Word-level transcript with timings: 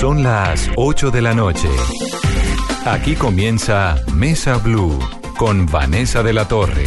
Son 0.00 0.22
las 0.22 0.70
8 0.76 1.10
de 1.10 1.20
la 1.20 1.34
noche. 1.34 1.66
Aquí 2.84 3.16
comienza 3.16 3.96
Mesa 4.14 4.58
Blue 4.58 4.96
con 5.36 5.66
Vanessa 5.66 6.22
de 6.22 6.32
la 6.32 6.46
Torre. 6.46 6.84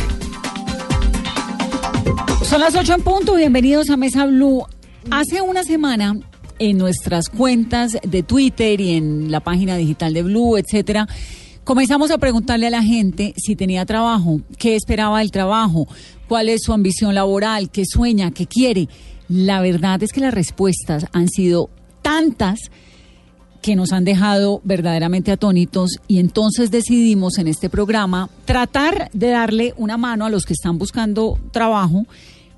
Son 2.41 2.61
las 2.61 2.73
8 2.73 2.93
en 2.93 3.01
punto, 3.03 3.35
bienvenidos 3.35 3.89
a 3.89 3.97
Mesa 3.97 4.25
Blue. 4.27 4.63
Hace 5.11 5.41
una 5.41 5.65
semana 5.65 6.17
en 6.57 6.77
nuestras 6.77 7.27
cuentas 7.27 7.97
de 8.01 8.23
Twitter 8.23 8.79
y 8.79 8.95
en 8.95 9.29
la 9.29 9.41
página 9.41 9.75
digital 9.75 10.13
de 10.13 10.23
Blue, 10.23 10.55
etcétera, 10.55 11.05
comenzamos 11.65 12.11
a 12.11 12.17
preguntarle 12.17 12.67
a 12.67 12.71
la 12.71 12.81
gente 12.81 13.33
si 13.35 13.57
tenía 13.57 13.85
trabajo, 13.85 14.39
qué 14.57 14.77
esperaba 14.77 15.19
del 15.19 15.31
trabajo, 15.31 15.85
cuál 16.29 16.47
es 16.47 16.61
su 16.63 16.71
ambición 16.71 17.13
laboral, 17.13 17.71
qué 17.71 17.83
sueña, 17.85 18.31
qué 18.31 18.47
quiere. 18.47 18.87
La 19.27 19.59
verdad 19.59 20.01
es 20.01 20.13
que 20.13 20.21
las 20.21 20.33
respuestas 20.33 21.07
han 21.11 21.27
sido 21.27 21.69
tantas 22.01 22.71
que 23.61 23.75
nos 23.75 23.91
han 23.91 24.03
dejado 24.03 24.61
verdaderamente 24.63 25.31
atónitos 25.31 25.91
y 26.07 26.19
entonces 26.19 26.71
decidimos 26.71 27.37
en 27.37 27.47
este 27.47 27.69
programa 27.69 28.29
tratar 28.45 29.09
de 29.13 29.29
darle 29.29 29.73
una 29.77 29.97
mano 29.97 30.25
a 30.25 30.29
los 30.29 30.45
que 30.45 30.53
están 30.53 30.77
buscando 30.77 31.39
trabajo, 31.51 32.05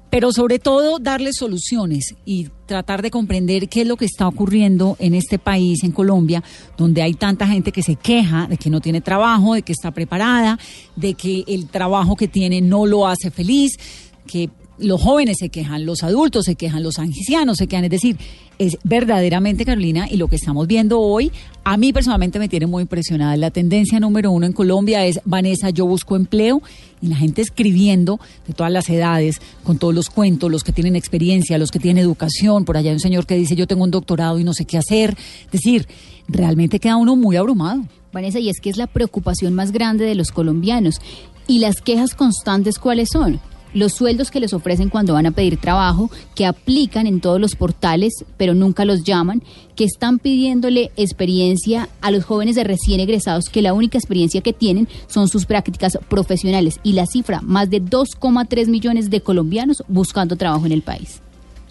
pero 0.10 0.32
sobre 0.32 0.60
todo 0.60 1.00
darles 1.00 1.38
soluciones 1.38 2.16
y 2.24 2.50
tratar 2.68 3.02
de 3.02 3.12
comprender 3.12 3.68
qué 3.68 3.82
es 3.82 3.88
lo 3.88 3.98
que 3.98 4.06
está 4.06 4.28
ocurriendo 4.28 4.96
en 5.00 5.16
este 5.16 5.40
país, 5.40 5.84
en 5.84 5.92
Colombia, 5.92 6.44
donde 6.78 7.02
hay 7.02 7.16
tanta 7.16 7.48
gente 7.48 7.72
que 7.72 7.84
se 7.84 7.96
queja 7.96 8.48
de 8.48 8.58
que 8.58 8.70
no 8.70 8.80
tiene 8.80 9.02
trabajo, 9.02 9.56
de 9.56 9.64
que 9.64 9.74
está 9.74 9.92
preparada, 9.92 10.58
de 10.96 11.16
que 11.16 11.44
el 11.48 11.68
trabajo 11.68 12.16
que 12.16 12.28
tiene 12.28 12.62
no 12.62 12.86
lo 12.86 13.08
hace 13.08 13.32
feliz, 13.32 13.78
que 14.26 14.50
los 14.78 15.02
jóvenes 15.02 15.38
se 15.40 15.50
quejan, 15.50 15.86
los 15.86 16.04
adultos 16.04 16.46
se 16.46 16.56
quejan, 16.56 16.84
los 16.84 17.00
ancianos 17.00 17.58
se 17.58 17.68
quejan. 17.68 17.86
Es 17.86 17.92
decir, 17.92 18.18
es 18.60 18.78
verdaderamente, 18.84 19.66
Carolina, 19.66 20.08
y 20.10 20.18
lo 20.18 20.28
que 20.28 20.36
estamos 20.36 20.68
viendo 20.68 21.00
hoy, 21.00 21.32
a 21.64 21.78
mí 21.78 21.94
personalmente 21.94 22.40
me 22.40 22.50
tiene 22.50 22.68
muy 22.68 22.84
impresionada. 22.84 23.36
La 23.38 23.52
tendencia 23.52 24.00
número 24.00 24.32
uno 24.32 24.46
en 24.46 24.54
Colombia 24.54 25.06
es, 25.06 25.20
Vanessa, 25.26 25.70
yo 25.70 25.86
busco 25.86 26.16
empleo, 26.16 26.62
y 27.02 27.08
la 27.08 27.16
gente 27.16 27.42
escribiendo 27.42 28.20
de 28.48 28.54
todas 28.54 28.72
las 28.72 28.90
edades, 28.90 29.42
con 29.64 29.78
todos 29.78 29.94
los 29.94 30.10
cuentos, 30.10 30.50
los 30.50 30.64
que 30.64 30.72
tienen 30.72 30.96
experiencia, 30.96 31.58
los 31.58 31.72
que 31.72 31.80
tienen 31.80 32.04
educación. 32.04 32.64
Por 32.64 32.78
allá 32.78 32.92
hay 32.92 32.96
un 32.96 33.00
señor 33.00 33.26
que 33.26 33.36
dice, 33.36 33.56
yo 33.56 33.68
tengo 33.68 33.84
un 33.84 33.92
doctorado 33.92 34.40
y 34.40 34.44
no 34.44 34.54
sé 34.54 34.66
qué 34.66 34.78
hacer. 34.78 35.18
Es 35.46 35.52
decir, 35.52 35.88
realmente 36.28 36.80
queda 36.80 36.96
uno 36.96 37.16
muy 37.16 37.36
abrumado. 37.36 37.84
Vanessa, 38.14 38.40
y 38.40 38.50
es 38.50 38.60
que 38.62 38.70
es 38.70 38.78
la 38.78 38.88
preocupación 38.88 39.54
más 39.54 39.72
grande 39.72 40.06
de 40.06 40.16
los 40.16 40.32
colombianos. 40.32 41.02
¿Y 41.48 41.60
las 41.60 41.82
quejas 41.82 42.16
constantes 42.16 42.80
cuáles 42.80 43.10
son? 43.12 43.42
Los 43.74 43.94
sueldos 43.94 44.32
que 44.32 44.40
les 44.40 44.54
ofrecen 44.54 44.90
cuando 44.90 45.14
van 45.14 45.26
a 45.26 45.32
pedir 45.32 45.58
trabajo, 45.58 46.12
que 46.36 46.46
aplican 46.46 47.08
en 47.08 47.22
todos 47.22 47.40
los 47.40 47.56
portales, 47.56 48.26
pero 48.38 48.54
nunca 48.54 48.86
los 48.86 49.04
llaman, 49.04 49.44
que 49.76 49.86
están 49.86 50.20
pidiéndole 50.20 50.92
experiencia 50.98 51.90
a 52.02 52.12
los 52.12 52.24
jóvenes 52.24 52.56
de 52.56 52.64
recién 52.64 53.00
egresados, 53.00 53.50
que 53.50 53.62
la 53.62 53.74
única 53.74 53.98
experiencia 53.98 54.42
que 54.42 54.54
tienen 54.54 54.88
son 55.08 55.28
sus 55.28 55.46
prácticas 55.46 55.98
profesionales. 56.10 56.80
Y 56.84 56.94
la 56.94 57.06
cifra, 57.06 57.42
más 57.42 57.70
de 57.70 57.82
2,3 57.82 58.68
millones 58.68 59.10
de 59.10 59.22
colombianos 59.22 59.84
buscando 59.88 60.36
trabajo 60.36 60.66
en 60.66 60.72
el 60.72 60.82
país. 60.82 61.22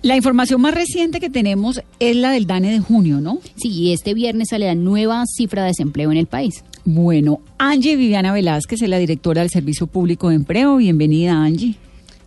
La 0.02 0.16
información 0.16 0.60
más 0.60 0.74
reciente 0.74 1.20
que 1.20 1.30
tenemos 1.30 1.80
es 2.00 2.16
la 2.16 2.32
del 2.32 2.48
DANE 2.48 2.72
de 2.72 2.80
junio, 2.80 3.20
¿no? 3.20 3.38
Sí, 3.54 3.92
este 3.92 4.14
viernes 4.14 4.48
sale 4.50 4.66
la 4.66 4.74
nueva 4.74 5.22
cifra 5.26 5.62
de 5.62 5.68
desempleo 5.68 6.10
en 6.10 6.18
el 6.18 6.26
país. 6.26 6.64
Bueno, 6.84 7.40
Angie 7.58 7.94
Viviana 7.94 8.32
Velázquez 8.32 8.82
es 8.82 8.88
la 8.88 8.98
directora 8.98 9.42
del 9.42 9.50
Servicio 9.50 9.86
Público 9.86 10.30
de 10.30 10.34
Empleo. 10.34 10.78
Bienvenida, 10.78 11.40
Angie. 11.40 11.76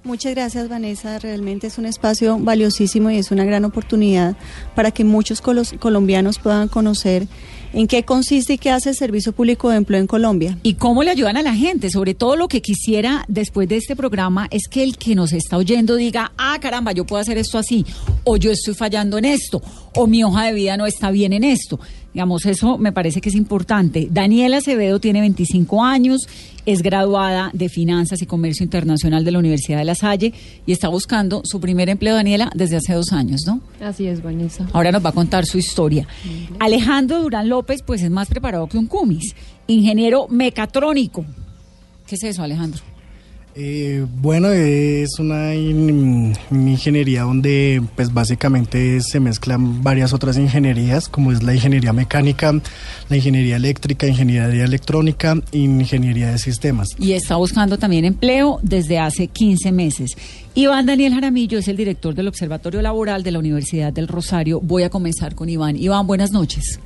Muchas 0.06 0.36
gracias 0.36 0.70
Vanessa, 0.70 1.17
realmente 1.17 1.66
es 1.66 1.80
un 1.80 1.88
espacio 1.88 2.38
valiosísimo 2.38 3.09
y 3.09 3.17
es 3.17 3.31
una 3.31 3.44
gran 3.44 3.66
oportunidad 3.66 4.38
para 4.75 4.92
que 4.92 5.03
muchos 5.03 5.42
colombianos 5.42 6.38
puedan 6.38 6.67
conocer 6.67 7.28
en 7.73 7.88
qué 7.88 8.03
consiste 8.03 8.53
y 8.53 8.58
qué 8.59 8.70
hace 8.70 8.89
el 8.89 8.95
Servicio 8.95 9.31
Público 9.31 9.72
de 9.72 9.78
Empleo 9.78 10.00
en 10.00 10.06
Colombia. 10.06 10.59
Y 10.61 10.76
cómo 10.76 11.02
le 11.02 11.09
ayudan 11.09 11.38
a 11.38 11.42
la 11.42 11.56
gente. 11.56 11.89
Sobre 11.89 12.14
todo 12.14 12.36
lo 12.36 12.48
que 12.48 12.61
quisiera 12.61 13.26
después 13.28 13.67
de 13.67 13.78
este 13.78 13.95
programa 13.95 14.48
es 14.52 14.67
que 14.70 14.83
el 14.83 14.98
que 14.98 15.15
nos 15.15 15.33
está 15.33 15.58
oyendo 15.58 15.95
diga, 15.95 16.32
ah, 16.38 16.58
caramba, 16.61 16.92
yo 16.92 17.05
puedo 17.05 17.20
hacer 17.20 17.39
esto 17.39 17.58
así, 17.58 17.83
o 18.23 18.38
yo 18.38 18.52
estoy 18.52 18.76
fallando 18.76 19.17
en 19.17 19.26
esto, 19.26 19.61
o 19.95 20.08
mi 20.08 20.23
hoja 20.23 20.45
de 20.45 20.54
vida 20.54 20.78
no 20.78 20.86
está 20.86 21.11
bien 21.11 21.33
en 21.33 21.44
esto. 21.44 21.80
Digamos, 22.14 22.45
eso 22.45 22.78
me 22.78 22.94
parece 22.94 23.20
que 23.20 23.28
es 23.28 23.36
importante. 23.36 24.08
Daniela 24.10 24.58
Acevedo 24.58 25.00
tiene 25.02 25.20
25 25.20 25.83
años, 25.83 26.22
es 26.66 26.82
graduada 26.82 27.50
de 27.52 27.67
Finanzas 27.67 28.22
y 28.22 28.26
Comercio 28.26 28.64
Internacional 28.64 29.26
de 29.26 29.32
la 29.32 29.39
Universidad 29.39 29.80
de 29.80 29.86
La 29.86 29.95
Salle 29.95 30.33
y 30.66 30.72
está 30.72 30.88
buscando 30.88 31.42
su 31.44 31.60
primer 31.60 31.89
empleo, 31.89 32.16
Daniela, 32.16 32.50
desde 32.56 32.78
hace 32.78 32.94
dos 32.94 33.11
años, 33.11 33.42
¿no? 33.45 33.60
Así 33.82 34.08
es, 34.08 34.23
Vanessa. 34.23 34.66
Ahora 34.72 34.94
nos 34.94 35.04
va 35.04 35.10
a 35.10 35.14
contar 35.14 35.45
su 35.45 35.58
historia. 35.58 36.08
Alejandro 36.60 37.22
Durán 37.22 37.50
López, 37.50 37.82
pues 37.86 38.02
es 38.02 38.10
más 38.10 38.30
preparado 38.30 38.67
que 38.67 38.77
un 38.77 38.88
cumis, 38.88 39.36
ingeniero 39.67 40.27
mecatrónico. 40.30 41.26
¿Qué 42.08 42.16
es 42.16 42.23
eso, 42.23 42.44
Alejandro? 42.44 42.82
Eh, 43.58 44.05
bueno, 44.21 44.49
es 44.49 45.17
una 45.17 45.55
ingeniería 45.55 47.21
donde 47.21 47.82
pues 47.95 48.14
básicamente 48.14 48.99
se 48.99 49.21
mezclan 49.21 49.82
varias 49.82 50.11
otras 50.11 50.38
ingenierías, 50.38 51.08
como 51.08 51.32
es 51.32 51.42
la 51.42 51.54
ingeniería 51.55 51.94
mecánica, 51.94 52.52
la 53.08 53.15
ingeniería 53.15 53.55
eléctrica, 53.55 54.08
ingeniería 54.08 54.65
electrónica, 54.65 55.38
ingeniería 55.54 56.32
de 56.32 56.38
sistemas. 56.38 56.89
Y 56.99 57.14
está 57.14 57.38
buscando 57.38 57.77
también 57.77 58.04
empleo 58.04 58.60
desde 58.61 58.99
hace 58.99 59.27
15 59.27 59.71
meses. 59.71 60.17
Iván 60.54 60.86
Daniel 60.86 61.14
Jaramillo 61.14 61.58
es 61.58 61.70
el 61.70 61.77
director 61.77 62.14
del 62.14 62.27
Observatorio 62.27 62.82
Laboral 62.82 63.23
de 63.23 63.32
la 63.32 63.39
Universidad 63.39 63.94
del 63.94 64.10
Rosario. 64.10 64.60
Voy 64.60 64.83
a 64.83 64.89
comenzar 64.89 65.33
con 65.33 65.48
Iván. 65.48 65.77
Iván, 65.77 66.05
buenas 66.08 66.32
noches. 66.33 66.82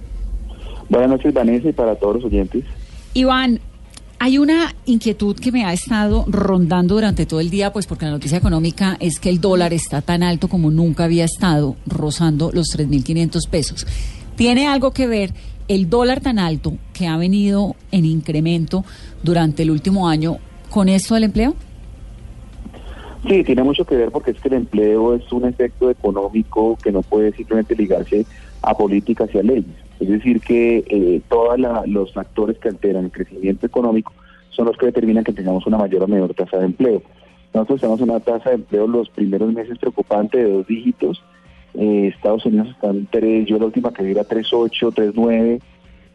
Buenas 0.88 1.10
noches, 1.10 1.34
Vanessa, 1.34 1.68
y 1.68 1.74
para 1.74 1.96
todos 1.96 2.18
los 2.18 2.26
oyentes. 2.26 2.64
Iván, 3.16 3.60
hay 4.20 4.38
una 4.38 4.76
inquietud 4.86 5.38
que 5.38 5.52
me 5.54 5.64
ha 5.64 5.72
estado 5.72 6.26
rondando 6.28 6.96
durante 6.96 7.26
todo 7.26 7.40
el 7.40 7.50
día, 7.50 7.72
pues 7.72 7.88
porque 7.88 8.06
la 8.06 8.12
noticia 8.12 8.38
económica 8.38 8.98
es 9.00 9.18
que 9.18 9.30
el 9.30 9.40
dólar 9.40 9.74
está 9.74 10.02
tan 10.02 10.24
alto 10.24 10.50
como 10.50 10.72
nunca 10.72 11.06
había 11.06 11.24
estado, 11.24 11.78
rozando 11.88 12.52
los 12.54 12.68
3.500 12.76 13.50
pesos. 13.50 13.88
¿Tiene 14.36 14.68
algo 14.68 14.92
que 14.92 15.08
ver 15.08 15.34
el 15.70 15.90
dólar 15.90 16.20
tan 16.20 16.38
alto 16.38 16.74
que 16.94 17.08
ha 17.08 17.16
venido 17.16 17.78
en 17.92 18.04
incremento 18.04 18.84
durante 19.24 19.64
el 19.64 19.72
último 19.72 20.10
año 20.10 20.38
con 20.70 20.90
esto 20.90 21.16
del 21.16 21.24
empleo? 21.24 21.56
Sí, 23.26 23.44
tiene 23.46 23.64
mucho 23.64 23.86
que 23.86 23.96
ver 23.96 24.12
porque 24.12 24.32
es 24.32 24.40
que 24.42 24.50
el 24.50 24.56
empleo 24.56 25.16
es 25.16 25.32
un 25.32 25.46
efecto 25.46 25.90
económico 25.90 26.78
que 26.84 26.92
no 26.92 27.04
puede 27.04 27.32
simplemente 27.32 27.74
ligarse 27.74 28.26
a 28.62 28.76
políticas 28.76 29.30
y 29.34 29.38
a 29.38 29.44
leyes. 29.44 29.89
Es 30.00 30.08
decir, 30.08 30.40
que 30.42 30.84
eh, 30.88 31.22
todos 31.30 31.60
los 31.88 32.14
factores 32.14 32.58
que 32.58 32.70
alteran 32.70 33.06
el 33.06 33.12
crecimiento 33.12 33.66
económico 33.66 34.14
son 34.50 34.66
los 34.66 34.78
que 34.78 34.88
determinan 34.88 35.24
que 35.24 35.34
tengamos 35.34 35.66
una 35.68 35.78
mayor 35.78 36.04
o 36.04 36.08
menor 36.08 36.34
tasa 36.34 36.58
de 36.58 36.66
empleo. 36.66 37.02
Nosotros 37.54 37.82
tenemos 37.82 38.02
una 38.02 38.20
tasa 38.20 38.50
de 38.50 38.56
empleo 38.56 38.88
los 38.88 39.10
primeros 39.10 39.52
meses 39.54 39.78
preocupante 39.78 40.38
de 40.38 40.52
dos 40.52 40.68
dígitos. 40.68 41.24
Eh, 41.74 42.12
Estados 42.14 42.46
Unidos 42.46 42.70
está 42.70 42.90
en 42.90 43.06
tres, 43.08 43.46
yo 43.48 43.58
la 43.58 43.66
última 43.66 43.94
que 43.94 44.04
vi 44.04 44.12
era 44.12 44.24
3.8, 44.24 44.94
3.9. 44.94 45.60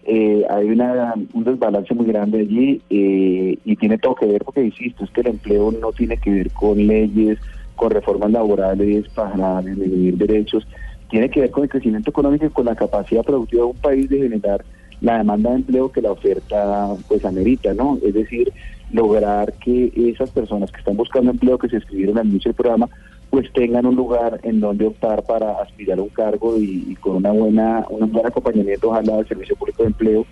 Eh, 0.06 0.44
hay 0.50 0.66
un 0.68 1.44
desbalance 1.44 1.94
muy 1.94 2.06
grande 2.06 2.40
allí 2.40 2.82
eh, 2.90 3.56
y 3.64 3.76
tiene 3.76 3.96
todo 3.96 4.14
que 4.14 4.26
ver 4.26 4.44
porque, 4.44 4.62
insisto, 4.62 5.04
es 5.04 5.10
que 5.10 5.22
el 5.22 5.28
empleo 5.28 5.72
no 5.72 5.92
tiene 5.92 6.18
que 6.18 6.30
ver 6.30 6.50
con 6.50 6.86
leyes, 6.86 7.38
con 7.74 7.90
reformas 7.90 8.30
laborales 8.30 9.08
para 9.08 9.62
disminuir 9.62 10.16
derechos, 10.18 10.66
tiene 11.14 11.30
que 11.30 11.42
ver 11.42 11.52
con 11.52 11.62
el 11.62 11.68
crecimiento 11.68 12.10
económico 12.10 12.44
y 12.44 12.50
con 12.50 12.66
la 12.66 12.74
capacidad 12.74 13.22
productiva 13.22 13.62
de 13.62 13.68
un 13.68 13.76
país 13.76 14.10
de 14.10 14.18
generar 14.18 14.64
la 15.00 15.18
demanda 15.18 15.50
de 15.50 15.56
empleo 15.58 15.92
que 15.92 16.02
la 16.02 16.10
oferta 16.10 16.88
pues 17.06 17.24
amerita, 17.24 17.72
¿no? 17.72 18.00
Es 18.04 18.14
decir, 18.14 18.52
lograr 18.90 19.52
que 19.52 19.92
esas 19.94 20.30
personas 20.30 20.72
que 20.72 20.78
están 20.78 20.96
buscando 20.96 21.30
empleo, 21.30 21.56
que 21.56 21.68
se 21.68 21.76
escribieron 21.76 22.18
al 22.18 22.26
inicio 22.26 22.48
del 22.48 22.56
programa, 22.56 22.88
pues 23.30 23.46
tengan 23.52 23.86
un 23.86 23.94
lugar 23.94 24.40
en 24.42 24.58
donde 24.58 24.88
optar 24.88 25.22
para 25.22 25.52
aspirar 25.62 26.00
a 26.00 26.02
un 26.02 26.08
cargo 26.08 26.58
y, 26.58 26.96
con 26.96 27.14
una 27.14 27.30
buena, 27.30 27.86
un 27.90 28.10
buen 28.10 28.26
acompañamiento, 28.26 28.88
ojalá 28.88 29.18
del 29.18 29.28
Servicio 29.28 29.54
Público 29.54 29.84
de 29.84 29.90
Empleo, 29.90 30.26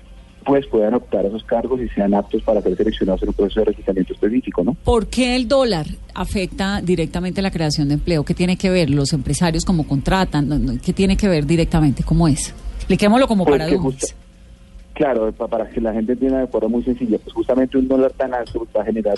pues 0.45 0.67
puedan 0.67 0.95
optar 0.95 1.25
a 1.25 1.29
esos 1.29 1.45
cargos 1.45 1.81
y 1.81 1.89
sean 1.89 2.15
aptos 2.15 2.43
para 2.43 2.61
ser 2.61 2.77
seleccionados 2.77 3.23
en 3.23 3.29
un 3.29 3.35
proceso 3.35 3.61
de 3.61 3.67
reclutamiento 3.67 4.13
específico, 4.13 4.65
¿no? 4.65 4.75
¿Por 4.85 5.07
qué 5.07 5.37
el 5.37 5.49
dólar 5.49 5.87
afecta 6.15 6.81
directamente 6.83 7.43
la 7.43 7.51
creación 7.51 7.89
de 7.89 7.95
empleo? 7.95 8.25
¿Qué 8.25 8.35
tiene 8.35 8.57
que 8.57 8.71
ver 8.71 8.91
los 8.91 9.13
empresarios 9.13 9.65
cómo 9.65 9.87
contratan? 9.87 10.81
¿Qué 10.85 10.93
tiene 10.93 11.17
que 11.17 11.29
ver 11.29 11.47
directamente? 11.47 12.03
¿Cómo 12.03 12.29
es? 12.29 12.55
Expliquémoslo 12.77 13.29
como 13.29 13.45
para 13.45 13.67
paradojas. 13.67 14.15
Claro, 14.95 15.33
para 15.33 15.69
que 15.71 15.81
la 15.81 15.93
gente 15.93 16.13
entienda 16.13 16.41
de 16.41 16.47
forma 16.47 16.69
muy 16.69 16.83
sencilla, 16.83 17.19
pues 17.19 17.33
justamente 17.33 17.79
un 17.79 17.89
dólar 17.89 18.13
tan 18.13 18.35
alto 18.35 18.67
va 18.77 18.83
a 18.83 18.85
generar 18.85 19.17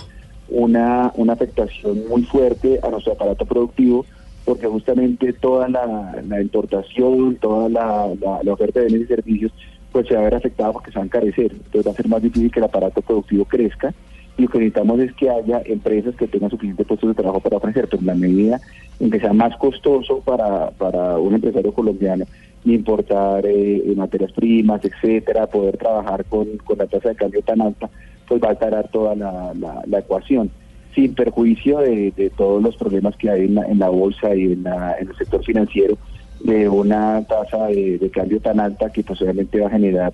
una, 0.49 1.11
una 1.17 1.33
afectación 1.33 2.07
muy 2.09 2.23
fuerte 2.23 2.79
a 2.83 2.89
nuestro 2.91 3.15
aparato 3.15 3.45
productivo, 3.45 4.07
porque 4.45 4.67
justamente 4.67 5.33
toda 5.33 5.69
la, 5.69 6.41
importación, 6.41 7.37
toda 7.37 7.69
la, 7.69 8.09
la 8.43 8.53
oferta 8.53 8.81
de 8.81 8.87
bienes 8.87 9.07
y 9.07 9.15
servicios 9.15 9.53
pues 9.95 10.09
se 10.09 10.15
va 10.15 10.23
a 10.23 10.25
ver 10.25 10.35
afectada 10.35 10.73
porque 10.73 10.91
se 10.91 10.99
va 10.99 11.05
a 11.05 11.07
encarecer. 11.07 11.53
Entonces 11.53 11.87
va 11.87 11.93
a 11.93 11.95
ser 11.95 12.09
más 12.09 12.21
difícil 12.21 12.51
que 12.51 12.59
el 12.59 12.65
aparato 12.65 13.01
productivo 13.01 13.45
crezca. 13.45 13.95
Y 14.37 14.43
lo 14.43 14.49
que 14.49 14.59
necesitamos 14.59 14.99
es 14.99 15.13
que 15.13 15.31
haya 15.31 15.63
empresas 15.67 16.17
que 16.17 16.27
tengan 16.27 16.51
suficientes 16.51 16.85
puestos 16.85 17.11
de 17.11 17.15
trabajo 17.15 17.39
para 17.39 17.59
ofrecer. 17.59 17.89
Pues 17.89 18.03
la 18.03 18.17
medida 18.17 18.61
en 18.99 19.09
que 19.09 19.21
sea 19.21 19.33
más 19.33 19.57
costoso 19.57 20.19
para, 20.19 20.73
para 20.73 21.17
un 21.19 21.35
empresario 21.35 21.73
colombiano 21.73 22.25
importar 22.65 23.45
eh, 23.47 23.85
materias 23.95 24.33
primas, 24.33 24.81
etcétera, 24.85 25.47
poder 25.47 25.77
trabajar 25.77 26.25
con, 26.25 26.57
con 26.65 26.79
la 26.79 26.87
tasa 26.87 27.11
de 27.11 27.15
cambio 27.15 27.43
tan 27.43 27.61
alta, 27.61 27.89
pues 28.27 28.43
va 28.43 28.49
a 28.49 28.51
alterar 28.51 28.89
toda 28.89 29.15
la, 29.15 29.53
la, 29.87 29.99
ecuación, 30.01 30.51
sin 30.93 31.15
perjuicio 31.15 31.79
de, 31.79 32.11
de, 32.17 32.31
todos 32.31 32.61
los 32.61 32.75
problemas 32.77 33.17
que 33.17 33.31
hay 33.31 33.45
en 33.45 33.55
la, 33.55 33.67
en 33.67 33.79
bolsa 33.79 34.35
y 34.35 34.55
en, 34.55 34.67
en 34.67 35.09
el 35.09 35.17
sector 35.19 35.45
financiero, 35.45 35.99
de 36.45 36.69
una 36.69 37.25
tasa 37.25 37.67
de, 37.67 38.11
cambio 38.13 38.39
tan 38.39 38.61
alta 38.61 38.91
que 38.91 39.03
posiblemente 39.03 39.61
va 39.61 39.67
a 39.67 39.71
generar 39.71 40.13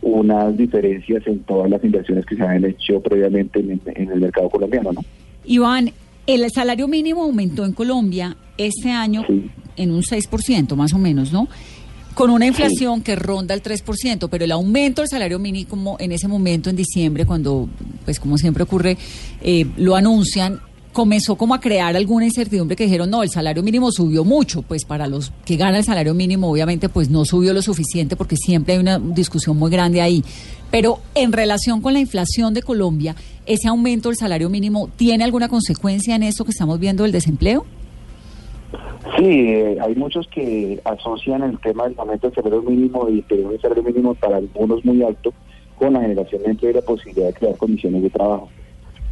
unas 0.00 0.56
diferencias 0.56 1.26
en 1.26 1.40
todas 1.40 1.68
las 1.68 1.82
inversiones 1.84 2.24
que 2.24 2.36
se 2.36 2.42
han 2.42 2.64
hecho 2.64 3.00
previamente 3.00 3.58
en, 3.58 4.10
el 4.10 4.20
mercado 4.20 4.48
colombiano, 4.48 4.92
¿no? 4.92 5.00
Iván, 5.44 5.92
el 6.26 6.48
salario 6.50 6.86
mínimo 6.86 7.22
aumentó 7.22 7.64
en 7.64 7.72
Colombia 7.72 8.36
este 8.56 8.90
año 8.90 9.24
en 9.76 9.90
un 9.90 10.02
6% 10.02 10.76
más 10.76 10.92
o 10.92 10.98
menos, 10.98 11.32
¿no? 11.32 11.48
Con 12.14 12.30
una 12.30 12.46
inflación 12.46 13.00
que 13.02 13.16
ronda 13.16 13.54
el 13.54 13.62
3%, 13.62 14.28
pero 14.30 14.44
el 14.44 14.52
aumento 14.52 15.02
del 15.02 15.08
salario 15.08 15.38
mínimo 15.40 15.96
en 15.98 16.12
ese 16.12 16.28
momento, 16.28 16.70
en 16.70 16.76
diciembre, 16.76 17.26
cuando, 17.26 17.68
pues 18.04 18.20
como 18.20 18.38
siempre 18.38 18.62
ocurre, 18.62 18.98
eh, 19.40 19.66
lo 19.78 19.96
anuncian, 19.96 20.60
comenzó 20.92 21.36
como 21.36 21.54
a 21.54 21.60
crear 21.60 21.96
alguna 21.96 22.26
incertidumbre 22.26 22.76
que 22.76 22.84
dijeron, 22.84 23.10
no, 23.10 23.22
el 23.22 23.30
salario 23.30 23.62
mínimo 23.62 23.90
subió 23.90 24.24
mucho, 24.24 24.62
pues 24.62 24.84
para 24.84 25.06
los 25.06 25.32
que 25.44 25.56
ganan 25.56 25.76
el 25.76 25.84
salario 25.84 26.14
mínimo 26.14 26.50
obviamente 26.50 26.88
pues 26.88 27.10
no 27.10 27.24
subió 27.24 27.52
lo 27.52 27.62
suficiente 27.62 28.16
porque 28.16 28.36
siempre 28.36 28.74
hay 28.74 28.80
una 28.80 28.98
discusión 28.98 29.56
muy 29.56 29.70
grande 29.70 30.00
ahí. 30.00 30.22
Pero 30.70 31.00
en 31.14 31.32
relación 31.32 31.80
con 31.80 31.92
la 31.92 32.00
inflación 32.00 32.54
de 32.54 32.62
Colombia, 32.62 33.14
¿ese 33.46 33.68
aumento 33.68 34.08
del 34.08 34.16
salario 34.16 34.48
mínimo 34.48 34.88
tiene 34.96 35.24
alguna 35.24 35.48
consecuencia 35.48 36.14
en 36.14 36.22
esto 36.22 36.44
que 36.44 36.50
estamos 36.50 36.78
viendo 36.78 37.02
del 37.02 37.12
desempleo? 37.12 37.66
Sí, 39.18 39.26
eh, 39.26 39.78
hay 39.80 39.94
muchos 39.94 40.26
que 40.28 40.80
asocian 40.84 41.42
el 41.42 41.58
tema 41.58 41.88
del 41.88 41.98
aumento 41.98 42.28
del 42.28 42.36
salario 42.36 42.62
mínimo 42.62 43.08
y 43.08 43.24
el 43.28 43.60
salario 43.60 43.82
mínimo 43.82 44.14
para 44.14 44.36
algunos 44.36 44.84
muy 44.84 45.02
alto 45.02 45.32
con 45.76 45.92
la 45.92 46.00
generación 46.00 46.42
de 46.42 46.50
empleo 46.50 46.70
y 46.70 46.74
la 46.74 46.82
posibilidad 46.82 47.26
de 47.26 47.34
crear 47.34 47.56
condiciones 47.56 48.02
de 48.02 48.10
trabajo. 48.10 48.48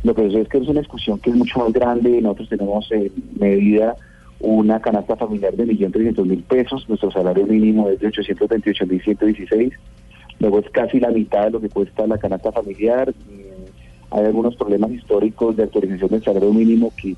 Lo 0.03 0.15
que 0.15 0.23
sucede 0.23 0.43
es 0.43 0.49
que 0.49 0.59
es 0.59 0.69
una 0.69 0.81
discusión 0.81 1.19
que 1.19 1.31
es 1.31 1.37
mucho 1.37 1.59
más 1.59 1.73
grande. 1.73 2.21
Nosotros 2.23 2.49
tenemos 2.49 2.91
en 2.91 3.13
medida 3.39 3.97
una 4.41 4.81
canasta 4.81 5.17
familiar 5.17 5.55
de 5.55 5.67
1.300.000 5.67 6.43
pesos. 6.45 6.89
Nuestro 6.89 7.11
salario 7.11 7.47
mínimo 7.47 7.89
es 7.91 8.01
de 8.01 8.09
828.116. 8.09 9.73
Luego 10.39 10.59
es 10.61 10.71
casi 10.71 10.99
la 10.99 11.11
mitad 11.11 11.45
de 11.45 11.51
lo 11.51 11.61
que 11.61 11.69
cuesta 11.69 12.07
la 12.07 12.17
canasta 12.17 12.51
familiar. 12.51 13.11
Mm, 13.11 14.15
hay 14.15 14.25
algunos 14.25 14.57
problemas 14.57 14.91
históricos 14.91 15.57
de 15.57 15.65
actualización 15.65 16.11
del 16.11 16.25
salario 16.25 16.53
mínimo 16.53 16.93
que 16.97 17.15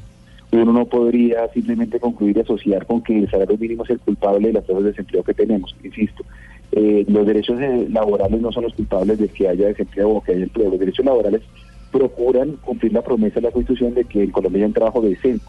uno 0.50 0.73
no 0.73 0.84
podría 0.84 1.49
simplemente 1.49 1.99
concluir 1.99 2.37
y 2.37 2.40
asociar 2.40 2.84
con 2.84 3.00
que 3.02 3.17
el 3.17 3.31
salario 3.31 3.56
mínimo 3.56 3.84
es 3.84 3.90
el 3.90 4.00
culpable 4.00 4.49
de 4.49 4.55
las 4.55 4.67
tasas 4.67 4.82
de 4.82 4.90
desempleo 4.90 5.23
que 5.23 5.32
tenemos. 5.32 5.75
Insisto, 5.82 6.25
eh, 6.73 7.05
los 7.08 7.26
derechos 7.26 7.58
laborales 7.88 8.40
no 8.40 8.52
son 8.52 8.64
los 8.64 8.75
culpables 8.75 9.19
de 9.19 9.29
que 9.29 9.49
haya 9.49 9.69
desempleo 9.69 10.11
o 10.11 10.20
que 10.20 10.32
haya 10.32 10.43
empleo. 10.43 10.70
Los 10.70 10.81
derechos 10.81 11.06
laborales 11.06 11.43
procuran 11.92 12.56
cumplir 12.64 12.92
la 12.92 13.02
promesa 13.02 13.36
de 13.36 13.42
la 13.42 13.50
Constitución 13.50 13.94
de 13.94 14.04
que 14.04 14.24
en 14.24 14.30
Colombia 14.30 14.62
hay 14.62 14.66
un 14.66 14.72
trabajo 14.72 15.02
decente. 15.02 15.44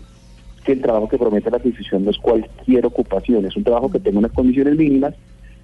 Que 0.64 0.74
el 0.74 0.82
trabajo 0.82 1.10
que 1.10 1.18
promete 1.18 1.50
la 1.50 1.60
Constitución 1.60 2.06
no 2.06 2.12
es 2.12 2.18
cualquier 2.18 2.86
ocupación, 2.86 3.46
es 3.46 3.56
un 3.56 3.64
trabajo 3.64 3.90
que 3.90 4.00
tenga 4.00 4.20
unas 4.20 4.32
condiciones 4.32 4.78
mínimas 4.78 5.16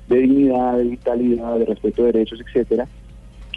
de 0.08 0.18
dignidad, 0.18 0.78
de 0.78 0.84
vitalidad, 0.86 1.60
de 1.60 1.66
respeto 1.66 2.04
de 2.04 2.14
derechos, 2.14 2.42
etcétera, 2.42 2.88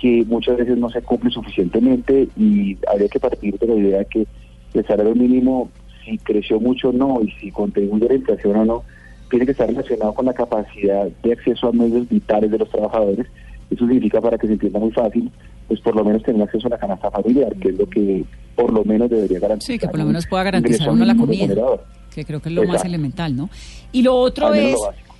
que 0.00 0.24
muchas 0.26 0.58
veces 0.58 0.76
no 0.76 0.90
se 0.90 1.00
cumple 1.00 1.30
suficientemente 1.30 2.28
y 2.36 2.76
habría 2.86 3.08
que 3.08 3.20
partir 3.20 3.58
de 3.58 3.66
la 3.66 3.74
idea 3.74 3.98
de 4.00 4.06
que 4.06 4.26
el 4.74 4.86
salario 4.86 5.14
mínimo, 5.14 5.70
si 6.04 6.18
creció 6.18 6.60
mucho 6.60 6.90
o 6.90 6.92
no 6.92 7.20
y 7.22 7.30
si 7.40 7.50
contribuye 7.50 8.06
a 8.06 8.08
la 8.08 8.14
inflación 8.14 8.56
o 8.56 8.64
no, 8.64 8.82
tiene 9.30 9.46
que 9.46 9.52
estar 9.52 9.66
relacionado 9.66 10.12
con 10.12 10.26
la 10.26 10.34
capacidad 10.34 11.08
de 11.22 11.32
acceso 11.32 11.68
a 11.68 11.72
medios 11.72 12.08
vitales 12.08 12.50
de 12.50 12.58
los 12.58 12.68
trabajadores. 12.68 13.26
Eso 13.70 13.86
significa, 13.86 14.20
para 14.20 14.36
que 14.36 14.46
se 14.46 14.52
entienda 14.52 14.78
muy 14.78 14.90
fácil, 14.90 15.30
pues 15.68 15.80
por 15.80 15.96
lo 15.96 16.04
menos 16.04 16.22
tener 16.22 16.42
acceso 16.42 16.66
a 16.66 16.70
la 16.70 16.78
canasta 16.78 17.10
familiar, 17.10 17.54
que 17.56 17.70
es 17.70 17.78
lo 17.78 17.88
que 17.88 18.24
por 18.54 18.72
lo 18.72 18.84
menos 18.84 19.10
debería 19.10 19.40
garantizar. 19.40 19.74
Sí, 19.74 19.78
que 19.78 19.88
por 19.88 19.98
lo 19.98 20.04
menos 20.04 20.26
pueda 20.26 20.44
garantizar 20.44 20.90
uno 20.90 21.04
la 21.04 21.16
comida, 21.16 21.54
que 22.14 22.24
creo 22.24 22.40
que 22.40 22.48
es 22.48 22.54
lo 22.54 22.64
más 22.64 22.84
elemental, 22.84 23.34
¿no? 23.34 23.48
Y 23.92 24.02
lo 24.02 24.14
otro 24.14 24.54
es... 24.54 24.76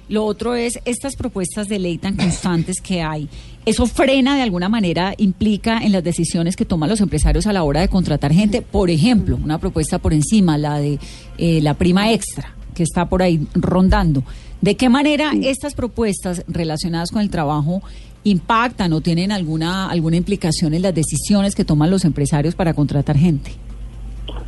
Lo, 0.09 0.27
otro 0.27 0.55
es 0.55 0.79
estas 0.85 1.17
propuestas 1.17 1.69
de 1.69 1.79
ley 1.79 1.97
tan 1.97 2.17
constantes 2.17 2.83
que 2.83 3.01
hay. 3.01 3.29
¿Eso 3.65 3.87
frena 3.87 4.37
de 4.37 4.43
alguna 4.43 4.69
manera, 4.69 5.15
implica 5.17 5.79
en 5.79 5.93
las 5.93 6.05
decisiones 6.05 6.55
que 6.55 6.67
toman 6.67 6.91
los 6.91 7.01
empresarios 7.01 7.47
a 7.47 7.53
la 7.53 7.63
hora 7.63 7.81
de 7.81 7.89
contratar 7.89 8.31
gente? 8.31 8.61
Por 8.61 8.91
ejemplo, 8.91 9.39
una 9.43 9.59
propuesta 9.59 9.99
por 10.01 10.13
encima, 10.13 10.59
la 10.59 10.79
de 10.81 10.99
eh, 11.39 11.61
la 11.63 11.75
prima 11.75 12.13
extra, 12.13 12.55
que 12.75 12.83
está 12.83 13.09
por 13.09 13.23
ahí 13.23 13.47
rondando. 13.55 14.23
¿De 14.61 14.77
qué 14.77 14.89
manera 14.89 15.33
estas 15.41 15.75
propuestas 15.75 16.45
relacionadas 16.47 17.11
con 17.11 17.23
el 17.23 17.31
trabajo 17.31 17.83
impactan 18.25 18.93
o 18.93 19.01
tienen 19.01 19.33
alguna, 19.33 19.91
alguna 19.91 20.17
implicación 20.17 20.75
en 20.75 20.83
las 20.83 20.95
decisiones 20.95 21.55
que 21.55 21.65
toman 21.65 21.91
los 21.91 22.05
empresarios 22.05 22.55
para 22.55 22.75
contratar 22.75 23.17
gente? 23.17 23.53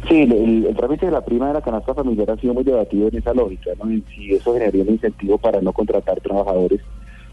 Sí, 0.09 0.21
el, 0.21 0.75
trámite 0.77 1.07
de 1.07 1.13
la 1.13 1.25
prima 1.25 1.49
de 1.49 1.55
la 1.55 1.63
canasta 1.63 1.95
familiar 1.95 2.31
ha 2.31 2.37
sido 2.37 2.55
muy 2.55 2.65
debatido 2.65 3.09
en 3.09 3.17
esa 3.17 3.33
lógica, 3.33 3.71
¿no? 3.83 3.91
En 3.91 4.05
si 4.15 4.35
eso 4.35 4.53
generaría 4.53 4.83
un 4.83 4.91
incentivo 4.91 5.39
para 5.39 5.61
no 5.61 5.73
contratar 5.73 6.21
trabajadores. 6.21 6.81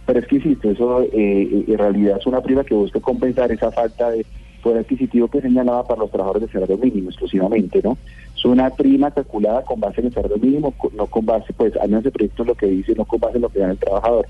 Pero 0.05 0.19
es 0.19 0.27
que, 0.27 0.37
insisto, 0.37 0.71
eso 0.71 1.01
eh, 1.01 1.65
en 1.67 1.77
realidad 1.77 2.17
es 2.19 2.25
una 2.25 2.41
prima 2.41 2.63
que 2.63 2.73
busca 2.73 2.99
compensar 2.99 3.51
esa 3.51 3.71
falta 3.71 4.09
de 4.09 4.25
poder 4.63 4.79
adquisitivo 4.79 5.27
que 5.27 5.41
señalaba 5.41 5.83
para 5.83 6.01
los 6.01 6.11
trabajadores 6.11 6.47
de 6.47 6.53
salario 6.53 6.77
mínimo 6.77 7.09
exclusivamente, 7.09 7.81
¿no? 7.83 7.97
Es 8.35 8.45
una 8.45 8.69
prima 8.69 9.11
calculada 9.11 9.63
con 9.63 9.79
base 9.79 9.99
en 9.99 10.07
el 10.07 10.13
salario 10.13 10.37
mínimo, 10.37 10.73
no 10.95 11.07
con 11.07 11.25
base, 11.25 11.53
pues, 11.53 11.75
al 11.75 11.89
menos 11.89 12.05
el 12.05 12.31
lo 12.45 12.55
que 12.55 12.67
dice, 12.67 12.93
no 12.95 13.05
con 13.05 13.19
base 13.19 13.35
en 13.35 13.41
lo 13.41 13.49
que 13.49 13.59
gana 13.59 13.73
el 13.73 13.79
trabajador 13.79 14.27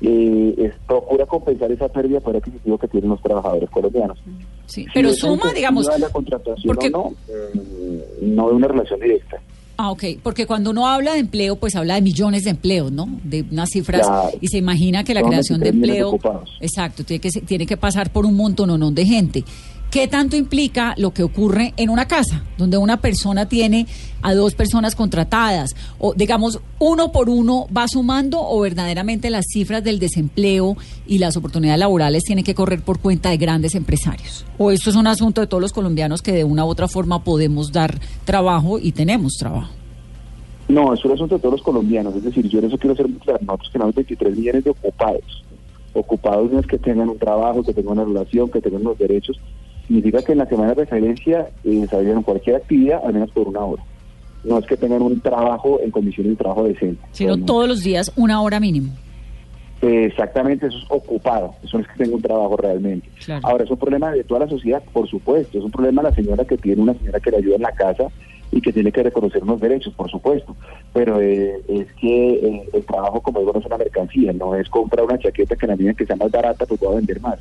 eh, 0.00 0.72
procura 0.86 1.26
compensar 1.26 1.70
esa 1.72 1.88
pérdida 1.88 2.20
por 2.20 2.36
adquisitivo 2.36 2.78
que 2.78 2.88
tienen 2.88 3.10
los 3.10 3.22
trabajadores 3.22 3.68
colombianos. 3.70 4.18
Sí, 4.66 4.86
pero 4.94 5.12
suma, 5.12 5.52
digamos, 5.52 5.86
la 5.98 6.08
contratación 6.10 6.62
porque... 6.66 6.90
no, 6.90 7.12
eh, 7.28 8.18
no 8.22 8.48
de 8.48 8.54
una 8.54 8.68
relación 8.68 9.00
directa. 9.00 9.40
Ah, 9.80 9.92
ok, 9.92 10.04
porque 10.24 10.44
cuando 10.44 10.70
uno 10.70 10.88
habla 10.88 11.12
de 11.12 11.20
empleo, 11.20 11.54
pues 11.54 11.76
habla 11.76 11.94
de 11.94 12.02
millones 12.02 12.42
de 12.42 12.50
empleos, 12.50 12.90
¿no? 12.90 13.08
De 13.22 13.44
unas 13.48 13.70
cifras, 13.70 14.08
y 14.40 14.48
se 14.48 14.58
imagina 14.58 15.04
que 15.04 15.14
la 15.14 15.22
creación 15.22 15.60
de 15.60 15.68
empleo, 15.68 16.18
exacto, 16.60 17.04
tiene 17.04 17.20
que, 17.20 17.30
tiene 17.30 17.64
que 17.64 17.76
pasar 17.76 18.10
por 18.10 18.26
un 18.26 18.34
montón 18.34 18.70
o 18.70 18.78
no 18.78 18.90
de 18.90 19.06
gente. 19.06 19.44
¿Qué 19.90 20.06
tanto 20.06 20.36
implica 20.36 20.94
lo 20.98 21.12
que 21.12 21.22
ocurre 21.22 21.72
en 21.78 21.88
una 21.88 22.06
casa, 22.06 22.44
donde 22.58 22.76
una 22.76 23.00
persona 23.00 23.48
tiene 23.48 23.86
a 24.20 24.34
dos 24.34 24.54
personas 24.54 24.94
contratadas? 24.94 25.74
O 25.98 26.12
digamos, 26.12 26.60
uno 26.78 27.10
por 27.10 27.30
uno 27.30 27.66
va 27.74 27.88
sumando 27.88 28.38
o 28.38 28.60
verdaderamente 28.60 29.30
las 29.30 29.46
cifras 29.50 29.82
del 29.82 29.98
desempleo 29.98 30.76
y 31.06 31.16
las 31.16 31.38
oportunidades 31.38 31.80
laborales 31.80 32.24
tienen 32.24 32.44
que 32.44 32.54
correr 32.54 32.82
por 32.82 32.98
cuenta 32.98 33.30
de 33.30 33.38
grandes 33.38 33.74
empresarios? 33.74 34.44
¿O 34.58 34.70
esto 34.70 34.90
es 34.90 34.96
un 34.96 35.06
asunto 35.06 35.40
de 35.40 35.46
todos 35.46 35.62
los 35.62 35.72
colombianos 35.72 36.20
que 36.20 36.32
de 36.32 36.44
una 36.44 36.66
u 36.66 36.68
otra 36.68 36.86
forma 36.86 37.24
podemos 37.24 37.72
dar 37.72 37.98
trabajo 38.26 38.78
y 38.78 38.92
tenemos 38.92 39.38
trabajo? 39.38 39.72
No, 40.68 40.92
es 40.92 41.02
un 41.02 41.12
asunto 41.12 41.36
de 41.36 41.40
todos 41.40 41.54
los 41.54 41.62
colombianos. 41.62 42.14
Es 42.14 42.24
decir, 42.24 42.46
yo 42.46 42.58
en 42.58 42.66
eso 42.66 42.76
quiero 42.76 42.94
ser 42.94 43.08
muy 43.08 43.20
claro. 43.20 43.38
Nosotros 43.40 43.72
tenemos 43.72 43.94
23 43.94 44.36
millones 44.36 44.64
de 44.64 44.70
ocupados. 44.70 45.44
Ocupados 45.94 46.52
no 46.52 46.60
es 46.60 46.66
que 46.66 46.78
tengan 46.78 47.08
un 47.08 47.18
trabajo, 47.18 47.62
que 47.62 47.72
tengan 47.72 47.92
una 47.92 48.04
relación, 48.04 48.50
que 48.50 48.60
tengan 48.60 48.82
los 48.82 48.98
derechos 48.98 49.38
significa 49.88 50.22
que 50.22 50.32
en 50.32 50.38
la 50.38 50.46
semana 50.46 50.68
de 50.68 50.84
referencia 50.84 51.48
eh, 51.64 51.86
salieron 51.90 52.22
cualquier 52.22 52.56
actividad 52.56 53.00
al 53.04 53.14
menos 53.14 53.30
por 53.30 53.48
una 53.48 53.60
hora. 53.60 53.82
No 54.44 54.58
es 54.58 54.66
que 54.66 54.76
tengan 54.76 55.02
un 55.02 55.20
trabajo 55.20 55.80
en 55.82 55.90
condiciones 55.90 56.32
de 56.32 56.36
trabajo 56.36 56.64
decente. 56.64 57.02
Sino 57.10 57.36
todos 57.38 57.66
los 57.66 57.82
días 57.82 58.12
una 58.14 58.40
hora 58.42 58.60
mínimo. 58.60 58.92
exactamente, 59.80 60.66
eso 60.66 60.76
es 60.76 60.84
ocupado, 60.90 61.54
eso 61.64 61.78
no 61.78 61.84
es 61.84 61.90
que 61.90 62.04
tenga 62.04 62.16
un 62.16 62.22
trabajo 62.22 62.56
realmente. 62.56 63.08
Ahora, 63.42 63.64
es 63.64 63.70
un 63.70 63.78
problema 63.78 64.12
de 64.12 64.24
toda 64.24 64.40
la 64.40 64.48
sociedad, 64.48 64.82
por 64.92 65.08
supuesto, 65.08 65.58
es 65.58 65.64
un 65.64 65.70
problema 65.70 66.02
de 66.02 66.10
la 66.10 66.14
señora 66.14 66.44
que 66.44 66.58
tiene 66.58 66.82
una 66.82 66.94
señora 66.94 67.18
que 67.18 67.30
le 67.30 67.38
ayuda 67.38 67.56
en 67.56 67.62
la 67.62 67.72
casa 67.72 68.08
y 68.52 68.60
que 68.60 68.72
tiene 68.72 68.92
que 68.92 69.02
reconocer 69.02 69.42
unos 69.42 69.60
derechos, 69.60 69.92
por 69.94 70.10
supuesto, 70.10 70.54
pero 70.92 71.20
eh, 71.20 71.60
es 71.68 71.92
que 71.94 72.32
eh, 72.34 72.68
el 72.72 72.84
trabajo, 72.84 73.20
como 73.20 73.40
digo, 73.40 73.52
no 73.52 73.60
es 73.60 73.66
una 73.66 73.78
mercancía, 73.78 74.32
no 74.32 74.54
es 74.54 74.68
comprar 74.68 75.04
una 75.04 75.18
chaqueta 75.18 75.56
que 75.56 75.66
la 75.66 75.76
medida 75.76 75.94
que 75.94 76.06
sea 76.06 76.16
más 76.16 76.30
barata, 76.30 76.66
pues 76.66 76.80
voy 76.80 76.92
a 76.92 76.96
vender 76.96 77.20
más 77.20 77.38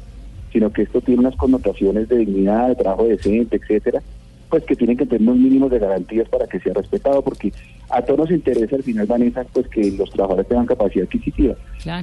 sino 0.57 0.73
que 0.73 0.81
esto 0.81 1.01
tiene 1.01 1.19
unas 1.19 1.35
connotaciones 1.35 2.09
de 2.09 2.17
dignidad, 2.17 2.69
de 2.69 2.75
trabajo 2.75 3.03
decente, 3.03 3.57
etcétera, 3.57 4.01
pues 4.49 4.63
que 4.63 4.75
tienen 4.75 4.97
que 4.97 5.05
tener 5.05 5.21
unos 5.21 5.37
mínimos 5.37 5.69
de 5.69 5.77
garantías 5.77 6.27
para 6.29 6.47
que 6.47 6.59
sea 6.59 6.73
respetado, 6.73 7.21
porque 7.21 7.53
a 7.91 8.01
todos 8.01 8.21
nos 8.21 8.31
interesa 8.31 8.75
al 8.75 8.81
final, 8.81 9.05
Vanessa, 9.05 9.45
pues 9.53 9.67
que 9.67 9.91
los 9.91 10.09
trabajadores 10.09 10.47
tengan 10.47 10.65
capacidad 10.65 11.05
adquisitiva. 11.05 11.53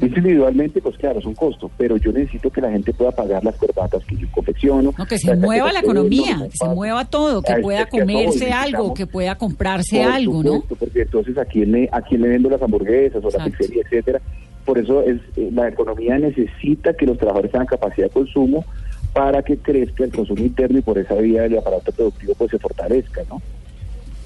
individualmente, 0.00 0.80
pues 0.80 0.96
claro, 0.98 1.18
es 1.18 1.24
un 1.24 1.34
costo, 1.34 1.68
pero 1.76 1.96
yo 1.96 2.12
necesito 2.12 2.48
que 2.48 2.60
la 2.60 2.70
gente 2.70 2.92
pueda 2.92 3.10
pagar 3.10 3.42
las 3.42 3.56
corbatas 3.56 4.04
que 4.04 4.14
yo 4.14 4.28
confecciono. 4.30 4.94
No, 4.96 5.04
que 5.04 5.18
se 5.18 5.34
mueva 5.34 5.72
la 5.72 5.80
economía, 5.80 6.46
que 6.48 6.56
se 6.56 6.68
mueva 6.68 7.06
todo, 7.06 7.42
que 7.42 7.56
pueda 7.56 7.86
comerse 7.86 8.52
algo, 8.52 8.94
que 8.94 9.08
pueda 9.08 9.34
comprarse 9.34 10.04
algo, 10.04 10.44
¿no? 10.44 10.62
Porque 10.78 11.02
entonces 11.02 11.36
a 11.38 11.44
quién 11.44 11.72
le, 11.72 11.88
a 11.90 12.00
quién 12.02 12.22
le 12.22 12.28
vendo 12.28 12.48
las 12.48 12.62
hamburguesas 12.62 13.24
o 13.24 13.30
la 13.36 13.46
pizzería, 13.46 13.82
etcétera, 13.82 14.20
por 14.64 14.78
eso 14.78 15.02
es, 15.02 15.20
eh, 15.36 15.50
la 15.52 15.68
economía 15.68 16.18
necesita 16.18 16.94
que 16.94 17.06
los 17.06 17.18
trabajadores 17.18 17.52
tengan 17.52 17.66
capacidad 17.66 18.06
de 18.08 18.12
consumo 18.12 18.64
para 19.12 19.42
que 19.42 19.56
crezca 19.58 20.04
el 20.04 20.12
consumo 20.12 20.42
interno 20.44 20.78
y 20.78 20.82
por 20.82 20.98
esa 20.98 21.14
vía 21.14 21.44
el 21.44 21.58
aparato 21.58 21.92
productivo 21.92 22.34
pues 22.36 22.50
se 22.50 22.58
fortalezca, 22.58 23.22
¿no? 23.28 23.40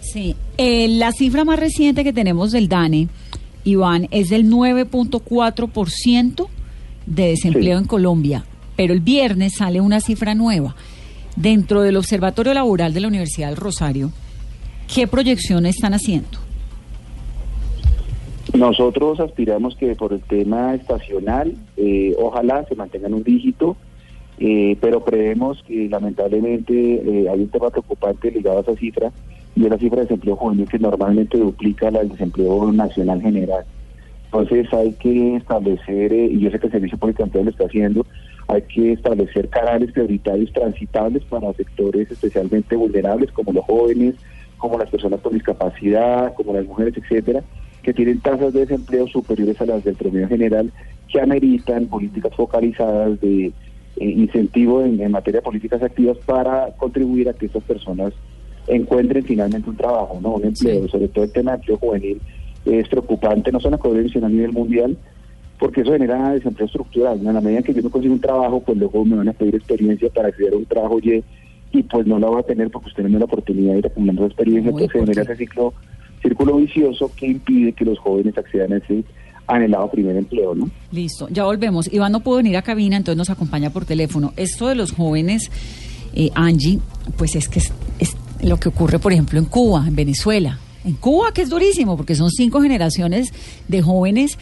Sí, 0.01 0.35
eh, 0.57 0.89
la 0.89 1.13
cifra 1.13 1.45
más 1.45 1.59
reciente 1.59 2.05
que 2.05 2.13
tenemos 2.13 2.53
del 2.53 2.69
DANE 2.69 3.09
Iván, 3.65 4.09
es 4.11 4.31
del 4.31 4.49
9.4% 4.49 6.49
de 7.07 7.29
desempleo 7.31 7.77
Sí. 7.79 7.83
en 7.83 7.89
Colombia, 7.89 8.45
pero 8.77 8.95
el 8.95 9.01
viernes 9.01 9.55
sale 9.59 9.81
una 9.81 10.01
cifra 10.01 10.35
nueva. 10.35 10.75
Dentro 11.37 11.83
del 11.83 11.97
Observatorio 11.97 12.55
Laboral 12.55 12.95
de 12.95 13.01
la 13.01 13.09
Universidad 13.09 13.49
del 13.49 13.57
Rosario, 13.57 14.11
¿qué 14.93 15.07
proyecciones 15.07 15.77
están 15.77 15.95
haciendo? 15.95 16.39
Nosotros 18.59 19.21
aspiramos 19.21 19.77
que 19.77 19.95
por 19.95 20.13
el 20.13 20.21
tema 20.21 20.75
estacional, 20.75 21.55
eh, 21.77 22.13
ojalá 22.19 22.65
se 22.65 22.75
mantenga 22.75 23.07
en 23.07 23.15
un 23.15 23.23
dígito, 23.23 23.77
eh, 24.41 24.77
pero 24.81 25.05
creemos 25.05 25.63
que 25.63 25.89
lamentablemente 25.89 26.75
eh, 26.75 27.29
hay 27.29 27.41
un 27.41 27.51
tema 27.51 27.71
preocupante 27.71 28.33
ligado 28.33 28.59
a 28.59 28.63
esa 28.63 28.75
cifra, 28.75 29.13
y 29.55 29.63
es 29.63 29.71
la 29.71 29.79
cifra 29.79 29.99
de 29.99 30.03
desempleo 30.07 30.35
juvenil 30.35 30.69
que 30.69 30.81
normalmente 30.81 31.39
duplica 31.39 31.89
la 31.93 32.01
del 32.01 32.09
desempleo 32.09 32.73
nacional 32.73 33.23
general. 33.23 33.65
Entonces 34.25 34.73
hay 34.75 34.93
que 34.95 35.37
establecer, 35.37 36.13
eh, 36.13 36.27
y 36.27 36.41
yo 36.41 36.51
sé 36.51 36.59
que 36.59 36.67
el 36.67 36.73
Servicio 36.73 36.99
Público 36.99 37.19
de 37.19 37.27
Empleo 37.27 37.45
lo 37.45 37.51
está 37.51 37.67
haciendo, 37.67 38.07
hay 38.49 38.63
que 38.63 38.95
establecer 38.95 39.49
canales 39.51 39.93
prioritarios 39.93 40.53
transitables 40.53 41.23
para 41.27 41.53
sectores 41.53 42.11
especialmente 42.11 42.75
vulnerables 42.75 43.31
como 43.31 43.53
los 43.53 43.65
jóvenes, 43.67 44.17
como 44.57 44.79
las 44.79 44.91
personas 44.91 45.21
con 45.21 45.35
discapacidad, 45.35 46.35
como 46.35 46.55
las 46.55 46.67
mujeres, 46.67 46.95
etcétera, 46.97 47.45
que 47.83 47.95
tienen 47.95 48.21
tasas 48.21 48.53
de 48.53 48.61
desempleo 48.61 49.07
superiores 49.09 49.61
a 49.61 49.67
las 49.67 49.85
del 49.85 49.95
promedio 49.97 50.29
general, 50.29 50.73
que 51.11 51.21
ameritan 51.21 51.87
políticas 51.87 52.35
focalizadas 52.35 53.21
de 53.21 53.47
eh, 53.47 53.53
incentivo 54.05 54.83
en, 54.83 55.01
en 55.01 55.11
materia 55.11 55.41
de 55.41 55.45
políticas 55.45 55.83
activas 55.83 56.17
para 56.27 56.71
contribuir 56.77 57.29
a 57.29 57.33
que 57.33 57.47
estas 57.47 57.63
personas 57.65 58.13
encuentren 58.67 59.25
finalmente 59.25 59.71
un 59.71 59.77
trabajo, 59.77 60.19
no 60.23 60.35
un 60.35 60.45
empleo, 60.45 60.83
Sí. 60.85 60.89
sobre 60.91 61.09
todo 61.09 61.25
el 61.25 61.33
tema 61.33 61.53
de 61.53 61.57
empleo 61.59 61.79
juvenil 61.79 62.21
es 62.67 62.89
preocupante, 62.89 63.51
no 63.51 63.61
solo 63.61 63.77
en 63.77 63.81
Colombia, 63.83 64.13
sino 64.13 64.27
a 64.27 64.29
nivel 64.29 64.53
mundial, 64.53 64.97
porque 65.59 65.81
eso 65.81 65.93
genera 65.93 66.33
desempleo 66.33 66.67
estructural. 66.67 67.23
¿no? 67.23 67.31
En 67.31 67.35
la 67.37 67.41
medida 67.41 67.63
que 67.63 67.73
yo 67.73 67.81
no 67.83 67.91
consigo 67.91 68.13
un 68.15 68.21
trabajo, 68.21 68.61
pues 68.61 68.77
luego 68.77 69.05
me 69.05 69.17
van 69.17 69.29
a 69.29 69.33
pedir 69.33 69.55
experiencia 69.55 70.09
para 70.11 70.29
acceder 70.29 70.53
a 70.53 70.57
un 70.57 70.67
trabajo 70.67 70.99
Y 71.03 71.25
y 71.71 71.83
pues 71.83 72.07
no 72.07 72.19
la 72.19 72.29
voy 72.29 72.41
a 72.41 72.45
tener 72.45 72.71
porque 72.71 72.89
usted 72.89 73.03
no 73.05 73.11
da 73.11 73.19
la 73.21 73.25
oportunidad 73.27 73.73
de 73.73 73.79
ir 73.81 73.87
acumulando 73.87 74.25
experiencia, 74.25 74.73
Uy, 74.73 74.83
entonces 74.85 74.93
se 74.93 74.99
¿por 74.99 75.07
genera 75.09 75.23
ese 75.33 75.37
ciclo, 75.37 75.75
círculo 76.29 76.57
vicioso 76.57 77.11
que 77.17 77.27
impide 77.27 77.73
que 77.73 77.85
los 77.85 77.99
jóvenes 77.99 78.37
accedan 78.37 78.73
a 78.73 78.77
ese 78.77 79.05
anhelado 79.47 79.91
primer 79.91 80.17
empleo, 80.17 80.55
¿no? 80.55 80.71
Listo, 80.93 81.29
ya 81.31 81.45
volvemos. 81.45 81.93
Iván 81.93 82.13
no 82.13 82.21
pudo 82.21 82.37
venir 82.37 82.57
a 82.57 82.63
cabina, 82.63 82.97
entonces 82.97 83.17
nos 83.17 83.31
acompaña 83.31 83.71
por 83.71 83.85
teléfono. 83.85 84.33
Esto 84.37 84.69
de 84.69 84.75
los 84.75 84.93
jóvenes, 84.93 85.51
eh, 86.15 86.31
Angie, 86.35 86.79
pues 87.17 87.35
es 87.35 87.49
que 87.49 87.59
es, 87.59 87.73
lo 88.43 88.59
que 88.59 88.69
ocurre, 88.69 88.99
por 88.99 89.13
ejemplo, 89.13 89.39
en 89.39 89.47
Cuba, 89.47 89.85
en 89.89 89.97
Venezuela. 89.97 90.59
En 90.85 90.95
Cuba, 90.95 91.33
que 91.33 91.43
es 91.43 91.49
durísimo, 91.49 91.97
porque 91.97 92.15
son 92.15 92.31
cinco 92.31 92.61
generaciones 92.61 93.33
de 93.67 93.83
jóvenes 93.83 94.39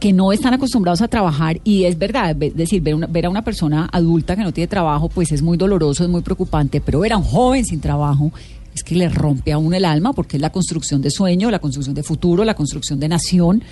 que 0.00 0.12
no 0.12 0.32
están 0.32 0.54
acostumbrados 0.54 1.02
a 1.02 1.08
trabajar 1.08 1.60
y 1.64 1.84
es 1.84 1.98
verdad, 1.98 2.40
es 2.40 2.54
decir, 2.54 2.82
ver 2.82 3.26
a 3.26 3.30
una 3.30 3.42
persona 3.42 3.88
adulta 3.90 4.36
que 4.36 4.42
no 4.42 4.52
tiene 4.52 4.68
trabajo, 4.68 5.08
pues 5.08 5.32
es 5.32 5.42
muy 5.42 5.56
doloroso, 5.56 6.04
es 6.04 6.10
muy 6.10 6.20
preocupante, 6.20 6.80
pero 6.80 7.00
ver 7.00 7.14
a 7.14 7.16
un 7.16 7.24
joven 7.24 7.64
sin 7.64 7.80
trabajo 7.80 8.30
es 8.74 8.82
que 8.82 8.94
le 8.94 9.08
rompe 9.08 9.52
a 9.52 9.58
uno 9.58 9.76
el 9.76 9.84
alma 9.84 10.12
porque 10.12 10.36
es 10.36 10.40
la 10.40 10.50
construcción 10.50 11.02
de 11.02 11.10
sueño, 11.10 11.50
la 11.50 11.58
construcción 11.58 11.94
de 11.94 12.02
futuro, 12.02 12.44
la 12.44 12.54
construcción 12.54 13.00
de 13.00 13.08
nación 13.08 13.62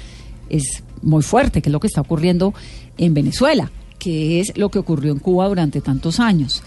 es 0.49 0.83
muy 1.03 1.23
fuerte, 1.23 1.63
que 1.63 1.69
es 1.69 1.73
lo 1.73 1.81
que 1.81 1.87
está 1.87 2.01
ocurriendo 2.01 2.55
en 2.99 3.15
Venezuela, 3.15 3.71
que 3.99 4.41
es 4.41 4.57
lo 4.57 4.71
que 4.71 4.79
ocurrió 4.79 5.13
en 5.13 5.19
Cuba 5.19 5.49
durante 5.49 5.81
tantos 5.81 6.21
años. 6.21 6.63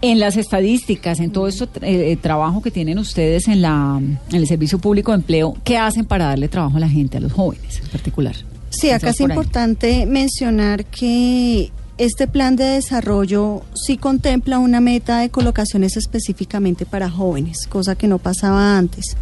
En 0.00 0.18
las 0.18 0.36
estadísticas, 0.36 1.20
en 1.20 1.30
todo 1.30 1.46
este 1.46 2.16
trabajo 2.16 2.60
que 2.60 2.72
tienen 2.72 2.98
ustedes 2.98 3.46
en, 3.46 3.62
la, 3.62 4.00
en 4.00 4.36
el 4.36 4.46
Servicio 4.48 4.78
Público 4.78 5.12
de 5.12 5.18
Empleo, 5.18 5.56
¿qué 5.62 5.78
hacen 5.78 6.06
para 6.06 6.26
darle 6.26 6.48
trabajo 6.48 6.76
a 6.76 6.80
la 6.80 6.88
gente, 6.88 7.18
a 7.18 7.20
los 7.20 7.32
jóvenes 7.32 7.80
en 7.80 7.88
particular? 7.88 8.34
Sí, 8.70 8.90
acá 8.90 9.10
es 9.10 9.20
importante 9.20 10.06
mencionar 10.06 10.86
que 10.86 11.70
este 11.98 12.26
plan 12.26 12.56
de 12.56 12.64
desarrollo 12.64 13.62
sí 13.74 13.96
contempla 13.96 14.58
una 14.58 14.80
meta 14.80 15.20
de 15.20 15.30
colocaciones 15.30 15.96
específicamente 15.96 16.86
para 16.86 17.10
jóvenes, 17.10 17.66
cosa 17.68 17.94
que 17.94 18.08
no 18.08 18.18
pasaba 18.18 18.76
antes. 18.78 19.16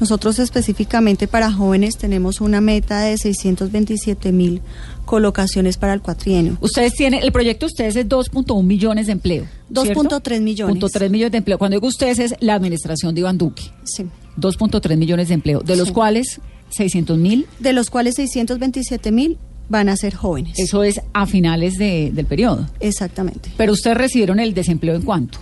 Nosotros 0.00 0.38
específicamente 0.38 1.28
para 1.28 1.52
jóvenes 1.52 1.96
tenemos 1.96 2.40
una 2.40 2.60
meta 2.60 3.00
de 3.00 3.16
627 3.18 4.32
mil 4.32 4.60
colocaciones 5.04 5.76
para 5.76 5.94
el 5.94 6.00
cuatrienio. 6.00 6.56
Ustedes 6.60 6.94
tienen, 6.94 7.22
el 7.22 7.30
proyecto 7.30 7.66
de 7.66 7.72
ustedes 7.72 7.96
es 7.96 8.08
2.1 8.08 8.62
millones 8.64 9.06
de 9.06 9.12
empleo. 9.12 9.46
¿cierto? 9.72 10.02
2.3 10.02 10.40
millones. 10.40 10.72
Punto 10.72 10.88
tres 10.88 11.10
millones 11.10 11.32
de 11.32 11.38
empleo. 11.38 11.58
Cuando 11.58 11.76
digo 11.76 11.86
ustedes 11.86 12.18
es 12.18 12.34
la 12.40 12.54
administración 12.54 13.14
de 13.14 13.20
Iván 13.20 13.38
Duque. 13.38 13.62
Sí. 13.84 14.04
2.3 14.38 14.96
millones 14.96 15.28
de 15.28 15.34
empleo, 15.34 15.60
de 15.60 15.76
los 15.76 15.88
Sí. 15.88 15.94
cuales 15.94 16.40
600 16.70 17.18
mil, 17.18 17.46
De 17.58 17.72
los 17.72 17.90
cuales 17.90 18.14
627 18.16 19.12
mil 19.12 19.38
van 19.72 19.88
a 19.88 19.96
ser 19.96 20.14
jóvenes. 20.14 20.56
eso 20.58 20.84
es 20.84 21.00
a 21.14 21.26
finales 21.26 21.74
de- 21.78 22.10
del 22.14 22.26
periodo. 22.26 22.68
Exactamente. 22.78 23.50
Pero 23.56 23.72
ustedes 23.72 23.96
recibieron 23.96 24.38
el 24.38 24.54
desempleo 24.54 24.94
en 24.94 25.02
cuánto? 25.02 25.38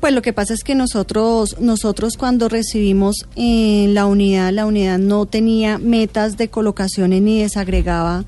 Pues 0.00 0.12
lo 0.14 0.22
que 0.22 0.32
pasa 0.32 0.54
es 0.54 0.62
que 0.62 0.76
nosotros, 0.76 1.56
nosotros 1.58 2.16
cuando 2.16 2.48
recibimos 2.48 3.26
en 3.34 3.94
la 3.94 4.06
unidad, 4.06 4.52
la 4.52 4.64
unidad 4.66 4.98
no 4.98 5.26
tenía 5.26 5.78
metas 5.78 6.36
de 6.36 6.48
colocaciones 6.48 7.20
ni 7.20 7.40
desagregaba 7.40 8.24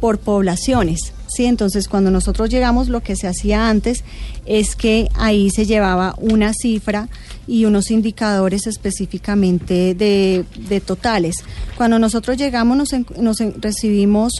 por 0.00 0.18
poblaciones. 0.18 1.14
Sí, 1.36 1.44
entonces 1.44 1.86
cuando 1.88 2.10
nosotros 2.10 2.48
llegamos 2.48 2.88
lo 2.88 3.02
que 3.02 3.14
se 3.14 3.26
hacía 3.28 3.68
antes 3.68 4.04
es 4.46 4.74
que 4.74 5.08
ahí 5.16 5.50
se 5.50 5.66
llevaba 5.66 6.14
una 6.18 6.52
cifra 6.54 7.08
y 7.46 7.64
unos 7.66 7.90
indicadores 7.90 8.66
específicamente 8.66 9.94
de, 9.94 10.44
de 10.68 10.80
totales. 10.80 11.36
Cuando 11.76 11.98
nosotros 11.98 12.38
llegamos 12.38 12.76
nos, 12.78 12.88
nos 13.18 13.38
recibimos 13.60 14.32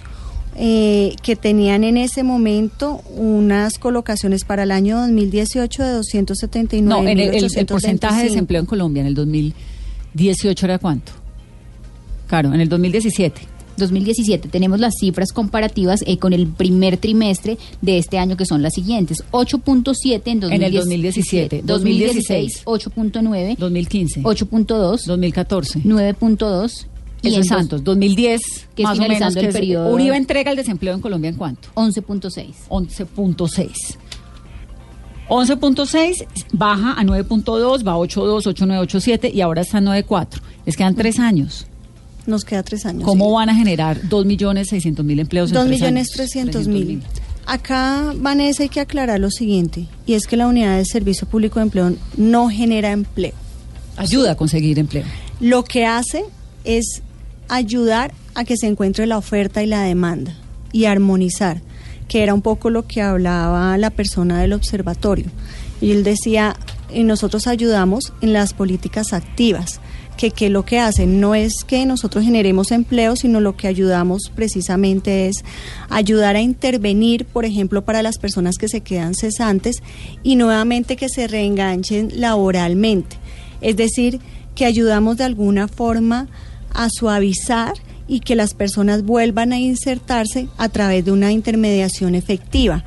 eh, 0.59 1.15
que 1.23 1.37
tenían 1.37 1.85
en 1.85 1.99
ese 1.99 2.23
momento 2.23 3.03
unas 3.15 3.77
colocaciones 3.79 4.45
para 4.45 4.63
el 4.63 4.71
año 4.71 4.99
2018 5.01 5.83
de 5.85 5.91
279 5.91 6.89
No, 6.89 7.03
en 7.07 7.19
el, 7.19 7.29
el- 7.35 7.45
el 7.45 7.67
porcentaje 7.67 8.23
de 8.23 8.29
desempleo 8.31 8.61
en 8.61 8.67
Colombia 8.67 9.03
en 9.03 9.07
el 9.09 9.15
2018 9.15 10.65
era 10.67 10.79
cuánto? 10.79 11.13
Claro, 12.27 12.55
en 12.55 12.61
el 12.63 12.69
2017. 12.71 13.43
2017 13.77 14.49
tenemos 14.49 14.81
las 14.81 14.95
cifras 14.99 15.33
comparativas 15.33 16.01
eh, 16.07 16.19
con 16.19 16.33
el 16.33 16.47
primer 16.47 16.97
trimestre 16.97 17.59
de 17.81 17.99
este 17.99 18.19
año 18.19 18.37
que 18.37 18.47
son 18.47 18.63
las 18.63 18.75
siguientes 18.75 19.19
8.7 19.31 20.23
en, 20.27 20.43
En 20.45 20.63
el 20.63 20.73
2017, 20.73 21.63
2016 21.65 22.65
8.9 22.65 23.57
2015. 23.57 24.23
8.2 24.23 25.05
2014. 25.07 25.81
9.2 25.81 26.87
y 27.23 27.35
en 27.35 27.45
Santos. 27.45 27.83
2010, 27.83 28.41
que 28.75 28.83
es 28.83 28.89
más 28.89 28.99
o 28.99 29.03
menos. 29.03 29.17
finalizando 29.17 29.41
que 29.41 29.47
el 29.47 29.53
periodo. 29.53 29.91
Uribe 29.91 30.17
entrega 30.17 30.51
el 30.51 30.57
desempleo 30.57 30.95
en 30.95 31.01
Colombia 31.01 31.31
en 31.31 31.37
cuánto? 31.37 31.69
11.6 31.75 32.69
11.6. 32.69 33.97
11.6 35.29 36.27
baja 36.53 36.93
a 36.93 37.03
9.2, 37.03 37.87
va 37.87 37.93
a 37.93 37.97
8.2, 37.97 38.43
8.9, 38.43 38.87
8.7 38.87 39.35
y 39.35 39.41
ahora 39.41 39.63
está 39.63 39.79
a 39.79 39.81
9.4. 39.81 40.41
Les 40.65 40.77
quedan 40.77 40.95
tres 40.95 41.19
años. 41.19 41.67
Nos 42.27 42.45
queda 42.45 42.63
tres 42.63 42.85
años. 42.87 43.05
¿Cómo 43.05 43.27
sí. 43.27 43.33
van 43.35 43.49
a 43.51 43.55
generar 43.55 44.01
2.600.000 44.03 45.21
empleos 45.21 45.51
en 45.51 45.55
Dos 45.55 45.67
tres 45.67 45.81
millones 45.81 46.07
años? 46.09 46.11
trescientos 46.17 46.69
mil. 46.69 47.03
Acá, 47.47 48.13
Vanessa, 48.17 48.65
hay 48.65 48.69
que 48.69 48.81
aclarar 48.81 49.21
lo 49.21 49.31
siguiente, 49.31 49.87
y 50.05 50.15
es 50.15 50.27
que 50.27 50.37
la 50.37 50.49
unidad 50.49 50.77
de 50.79 50.85
servicio 50.85 51.29
público 51.29 51.61
de 51.61 51.67
empleo 51.67 51.93
no 52.17 52.49
genera 52.49 52.91
empleo. 52.91 53.35
Ayuda 53.97 54.33
a 54.33 54.35
conseguir 54.35 54.79
empleo. 54.81 55.05
Lo 55.39 55.63
que 55.63 55.87
hace 55.87 56.25
es 56.65 57.03
ayudar 57.49 58.13
a 58.35 58.45
que 58.45 58.57
se 58.57 58.67
encuentre 58.67 59.07
la 59.07 59.17
oferta 59.17 59.63
y 59.63 59.67
la 59.67 59.83
demanda 59.83 60.35
y 60.73 60.87
armonizar, 60.87 61.63
que 62.09 62.25
era 62.25 62.35
un 62.35 62.43
poco 62.43 62.69
lo 62.69 62.87
que 62.87 63.01
hablaba 63.01 63.79
la 63.79 63.91
persona 63.91 64.41
del 64.41 64.53
observatorio. 64.53 65.27
Y 65.81 65.93
él 65.93 66.03
decía, 66.03 66.57
y 66.93 67.05
nosotros 67.05 67.47
ayudamos 67.47 68.13
en 68.23 68.33
las 68.33 68.55
políticas 68.55 69.13
activas, 69.13 69.81
que, 70.17 70.51
lo 70.51 70.65
que 70.65 70.79
hacen 70.79 71.21
no 71.21 71.35
es 71.35 71.65
que 71.67 71.85
nosotros 71.87 72.25
generemos 72.25 72.73
empleo, 72.73 73.17
sino 73.17 73.41
lo 73.41 73.57
que 73.57 73.69
ayudamos 73.69 74.33
precisamente 74.35 75.29
es 75.29 75.45
ayudar 75.91 76.37
a 76.37 76.41
intervenir, 76.41 77.27
por 77.27 77.45
ejemplo, 77.45 77.85
para 77.85 78.03
las 78.03 78.19
personas 78.19 78.57
que 78.57 78.69
se 78.69 78.81
quedan 78.81 79.15
cesantes 79.15 79.83
y 80.23 80.37
nuevamente 80.37 80.97
que 80.97 81.09
se 81.09 81.29
reenganchen 81.29 82.11
laboralmente. 82.15 83.17
Es 83.61 83.77
decir, 83.77 84.21
que 84.55 84.65
ayudamos 84.65 85.19
de 85.19 85.25
alguna 85.25 85.69
forma 85.69 86.29
a 86.73 86.89
suavizar 86.91 87.75
y 88.09 88.21
que 88.21 88.37
las 88.37 88.55
personas 88.55 89.03
vuelvan 89.03 89.53
a 89.53 89.59
insertarse 89.59 90.49
a 90.57 90.69
través 90.69 91.05
de 91.05 91.13
una 91.13 91.33
intermediación 91.33 92.15
efectiva. 92.15 92.85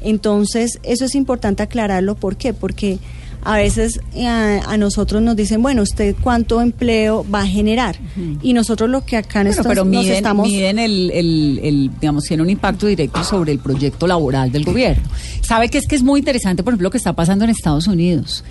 Entonces, 0.00 0.80
eso 0.82 1.04
es 1.04 1.14
importante 1.14 1.62
aclararlo. 1.62 2.16
¿Por 2.16 2.36
qué? 2.36 2.52
Porque 2.54 2.98
a 3.44 3.56
veces 3.56 4.00
eh, 4.14 4.26
a, 4.26 4.60
a 4.70 4.76
nosotros 4.76 5.20
nos 5.22 5.34
dicen, 5.36 5.62
bueno, 5.62 5.82
¿usted 5.82 6.14
cuánto 6.20 6.60
empleo 6.60 7.26
va 7.28 7.40
a 7.42 7.46
generar? 7.46 7.96
Y 8.42 8.52
nosotros 8.52 8.88
lo 8.88 9.04
que 9.04 9.16
acá 9.16 9.40
Bueno, 9.42 9.56
nos, 9.56 9.66
pero 9.66 9.84
nos 9.84 9.90
miden, 10.02 10.14
estamos... 10.16 10.46
miden 10.48 10.78
el, 10.78 11.10
el- 11.10 11.60
el, 11.62 11.90
digamos, 12.00 12.24
tiene 12.24 12.42
un 12.42 12.50
impacto 12.50 12.86
directo 12.86 13.22
sobre 13.24 13.52
el 13.52 13.58
proyecto 13.58 14.06
laboral 14.06 14.50
del 14.52 14.64
gobierno. 14.64 15.02
¿Sabe 15.42 15.68
que 15.68 15.78
es 15.78 15.86
que 15.86 15.96
es 15.96 16.02
muy 16.02 16.20
interesante, 16.20 16.62
por 16.62 16.72
ejemplo, 16.72 16.86
lo 16.86 16.90
que 16.90 16.98
está 16.98 17.12
pasando 17.14 17.44
en 17.44 17.50
Estados 17.50 17.86
Unidos? 17.86 18.44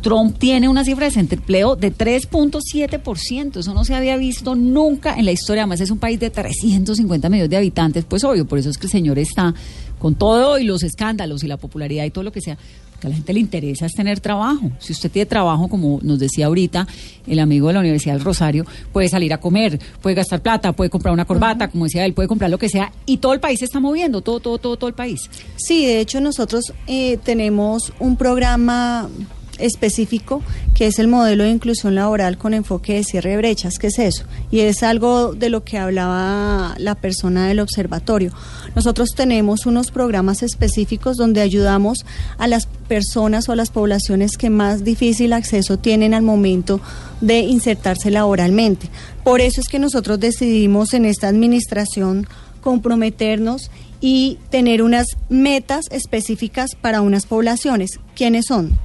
Trump 0.00 0.36
tiene 0.38 0.68
una 0.68 0.84
cifra 0.84 1.08
de 1.08 1.10
desempleo 1.14 1.76
de 1.76 1.92
3.7%. 1.94 3.58
Eso 3.60 3.74
no 3.74 3.84
se 3.84 3.94
había 3.94 4.16
visto 4.16 4.54
nunca 4.54 5.14
en 5.16 5.24
la 5.24 5.32
historia. 5.32 5.62
Además, 5.62 5.80
es 5.80 5.90
un 5.90 5.98
país 5.98 6.18
de 6.18 6.30
350 6.30 7.28
millones 7.28 7.50
de 7.50 7.56
habitantes. 7.56 8.04
Pues 8.04 8.24
obvio, 8.24 8.46
por 8.46 8.58
eso 8.58 8.70
es 8.70 8.78
que 8.78 8.86
el 8.86 8.92
señor 8.92 9.18
está 9.18 9.54
con 9.98 10.16
todo 10.16 10.58
y 10.58 10.64
los 10.64 10.82
escándalos 10.82 11.44
y 11.44 11.46
la 11.46 11.56
popularidad 11.56 12.04
y 12.04 12.10
todo 12.10 12.24
lo 12.24 12.32
que 12.32 12.40
sea. 12.40 12.58
Que 13.04 13.08
a 13.08 13.10
la 13.10 13.16
gente 13.16 13.34
le 13.34 13.40
interesa 13.40 13.84
es 13.84 13.92
tener 13.92 14.18
trabajo. 14.20 14.72
Si 14.78 14.94
usted 14.94 15.10
tiene 15.10 15.26
trabajo, 15.26 15.68
como 15.68 16.00
nos 16.02 16.18
decía 16.18 16.46
ahorita 16.46 16.88
el 17.26 17.38
amigo 17.38 17.68
de 17.68 17.74
la 17.74 17.80
Universidad 17.80 18.14
del 18.14 18.24
Rosario, 18.24 18.64
puede 18.94 19.10
salir 19.10 19.30
a 19.34 19.40
comer, 19.40 19.78
puede 20.00 20.16
gastar 20.16 20.40
plata, 20.40 20.72
puede 20.72 20.88
comprar 20.88 21.12
una 21.12 21.26
corbata, 21.26 21.68
como 21.68 21.84
decía 21.84 22.06
él, 22.06 22.14
puede 22.14 22.28
comprar 22.28 22.50
lo 22.50 22.56
que 22.56 22.70
sea. 22.70 22.90
Y 23.04 23.18
todo 23.18 23.34
el 23.34 23.40
país 23.40 23.58
se 23.58 23.66
está 23.66 23.78
moviendo, 23.78 24.22
todo, 24.22 24.40
todo, 24.40 24.56
todo, 24.56 24.78
todo 24.78 24.88
el 24.88 24.94
país. 24.94 25.28
Sí, 25.56 25.84
de 25.84 26.00
hecho 26.00 26.18
nosotros 26.22 26.72
eh, 26.86 27.18
tenemos 27.22 27.92
un 27.98 28.16
programa 28.16 29.10
específico 29.58 30.42
que 30.74 30.86
es 30.86 30.98
el 30.98 31.08
modelo 31.08 31.44
de 31.44 31.50
inclusión 31.50 31.94
laboral 31.94 32.36
con 32.36 32.54
enfoque 32.54 32.94
de 32.94 33.04
cierre 33.04 33.30
de 33.30 33.36
brechas. 33.36 33.78
¿Qué 33.78 33.88
es 33.88 33.98
eso? 33.98 34.24
Y 34.50 34.60
es 34.60 34.82
algo 34.82 35.34
de 35.34 35.48
lo 35.48 35.64
que 35.64 35.78
hablaba 35.78 36.74
la 36.78 36.94
persona 36.94 37.46
del 37.46 37.60
observatorio. 37.60 38.32
Nosotros 38.74 39.10
tenemos 39.16 39.66
unos 39.66 39.90
programas 39.90 40.42
específicos 40.42 41.16
donde 41.16 41.40
ayudamos 41.40 42.04
a 42.38 42.48
las 42.48 42.66
personas 42.88 43.48
o 43.48 43.52
a 43.52 43.56
las 43.56 43.70
poblaciones 43.70 44.36
que 44.36 44.50
más 44.50 44.84
difícil 44.84 45.32
acceso 45.32 45.78
tienen 45.78 46.14
al 46.14 46.22
momento 46.22 46.80
de 47.20 47.40
insertarse 47.40 48.10
laboralmente. 48.10 48.88
Por 49.22 49.40
eso 49.40 49.60
es 49.60 49.68
que 49.68 49.78
nosotros 49.78 50.20
decidimos 50.20 50.92
en 50.94 51.04
esta 51.04 51.28
administración 51.28 52.26
comprometernos 52.60 53.70
y 54.00 54.38
tener 54.50 54.82
unas 54.82 55.06
metas 55.28 55.86
específicas 55.90 56.74
para 56.80 57.00
unas 57.00 57.26
poblaciones. 57.26 58.00
¿Quiénes 58.14 58.46
son? 58.46 58.76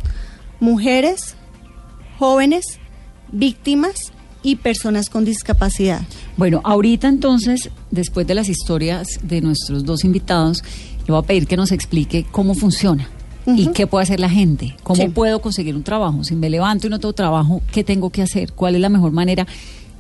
Mujeres, 0.60 1.36
jóvenes, 2.18 2.80
víctimas 3.32 4.12
y 4.44 4.58
personas 4.58 5.10
con 5.10 5.26
discapacidad. 5.26 6.02
Bueno, 6.38 6.62
ahorita 6.64 7.08
entonces, 7.08 7.70
después 7.92 8.28
de 8.28 8.36
las 8.36 8.50
historias 8.50 9.20
de 9.24 9.42
nuestros 9.42 9.84
dos 9.84 10.04
invitados, 10.04 10.64
le 11.06 11.14
voy 11.14 11.20
a 11.20 11.26
pedir 11.26 11.48
que 11.48 11.58
nos 11.58 11.72
explique 11.72 12.26
cómo 12.32 12.54
funciona. 12.54 13.10
¿Y 13.46 13.68
qué 13.68 13.88
puede 13.88 14.04
hacer 14.04 14.20
la 14.20 14.30
gente? 14.30 14.76
¿Cómo 14.84 15.10
puedo 15.12 15.42
conseguir 15.42 15.76
un 15.76 15.82
trabajo? 15.82 16.24
Si 16.24 16.36
me 16.36 16.52
levanto 16.52 16.86
y 16.86 16.90
no 16.92 17.00
tengo 17.00 17.14
trabajo, 17.14 17.64
¿qué 17.72 17.84
tengo 17.84 18.12
que 18.12 18.22
hacer? 18.22 18.54
¿Cuál 18.54 18.76
es 18.76 18.82
la 18.82 18.90
mejor 18.90 19.12
manera? 19.12 19.48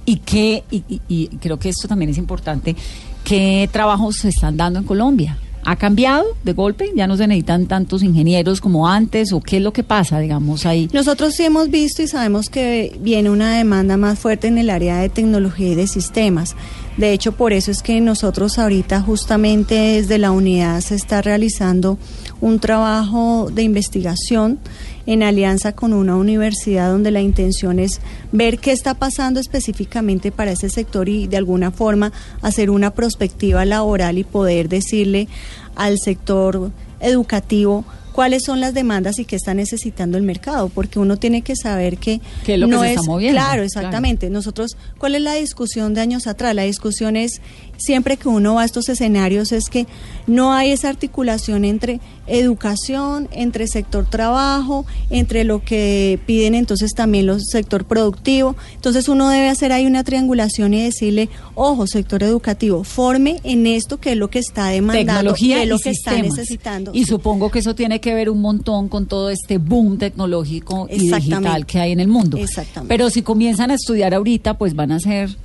Y, 0.06 0.18
qué, 0.18 0.63
y 0.70 1.28
creo 1.39 1.58
que 1.58 1.70
esto 1.70 1.88
también 1.88 2.12
es 2.12 2.18
importante, 2.20 2.75
¿qué 3.24 3.68
trabajos 3.72 4.18
se 4.18 4.30
están 4.30 4.56
dando 4.56 4.80
en 4.80 4.86
Colombia? 4.86 5.38
¿Ha 5.63 5.75
cambiado 5.75 6.25
de 6.44 6.54
golpe? 6.54 6.92
¿Ya 6.96 7.06
no 7.08 7.18
se 7.18 7.28
necesitan 7.28 7.68
tantos 7.68 8.01
ingenieros 8.01 8.62
como 8.62 8.88
antes? 8.88 9.34
¿O 9.34 9.42
qué 9.42 9.58
es 9.58 9.63
lo 9.63 9.74
que 9.74 9.84
pasa, 9.84 10.20
digamos, 10.20 10.66
ahí? 10.66 10.89
Nosotros 10.94 11.36
sí 11.36 11.44
hemos 11.44 11.70
visto 11.70 12.01
y 12.01 12.08
sabemos 12.08 12.50
que 12.50 12.98
viene 13.01 13.30
una 13.30 13.56
demanda 13.56 13.98
más 13.98 14.20
fuerte 14.20 14.48
en 14.48 14.58
el 14.58 14.70
área 14.70 14.98
de 15.00 15.10
tecnología 15.10 15.70
y 15.70 15.75
de 15.75 15.88
sistemas. 15.88 16.56
De 16.98 17.13
hecho, 17.13 17.34
por 17.34 17.54
eso 17.54 17.72
es 17.72 17.82
que 17.82 18.01
nosotros 18.01 18.60
ahorita 18.60 19.01
justamente 19.01 19.75
desde 19.75 20.18
la 20.18 20.32
unidad 20.32 20.82
se 20.82 20.96
está 20.96 21.22
realizando 21.22 21.98
un 22.42 22.60
trabajo 22.60 23.50
de 23.54 23.63
investigación 23.63 24.60
en 25.06 25.24
alianza 25.24 25.74
con 25.74 25.94
una 25.94 26.15
universidad 26.15 26.91
donde 26.91 27.12
la 27.12 27.22
intención 27.22 27.79
es 27.79 28.01
ver 28.32 28.60
qué 28.60 28.72
está 28.72 28.94
pasando 28.94 29.39
específicamente 29.39 30.32
para 30.32 30.51
ese 30.51 30.70
sector 30.70 31.10
y 31.10 31.27
de 31.27 31.38
alguna 31.38 31.72
forma 31.72 32.12
hacer 32.41 32.70
una 32.70 32.91
perspectiva 32.91 33.65
laboral 33.65 34.18
y 34.18 34.24
poder 34.24 34.70
decirle 34.70 35.27
al 35.75 35.98
sector 36.00 36.72
educativo 37.00 37.86
cuáles 38.20 38.44
son 38.44 38.60
las 38.60 38.74
demandas 38.74 39.18
y 39.20 39.24
qué 39.24 39.38
está 39.38 39.53
necesitando 39.53 40.18
el 40.18 40.24
mercado, 40.24 40.68
porque 40.68 41.00
uno 41.00 41.15
tiene 41.15 41.41
que 41.41 41.56
saber 41.56 41.98
que, 41.98 42.20
lo 42.58 42.68
no 42.68 42.84
es 42.84 43.00
claro, 43.29 43.63
exactamente. 43.63 44.29
Nosotros, 44.29 44.75
¿cuál 44.98 45.15
es 45.15 45.22
la 45.22 45.36
discusión 45.36 45.94
de 45.94 46.01
años 46.01 46.27
atrás? 46.27 46.53
La 46.53 46.63
discusión 46.63 47.15
es 47.15 47.39
siempre 47.79 48.17
que 48.17 48.29
uno 48.29 48.55
va 48.55 48.62
a 48.62 48.65
estos 48.65 48.89
escenarios 48.89 49.51
es 49.51 49.69
que 49.69 49.88
no 50.27 50.53
hay 50.53 50.71
esa 50.71 50.89
articulación 50.89 51.65
entre 51.65 52.00
educación, 52.27 53.27
entre 53.31 53.67
sector 53.67 54.06
trabajo, 54.06 54.86
entre 55.10 55.43
lo 55.43 55.63
que 55.63 56.19
piden 56.25 56.56
entonces 56.56 56.93
también 56.93 57.25
los 57.25 57.45
sector 57.49 57.86
productivo. 57.86 58.56
Entonces 58.75 59.10
uno 59.10 59.30
debe 59.30 59.49
hacer 59.49 59.71
ahí 59.71 59.86
una 59.86 60.04
triangulación 60.04 60.73
y 60.73 60.84
decirle, 60.84 61.30
ojo, 61.56 61.88
sector 61.88 62.23
educativo, 62.23 62.84
forme 62.84 63.39
en 63.43 63.65
esto 63.65 63.99
que 63.99 64.12
es 64.12 64.17
lo 64.17 64.30
que 64.30 64.39
está 64.39 64.67
demandando, 64.67 65.13
Tecnología 65.13 65.58
que 65.58 65.63
es 65.63 65.69
lo 65.69 65.75
y 65.77 65.82
que 65.82 65.89
está 65.89 66.21
necesitando. 66.21 66.91
Y 66.93 67.06
supongo 67.06 67.49
que 67.49 67.60
eso 67.60 67.75
tiene 67.75 67.99
que 67.99 68.13
ver 68.13 68.30
un 68.30 68.41
montón 68.41 68.89
con 68.89 69.08
todo 69.08 69.30
este 69.30 69.58
boom 69.58 69.97
tecnológico 69.97 70.88
y 70.91 71.10
digital 71.10 71.65
que 71.65 71.80
hay 71.80 71.91
en 71.91 71.99
el 71.99 72.08
mundo. 72.08 72.38
Exactamente. 72.38 72.89
Pero 72.89 73.10
si 73.10 73.21
comienzan 73.21 73.71
a 73.71 73.75
estudiar 73.75 74.13
ahorita, 74.13 74.58
pues 74.58 74.75
van 74.75 74.91
a 74.91 74.99
ser 74.99 75.36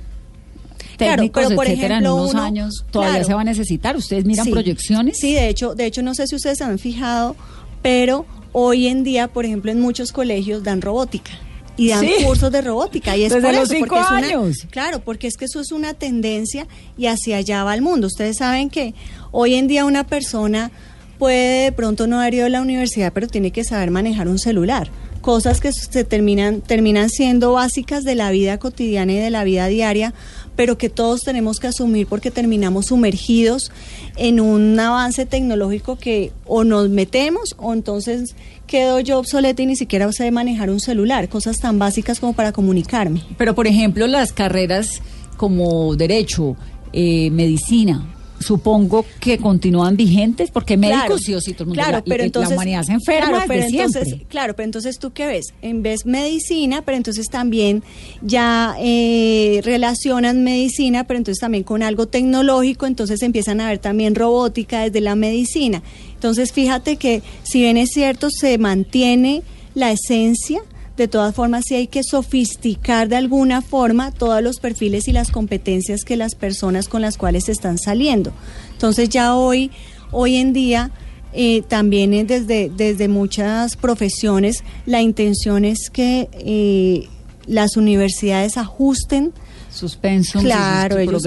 técnicos, 0.97 1.31
claro, 1.31 1.47
pero 1.49 1.55
por 1.55 1.65
etcétera, 1.67 1.95
ejemplo, 1.95 2.13
en 2.15 2.19
unos 2.21 2.33
uno- 2.33 2.43
años 2.43 2.85
todavía 2.91 3.13
claro. 3.15 3.27
se 3.27 3.33
va 3.33 3.41
a 3.41 3.43
necesitar. 3.45 3.95
¿Ustedes 3.97 4.25
miran 4.25 4.45
Sí. 4.45 4.51
proyecciones? 4.51 5.17
Sí, 5.19 5.33
de 5.33 5.49
hecho, 5.49 5.75
de 5.75 5.85
hecho 5.85 6.01
no 6.01 6.13
sé 6.15 6.27
si 6.27 6.35
ustedes 6.35 6.57
se 6.57 6.63
han 6.63 6.79
fijado, 6.79 7.35
pero 7.81 8.25
hoy 8.51 8.87
en 8.87 9.03
día, 9.03 9.27
por 9.27 9.45
ejemplo, 9.45 9.71
en 9.71 9.79
muchos 9.81 10.11
colegios 10.11 10.63
dan 10.63 10.81
robótica. 10.81 11.31
Y 11.77 11.89
dan 11.89 12.05
Sí. 12.05 12.23
cursos 12.23 12.51
de 12.53 12.61
robótica. 12.61 13.17
Y 13.17 13.23
es 13.25 13.33
Desde 13.33 13.45
por 13.45 13.53
los 13.53 13.63
eso, 13.65 13.73
cinco 13.73 13.87
porque 13.95 14.01
es 14.03 14.09
una- 14.11 14.27
años. 14.27 14.55
claro, 14.69 14.99
porque 15.01 15.27
es 15.27 15.35
que 15.35 15.43
eso 15.45 15.59
es 15.59 15.73
una 15.73 15.93
tendencia 15.93 16.67
y 16.97 17.07
hacia 17.07 17.35
allá 17.37 17.65
va 17.65 17.75
el 17.75 17.81
mundo. 17.81 18.07
Ustedes 18.07 18.37
saben 18.37 18.69
que 18.69 18.93
hoy 19.31 19.55
en 19.55 19.67
día 19.67 19.83
una 19.83 20.05
persona 20.07 20.71
puede 21.19 21.65
de 21.65 21.71
pronto 21.73 22.07
no 22.07 22.19
haber 22.21 22.33
ido 22.35 22.45
a 22.45 22.49
la 22.49 22.61
universidad, 22.61 23.11
pero 23.13 23.27
tiene 23.27 23.51
que 23.51 23.63
saber 23.65 23.91
manejar 23.91 24.29
un 24.29 24.39
celular. 24.39 24.89
Cosas 25.21 25.59
que 25.59 25.71
se 25.73 26.03
terminan, 26.03 26.61
terminan 26.61 27.09
siendo 27.09 27.53
básicas 27.53 28.03
de 28.03 28.15
la 28.15 28.31
vida 28.31 28.57
cotidiana 28.57 29.11
y 29.13 29.17
de 29.17 29.29
la 29.29 29.43
vida 29.43 29.67
diaria, 29.67 30.13
pero 30.55 30.77
que 30.77 30.89
todos 30.89 31.21
tenemos 31.21 31.59
que 31.59 31.67
asumir 31.67 32.07
porque 32.07 32.31
terminamos 32.31 32.87
sumergidos 32.87 33.71
en 34.15 34.39
un 34.39 34.79
avance 34.79 35.25
tecnológico 35.25 35.97
que 35.97 36.31
o 36.45 36.63
nos 36.63 36.89
metemos 36.89 37.55
o 37.57 37.73
entonces 37.73 38.35
quedo 38.67 38.99
yo 38.99 39.19
obsoleta 39.19 39.61
y 39.61 39.65
ni 39.65 39.75
siquiera 39.75 40.11
sé 40.11 40.31
manejar 40.31 40.69
un 40.69 40.79
celular, 40.79 41.29
cosas 41.29 41.57
tan 41.57 41.79
básicas 41.79 42.19
como 42.19 42.33
para 42.33 42.51
comunicarme. 42.51 43.21
Pero, 43.37 43.55
por 43.55 43.67
ejemplo, 43.67 44.07
las 44.07 44.31
carreras 44.31 45.01
como 45.37 45.95
derecho, 45.95 46.55
eh, 46.93 47.29
medicina, 47.31 48.14
supongo 48.39 49.05
que 49.19 49.37
continúan 49.37 49.95
vigentes, 49.95 50.51
porque 50.51 50.77
médicos 50.77 51.05
Claro, 51.05 51.17
sí 51.17 51.33
o 51.33 51.41
sí, 51.41 51.53
todo 51.53 51.63
el 51.63 51.67
mundo, 51.69 51.81
claro, 51.81 51.97
la, 51.97 52.03
pero 52.03 52.17
la 52.17 52.25
entonces, 52.25 52.53
humanidad 52.53 52.83
se 52.83 52.93
enferma 52.93 53.27
claro, 53.29 53.45
pero 53.47 53.63
entonces, 53.63 54.03
siempre. 54.03 54.27
claro, 54.27 54.55
pero 54.55 54.65
entonces 54.65 54.99
tú 54.99 55.13
qué 55.13 55.25
ves, 55.25 55.53
en 55.61 55.81
vez 55.83 56.05
medicina, 56.05 56.81
pero 56.81 56.97
entonces 56.97 57.27
también 57.27 57.83
ya 58.21 58.75
eh, 58.79 59.61
relacionan 59.63 60.43
medicina, 60.43 61.05
pero 61.05 61.17
entonces 61.17 61.39
también 61.39 61.63
con 61.63 61.83
algo 61.83 62.07
tecnológico, 62.07 62.85
entonces 62.85 63.21
empiezan 63.21 63.61
a 63.61 63.69
ver 63.69 63.79
también 63.79 64.15
robótica 64.15 64.81
desde 64.81 65.01
la 65.01 65.15
medicina. 65.15 65.81
Entonces 66.13 66.51
fíjate 66.51 66.97
que 66.97 67.21
si 67.43 67.61
bien 67.61 67.77
es 67.77 67.89
cierto 67.91 68.29
se 68.29 68.57
mantiene 68.57 69.43
la 69.73 69.91
esencia, 69.91 70.61
de 70.97 71.07
todas 71.07 71.35
formas 71.35 71.65
sí 71.67 71.75
hay 71.75 71.87
que 71.87 72.03
sofisticar 72.03 73.09
de 73.09 73.17
alguna 73.17 73.61
forma 73.61 74.11
todos 74.11 74.41
los 74.41 74.59
perfiles 74.59 75.07
y 75.07 75.11
las 75.11 75.31
competencias 75.31 76.03
que 76.03 76.15
las 76.15 76.35
personas 76.35 76.87
con 76.87 77.01
las 77.01 77.17
cuales 77.17 77.49
están 77.49 77.77
saliendo. 77.77 78.31
Entonces 78.71 79.09
ya 79.09 79.35
hoy, 79.35 79.71
hoy 80.11 80.35
en 80.35 80.53
día, 80.53 80.91
eh, 81.33 81.63
también 81.67 82.11
desde, 82.27 82.69
desde 82.69 83.07
muchas 83.07 83.75
profesiones, 83.75 84.63
la 84.85 85.01
intención 85.01 85.65
es 85.65 85.89
que 85.89 86.29
eh, 86.33 87.09
las 87.45 87.77
universidades 87.77 88.57
ajusten 88.57 89.33
Suspenso, 89.69 90.39
claro, 90.39 90.99
ellos 90.99 91.23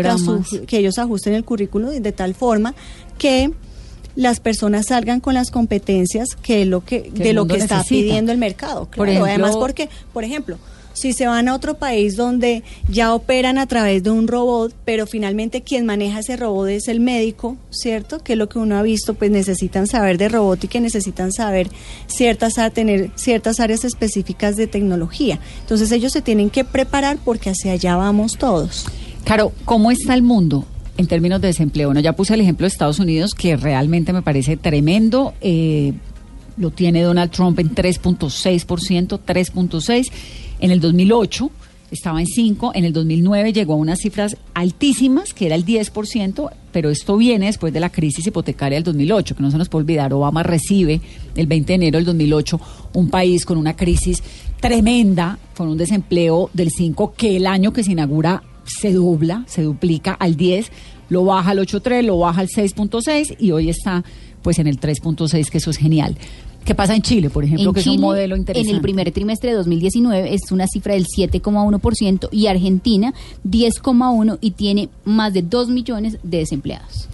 que, 0.66 0.78
ellos 0.78 0.98
ajusten 0.98 1.34
el 1.34 1.44
currículo 1.44 1.90
de, 1.90 2.00
de 2.00 2.12
tal 2.12 2.34
forma 2.34 2.74
que 3.18 3.52
las 4.18 4.40
personas 4.40 4.86
salgan 4.86 5.20
con 5.20 5.34
las 5.34 5.52
competencias 5.52 6.30
que 6.42 6.62
es 6.62 6.66
lo 6.68 6.84
que, 6.84 7.02
Que 7.04 7.22
de 7.22 7.32
lo 7.32 7.46
que 7.46 7.56
está 7.58 7.84
pidiendo 7.84 8.32
el 8.32 8.38
mercado. 8.38 8.86
Por 8.86 9.06
Claro, 9.06 9.10
ejemplo- 9.12 9.26
además 9.28 9.56
porque, 9.56 9.88
por 10.12 10.24
ejemplo, 10.24 10.58
si 10.92 11.12
se 11.12 11.28
van 11.28 11.46
a 11.46 11.54
otro 11.54 11.74
país 11.78 12.16
donde 12.16 12.64
ya 12.90 13.14
operan 13.14 13.58
a 13.58 13.66
través 13.68 14.02
de 14.02 14.10
un 14.10 14.26
robot, 14.26 14.74
pero 14.84 15.06
finalmente 15.06 15.62
quien 15.62 15.86
maneja 15.86 16.18
ese 16.18 16.36
robot 16.36 16.68
es 16.70 16.88
el 16.88 16.98
médico, 16.98 17.56
¿cierto? 17.70 18.18
Que 18.18 18.32
es 18.32 18.38
lo 18.40 18.48
que 18.48 18.58
uno 18.58 18.76
ha 18.76 18.82
visto, 18.82 19.14
pues 19.14 19.30
necesitan 19.30 19.86
saber 19.86 20.18
de 20.18 20.28
robótica 20.28 20.78
y 20.78 20.80
necesitan 20.80 21.30
saber 21.30 21.68
ciertas 22.08 22.58
a 22.58 22.70
tener 22.70 23.12
ciertas 23.14 23.60
áreas 23.60 23.84
específicas 23.84 24.56
de 24.56 24.66
tecnología. 24.66 25.38
Entonces 25.60 25.92
ellos 25.92 26.12
se 26.12 26.22
tienen 26.22 26.50
que 26.50 26.64
preparar 26.64 27.18
porque 27.24 27.50
hacia 27.50 27.70
allá 27.70 27.94
vamos 27.94 28.36
todos. 28.36 28.84
Caro, 29.24 29.52
¿cómo 29.64 29.92
está 29.92 30.14
el 30.14 30.22
mundo 30.22 30.64
en 30.98 31.06
términos 31.06 31.40
de 31.40 31.48
desempleo? 31.48 31.88
Bueno, 31.88 32.00
ya 32.00 32.12
puse 32.12 32.34
el 32.34 32.42
ejemplo 32.42 32.64
de 32.64 32.68
Estados 32.68 32.98
Unidos, 32.98 33.32
que 33.34 33.56
realmente 33.56 34.12
me 34.12 34.20
parece 34.20 34.58
tremendo. 34.58 35.32
eh, 35.40 35.94
lo 36.58 36.70
tiene 36.70 37.02
Donald 37.02 37.30
Trump 37.30 37.58
en 37.60 37.74
3.6%, 37.74 39.20
3.6%. 39.24 40.10
En 40.60 40.70
el 40.72 40.80
2008 40.80 41.50
estaba 41.90 42.20
en 42.20 42.26
5, 42.26 42.72
en 42.74 42.84
el 42.84 42.92
2009 42.92 43.52
llegó 43.52 43.74
a 43.74 43.76
unas 43.76 44.00
cifras 44.00 44.36
altísimas, 44.54 45.32
que 45.32 45.46
era 45.46 45.54
el 45.54 45.64
10%, 45.64 46.50
pero 46.72 46.90
esto 46.90 47.16
viene 47.16 47.46
después 47.46 47.72
de 47.72 47.80
la 47.80 47.90
crisis 47.90 48.26
hipotecaria 48.26 48.76
del 48.76 48.84
2008, 48.84 49.36
que 49.36 49.42
no 49.42 49.50
se 49.50 49.56
nos 49.56 49.68
puede 49.68 49.84
olvidar, 49.84 50.12
Obama 50.12 50.42
recibe 50.42 51.00
el 51.34 51.46
20 51.46 51.66
de 51.68 51.74
enero 51.74 51.98
del 51.98 52.04
2008 52.04 52.60
un 52.94 53.08
país 53.08 53.46
con 53.46 53.56
una 53.56 53.74
crisis 53.74 54.22
tremenda, 54.60 55.38
con 55.56 55.68
un 55.68 55.78
desempleo 55.78 56.50
del 56.52 56.70
5, 56.70 57.14
que 57.16 57.36
el 57.36 57.46
año 57.46 57.72
que 57.72 57.84
se 57.84 57.92
inaugura 57.92 58.42
se 58.68 58.92
dobla, 58.92 59.44
se 59.46 59.62
duplica 59.62 60.12
al 60.12 60.36
10, 60.36 60.70
lo 61.08 61.24
baja 61.24 61.50
al 61.50 61.58
8.3, 61.58 62.02
lo 62.02 62.18
baja 62.18 62.40
al 62.40 62.48
6.6 62.48 63.36
y 63.38 63.50
hoy 63.50 63.68
está 63.70 64.04
pues 64.42 64.58
en 64.58 64.66
el 64.66 64.78
3.6, 64.78 65.48
que 65.48 65.58
eso 65.58 65.70
es 65.70 65.76
genial. 65.76 66.16
¿Qué 66.64 66.74
pasa 66.74 66.94
en 66.94 67.00
Chile, 67.02 67.30
por 67.30 67.44
ejemplo, 67.44 67.70
En 67.70 67.74
que 67.74 67.80
es 67.80 67.86
un 67.86 67.92
Chile, 67.94 68.02
modelo 68.02 68.36
interesante? 68.36 68.68
En 68.68 68.76
el 68.76 68.82
primer 68.82 69.10
trimestre 69.10 69.50
de 69.50 69.56
2019 69.56 70.34
es 70.34 70.52
una 70.52 70.66
cifra 70.66 70.94
del 70.94 71.06
7,1% 71.06 72.28
y 72.30 72.46
Argentina 72.46 73.14
10,1% 73.48 74.38
y 74.40 74.50
tiene 74.50 74.90
más 75.04 75.32
de 75.32 75.42
2 75.42 75.70
millones 75.70 76.18
de 76.22 76.38
desempleados. 76.38 77.08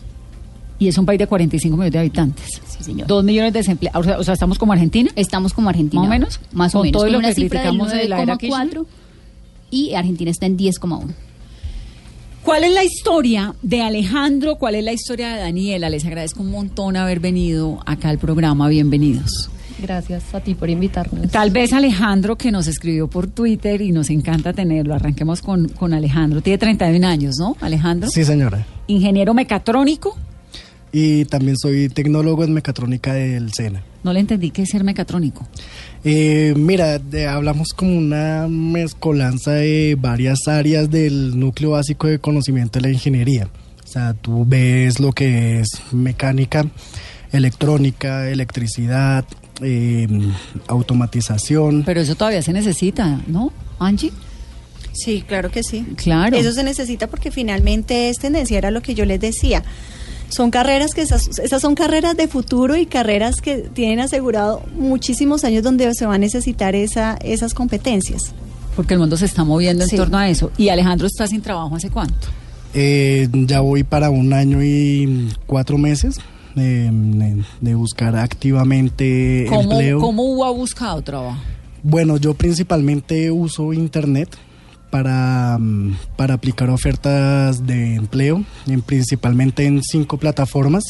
Y 0.78 0.88
es 0.88 0.98
un 0.98 1.06
país 1.06 1.20
de 1.20 1.28
45 1.28 1.76
millones 1.76 1.92
de 1.92 1.98
habitantes. 2.00 2.60
Sí, 2.66 2.82
señor. 2.82 3.06
Dos 3.06 3.22
millones 3.22 3.52
de 3.52 3.60
desempleados. 3.60 4.00
O 4.00 4.04
sea, 4.04 4.18
o 4.18 4.24
sea, 4.24 4.34
estamos 4.34 4.58
como 4.58 4.72
Argentina. 4.72 5.10
Estamos 5.14 5.54
como 5.54 5.68
Argentina. 5.68 6.02
¿Más 6.02 6.08
o 6.08 6.10
menos? 6.10 6.40
Más 6.52 6.74
o 6.74 6.78
Con 6.78 6.86
menos. 6.86 6.92
todo 6.98 7.04
con 7.04 7.12
lo 7.12 7.18
una 7.20 7.28
que 7.28 7.34
cifra 7.34 7.60
del 7.60 7.68
criticamos 7.70 7.92
de 7.92 8.08
la 8.08 8.22
era 8.22 8.36
9,4 8.36 8.86
y 9.70 9.94
Argentina 9.94 10.30
está 10.32 10.46
en 10.46 10.58
10,1. 10.58 11.14
¿Cuál 12.44 12.64
es 12.64 12.74
la 12.74 12.84
historia 12.84 13.54
de 13.62 13.80
Alejandro? 13.80 14.56
¿Cuál 14.56 14.74
es 14.74 14.84
la 14.84 14.92
historia 14.92 15.34
de 15.34 15.40
Daniela? 15.40 15.88
Les 15.88 16.04
agradezco 16.04 16.42
un 16.42 16.50
montón 16.50 16.94
haber 16.94 17.18
venido 17.18 17.80
acá 17.86 18.10
al 18.10 18.18
programa. 18.18 18.68
Bienvenidos. 18.68 19.48
Gracias 19.80 20.34
a 20.34 20.40
ti 20.40 20.54
por 20.54 20.68
invitarnos. 20.68 21.30
Tal 21.30 21.50
vez 21.50 21.72
Alejandro, 21.72 22.36
que 22.36 22.52
nos 22.52 22.66
escribió 22.66 23.08
por 23.08 23.28
Twitter 23.28 23.80
y 23.80 23.92
nos 23.92 24.10
encanta 24.10 24.52
tenerlo. 24.52 24.94
Arranquemos 24.94 25.40
con, 25.40 25.68
con 25.68 25.94
Alejandro. 25.94 26.42
Tiene 26.42 26.58
31 26.58 27.06
años, 27.06 27.36
¿no, 27.38 27.56
Alejandro? 27.62 28.10
Sí, 28.10 28.26
señora. 28.26 28.66
Ingeniero 28.88 29.32
mecatrónico. 29.32 30.14
Y 30.96 31.24
también 31.24 31.56
soy 31.58 31.88
tecnólogo 31.88 32.44
en 32.44 32.52
mecatrónica 32.52 33.14
del 33.14 33.52
SENA. 33.52 33.82
No 34.04 34.12
le 34.12 34.20
entendí 34.20 34.52
qué 34.52 34.62
es 34.62 34.68
ser 34.68 34.84
mecatrónico. 34.84 35.44
Eh, 36.04 36.54
mira, 36.56 37.00
de- 37.00 37.26
hablamos 37.26 37.70
como 37.74 37.96
una 37.98 38.46
mezcolanza 38.48 39.50
de 39.54 39.96
varias 39.98 40.46
áreas 40.46 40.88
del 40.90 41.36
núcleo 41.36 41.70
básico 41.70 42.06
de 42.06 42.20
conocimiento 42.20 42.78
de 42.78 42.82
la 42.86 42.90
ingeniería. 42.92 43.48
O 43.84 43.86
sea, 43.88 44.14
tú 44.14 44.44
ves 44.46 45.00
lo 45.00 45.12
que 45.12 45.58
es 45.60 45.68
mecánica, 45.92 46.64
electrónica, 47.32 48.30
electricidad, 48.30 49.24
eh, 49.62 50.06
automatización. 50.68 51.82
Pero 51.84 52.02
eso 52.02 52.14
todavía 52.14 52.42
se 52.42 52.52
necesita, 52.52 53.20
¿no, 53.26 53.52
Angie? 53.80 54.12
Sí, 54.92 55.24
claro 55.26 55.50
que 55.50 55.62
sí. 55.64 55.84
Claro. 55.96 56.36
Eso 56.36 56.52
se 56.52 56.62
necesita 56.62 57.08
porque 57.08 57.32
finalmente 57.32 58.10
es 58.10 58.18
tendencia, 58.18 58.58
era 58.58 58.70
lo 58.70 58.80
que 58.80 58.94
yo 58.94 59.04
les 59.04 59.18
decía. 59.18 59.64
Son 60.34 60.50
carreras 60.50 60.94
que 60.94 61.02
esas, 61.02 61.38
esas 61.38 61.62
son 61.62 61.76
carreras 61.76 62.16
de 62.16 62.26
futuro 62.26 62.76
y 62.76 62.86
carreras 62.86 63.40
que 63.40 63.58
tienen 63.72 64.00
asegurado 64.00 64.62
muchísimos 64.76 65.44
años 65.44 65.62
donde 65.62 65.94
se 65.94 66.06
va 66.06 66.14
a 66.14 66.18
necesitar 66.18 66.74
esa, 66.74 67.16
esas 67.22 67.54
competencias. 67.54 68.34
Porque 68.74 68.94
el 68.94 69.00
mundo 69.00 69.16
se 69.16 69.26
está 69.26 69.44
moviendo 69.44 69.84
en 69.84 69.90
Sí. 69.90 69.96
torno 69.96 70.18
a 70.18 70.28
eso. 70.28 70.50
¿Y 70.58 70.70
Alejandro 70.70 71.06
está 71.06 71.28
sin 71.28 71.40
trabajo 71.40 71.76
hace 71.76 71.88
cuánto? 71.90 72.26
Eh, 72.74 73.28
ya 73.32 73.60
voy 73.60 73.84
para 73.84 74.10
un 74.10 74.32
año 74.32 74.60
y 74.64 75.28
cuatro 75.46 75.78
meses 75.78 76.18
eh, 76.56 76.90
de 77.60 77.74
buscar 77.76 78.16
activamente 78.16 79.46
¿Cómo, 79.48 79.62
empleo. 79.72 80.00
¿Cómo 80.00 80.44
ha 80.44 80.50
buscado 80.50 81.00
trabajo? 81.02 81.38
Bueno, 81.84 82.16
yo 82.16 82.34
principalmente 82.34 83.30
uso 83.30 83.72
internet 83.72 84.28
para, 84.94 85.58
mm, 85.58 85.96
para 86.16 86.34
aplicar 86.34 86.70
ofertas 86.70 87.66
de 87.66 87.96
empleo, 87.96 88.44
en, 88.68 88.80
principalmente 88.80 89.66
en 89.66 89.82
cinco 89.82 90.18
plataformas. 90.18 90.84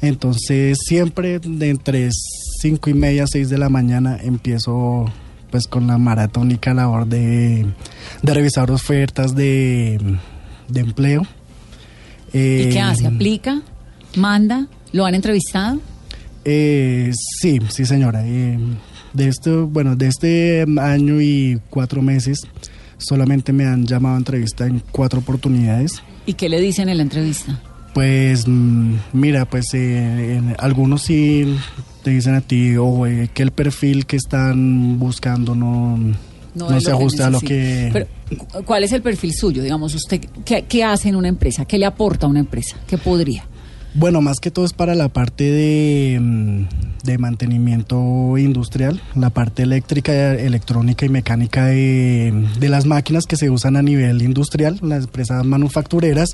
Entonces 0.00 0.78
siempre 0.82 1.38
de 1.38 1.68
entre 1.68 2.08
cinco 2.62 2.88
y 2.88 2.94
media, 2.94 3.26
seis 3.26 3.50
de 3.50 3.58
la 3.58 3.68
mañana 3.68 4.16
empiezo 4.22 5.04
pues 5.50 5.66
con 5.66 5.86
la 5.86 5.98
maratónica 5.98 6.72
labor 6.72 7.06
de, 7.08 7.66
de 8.22 8.34
revisar 8.34 8.70
ofertas 8.70 9.34
de, 9.34 10.00
de 10.68 10.80
empleo. 10.80 11.26
¿Y 12.32 12.38
Eh, 12.38 12.68
qué 12.72 12.80
hace? 12.80 13.06
¿Aplica? 13.06 13.60
¿Manda? 14.16 14.66
¿Lo 14.92 15.04
han 15.04 15.14
entrevistado? 15.14 15.78
Eh, 16.46 17.10
sí, 17.12 17.58
sí 17.68 17.84
señora. 17.84 18.26
Eh, 18.26 18.58
de 19.12 19.28
esto, 19.28 19.66
bueno, 19.66 19.94
de 19.94 20.06
este 20.06 20.64
año 20.78 21.20
y 21.20 21.60
cuatro 21.68 22.00
meses, 22.00 22.46
solamente 23.00 23.52
me 23.52 23.64
han 23.66 23.86
llamado 23.86 24.14
a 24.14 24.18
entrevista 24.18 24.66
en 24.66 24.82
cuatro 24.92 25.18
oportunidades. 25.20 26.02
¿Y 26.26 26.34
qué 26.34 26.48
le 26.48 26.60
dicen 26.60 26.88
en 26.88 26.98
la 26.98 27.02
entrevista? 27.02 27.60
Pues 27.94 28.46
mm, 28.46 28.94
mira, 29.12 29.44
pues 29.46 29.74
eh, 29.74 30.36
en- 30.36 30.54
algunos 30.58 31.02
sí 31.02 31.56
te 32.04 32.10
dicen 32.10 32.34
a 32.34 32.40
ti, 32.40 32.76
o 32.76 33.02
que 33.34 33.42
el 33.42 33.50
perfil 33.50 34.06
que 34.06 34.16
están 34.16 34.98
buscando 34.98 35.54
no, 35.54 35.98
no, 36.54 36.76
es 36.76 36.84
se 36.84 36.92
ajusta 36.92 37.26
a 37.26 37.30
lo 37.30 37.40
que... 37.40 37.90
Pero, 37.92 38.06
¿cuál 38.64 38.84
es 38.84 38.92
el 38.92 39.02
perfil 39.02 39.32
suyo? 39.34 39.62
Digamos, 39.62 39.94
usted, 39.94 40.20
¿qué, 40.44 40.62
qué 40.68 40.84
hace 40.84 41.08
en 41.08 41.16
una 41.16 41.28
empresa? 41.28 41.64
¿Qué 41.64 41.78
le 41.78 41.86
aporta 41.86 42.26
a 42.26 42.28
una 42.28 42.40
empresa? 42.40 42.76
¿Qué 42.86 42.96
podría? 42.96 43.44
Bueno, 43.94 44.20
más 44.20 44.38
que 44.38 44.52
todo 44.52 44.64
es 44.64 44.72
para 44.72 44.94
la 44.94 45.08
parte 45.08 45.44
de, 45.50 46.18
mm, 46.20 46.64
de 47.02 47.18
mantenimiento 47.18 48.38
industrial, 48.38 49.02
la 49.16 49.30
parte 49.30 49.64
eléctrica, 49.64 50.34
electrónica 50.34 51.06
y 51.06 51.08
mecánica 51.08 51.66
de, 51.66 52.46
de 52.58 52.68
las 52.68 52.86
máquinas 52.86 53.26
que 53.26 53.36
se 53.36 53.50
usan 53.50 53.76
a 53.76 53.82
nivel 53.82 54.22
industrial, 54.22 54.78
las 54.82 55.04
empresas 55.04 55.44
manufactureras. 55.44 56.30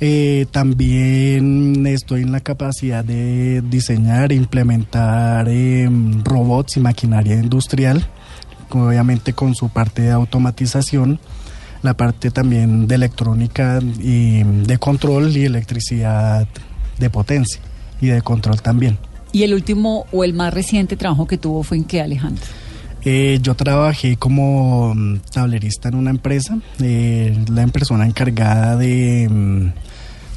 Eh, 0.00 0.46
también 0.50 1.86
estoy 1.86 2.22
en 2.22 2.32
la 2.32 2.40
capacidad 2.40 3.02
de 3.02 3.62
diseñar 3.62 4.32
e 4.32 4.34
implementar 4.34 5.48
em, 5.48 6.22
robots 6.22 6.76
y 6.76 6.80
maquinaria 6.80 7.36
industrial, 7.36 8.06
obviamente 8.70 9.32
con 9.32 9.54
su 9.54 9.68
parte 9.70 10.02
de 10.02 10.10
automatización 10.10 11.18
la 11.86 11.94
parte 11.94 12.30
también 12.30 12.86
de 12.86 12.96
electrónica 12.96 13.80
y 13.98 14.42
de 14.42 14.76
control 14.78 15.34
y 15.36 15.44
electricidad 15.44 16.46
de 16.98 17.10
potencia 17.10 17.60
y 18.00 18.08
de 18.08 18.20
control 18.20 18.60
también. 18.60 18.98
¿Y 19.32 19.44
el 19.44 19.54
último 19.54 20.06
o 20.12 20.24
el 20.24 20.34
más 20.34 20.52
reciente 20.52 20.96
trabajo 20.96 21.26
que 21.26 21.38
tuvo 21.38 21.62
fue 21.62 21.78
en 21.78 21.84
qué, 21.84 22.02
Alejandro? 22.02 22.44
Eh, 23.04 23.38
yo 23.40 23.54
trabajé 23.54 24.16
como 24.16 24.94
mm, 24.94 25.18
tablerista 25.32 25.88
en 25.88 25.94
una 25.94 26.10
empresa, 26.10 26.58
eh, 26.80 27.36
la 27.48 27.66
persona 27.68 28.04
encargada 28.04 28.76
de, 28.76 29.28
mm, 29.30 29.72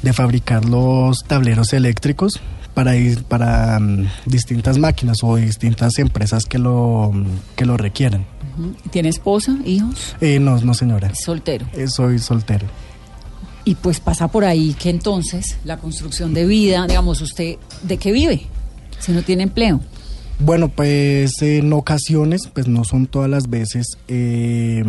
de 0.02 0.12
fabricar 0.12 0.64
los 0.64 1.24
tableros 1.24 1.72
eléctricos 1.72 2.40
para, 2.74 2.92
para 3.26 3.80
mm, 3.80 4.06
distintas 4.26 4.78
máquinas 4.78 5.18
o 5.22 5.36
distintas 5.36 5.98
empresas 5.98 6.44
que 6.44 6.58
lo, 6.58 7.12
que 7.56 7.66
lo 7.66 7.76
requieran. 7.76 8.24
¿Tiene 8.90 9.08
esposa, 9.08 9.56
hijos? 9.64 10.16
Eh, 10.20 10.38
no, 10.38 10.58
no 10.60 10.74
señora, 10.74 11.08
Es 11.08 11.22
soltero. 11.24 11.66
Eh, 11.72 11.88
soy 11.88 12.18
soltero. 12.18 12.66
Y 13.64 13.74
pues 13.74 14.00
pasa 14.00 14.28
por 14.28 14.44
ahí 14.44 14.74
que 14.78 14.90
entonces 14.90 15.56
la 15.64 15.76
construcción 15.76 16.32
de 16.34 16.46
vida, 16.46 16.86
digamos, 16.86 17.20
usted, 17.20 17.56
¿de 17.82 17.96
qué 17.98 18.12
vive? 18.12 18.46
Si 18.98 19.12
no 19.12 19.22
tiene 19.22 19.44
empleo. 19.44 19.80
Bueno, 20.38 20.68
pues 20.68 21.42
en 21.42 21.72
ocasiones, 21.72 22.48
pues 22.52 22.66
no 22.66 22.84
son 22.84 23.06
todas 23.06 23.28
las 23.28 23.50
veces, 23.50 23.98
eh, 24.08 24.82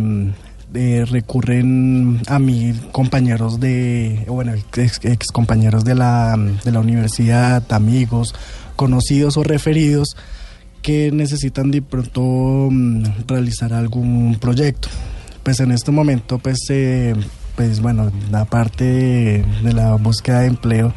eh, 0.74 1.04
recurren 1.06 2.22
a 2.26 2.38
mí 2.38 2.72
compañeros 2.90 3.60
de, 3.60 4.24
bueno, 4.26 4.54
ex, 4.54 5.04
ex 5.04 5.26
compañeros 5.26 5.84
de 5.84 5.94
la, 5.94 6.36
de 6.64 6.72
la 6.72 6.80
universidad, 6.80 7.70
amigos, 7.70 8.34
conocidos 8.76 9.36
o 9.36 9.42
referidos 9.42 10.16
que 10.82 11.10
necesitan 11.12 11.70
de 11.70 11.80
pronto 11.82 12.20
mm, 12.70 13.04
realizar 13.26 13.72
algún 13.72 14.36
proyecto. 14.40 14.88
Pues 15.42 15.60
en 15.60 15.72
este 15.72 15.90
momento, 15.90 16.38
pues, 16.38 16.58
eh, 16.70 17.14
pues 17.56 17.80
bueno, 17.80 18.10
la 18.30 18.44
parte 18.44 18.84
de, 18.84 19.44
de 19.62 19.72
la 19.72 19.94
búsqueda 19.96 20.40
de 20.40 20.46
empleo, 20.48 20.92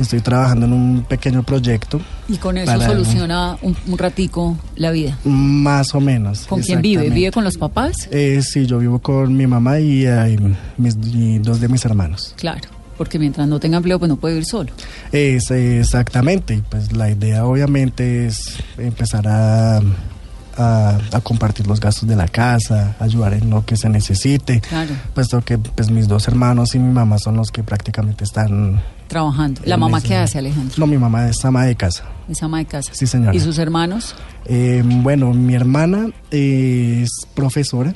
estoy 0.00 0.20
trabajando 0.20 0.66
en 0.66 0.72
un 0.72 1.04
pequeño 1.08 1.42
proyecto. 1.42 2.00
Y 2.28 2.36
con 2.38 2.58
eso 2.58 2.80
soluciona 2.80 3.56
un, 3.62 3.76
un 3.86 3.96
ratico 3.98 4.58
la 4.76 4.90
vida. 4.90 5.16
Más 5.24 5.94
o 5.94 6.00
menos. 6.00 6.46
¿Con 6.46 6.60
quién 6.62 6.82
vive? 6.82 7.08
¿Vive 7.10 7.30
con 7.30 7.44
los 7.44 7.56
papás? 7.56 8.08
Eh, 8.10 8.40
sí, 8.42 8.66
yo 8.66 8.78
vivo 8.78 8.98
con 8.98 9.36
mi 9.36 9.46
mamá 9.46 9.78
y, 9.80 10.04
eh, 10.06 10.36
mis- 10.76 10.98
y 11.14 11.38
dos 11.38 11.60
de 11.60 11.68
mis 11.68 11.84
hermanos. 11.84 12.34
Claro, 12.36 12.68
porque 12.98 13.18
mientras 13.18 13.46
no 13.48 13.58
tenga 13.60 13.76
empleo, 13.78 13.98
pues 13.98 14.08
no 14.08 14.16
puede 14.16 14.34
vivir 14.34 14.46
solo. 14.46 14.70
Es, 15.12 15.50
exactamente, 15.50 16.62
pues 16.70 16.92
la 16.92 17.10
idea 17.10 17.44
obviamente 17.44 18.26
es 18.26 18.56
empezar 18.78 19.26
a, 19.28 19.78
a, 19.78 20.98
a 21.12 21.20
compartir 21.22 21.66
los 21.66 21.80
gastos 21.80 22.08
de 22.08 22.16
la 22.16 22.28
casa, 22.28 22.96
ayudar 22.98 23.34
en 23.34 23.50
lo 23.50 23.64
que 23.64 23.76
se 23.76 23.88
necesite, 23.88 24.60
Claro, 24.60 24.90
puesto 25.14 25.42
que 25.42 25.58
pues 25.58 25.90
mis 25.90 26.08
dos 26.08 26.26
hermanos 26.28 26.74
y 26.74 26.78
mi 26.78 26.92
mamá 26.92 27.18
son 27.18 27.36
los 27.36 27.50
que 27.50 27.62
prácticamente 27.62 28.24
están... 28.24 28.80
trabajando. 29.08 29.60
¿La 29.64 29.76
mamá 29.76 29.98
ese- 29.98 30.08
qué 30.08 30.16
hace, 30.16 30.38
Alejandro? 30.38 30.74
No, 30.78 30.86
mi 30.86 30.96
mamá 30.98 31.28
es 31.28 31.44
ama 31.44 31.64
de 31.66 31.76
casa. 31.76 32.04
Es 32.28 32.42
ama 32.42 32.58
de 32.58 32.64
casa. 32.64 32.90
Sí, 32.94 33.06
señora. 33.06 33.34
¿Y 33.36 33.40
sus 33.40 33.58
hermanos? 33.58 34.14
Eh, 34.46 34.82
bueno, 34.84 35.32
mi 35.34 35.54
hermana 35.54 36.08
es 36.30 37.10
profesora 37.34 37.92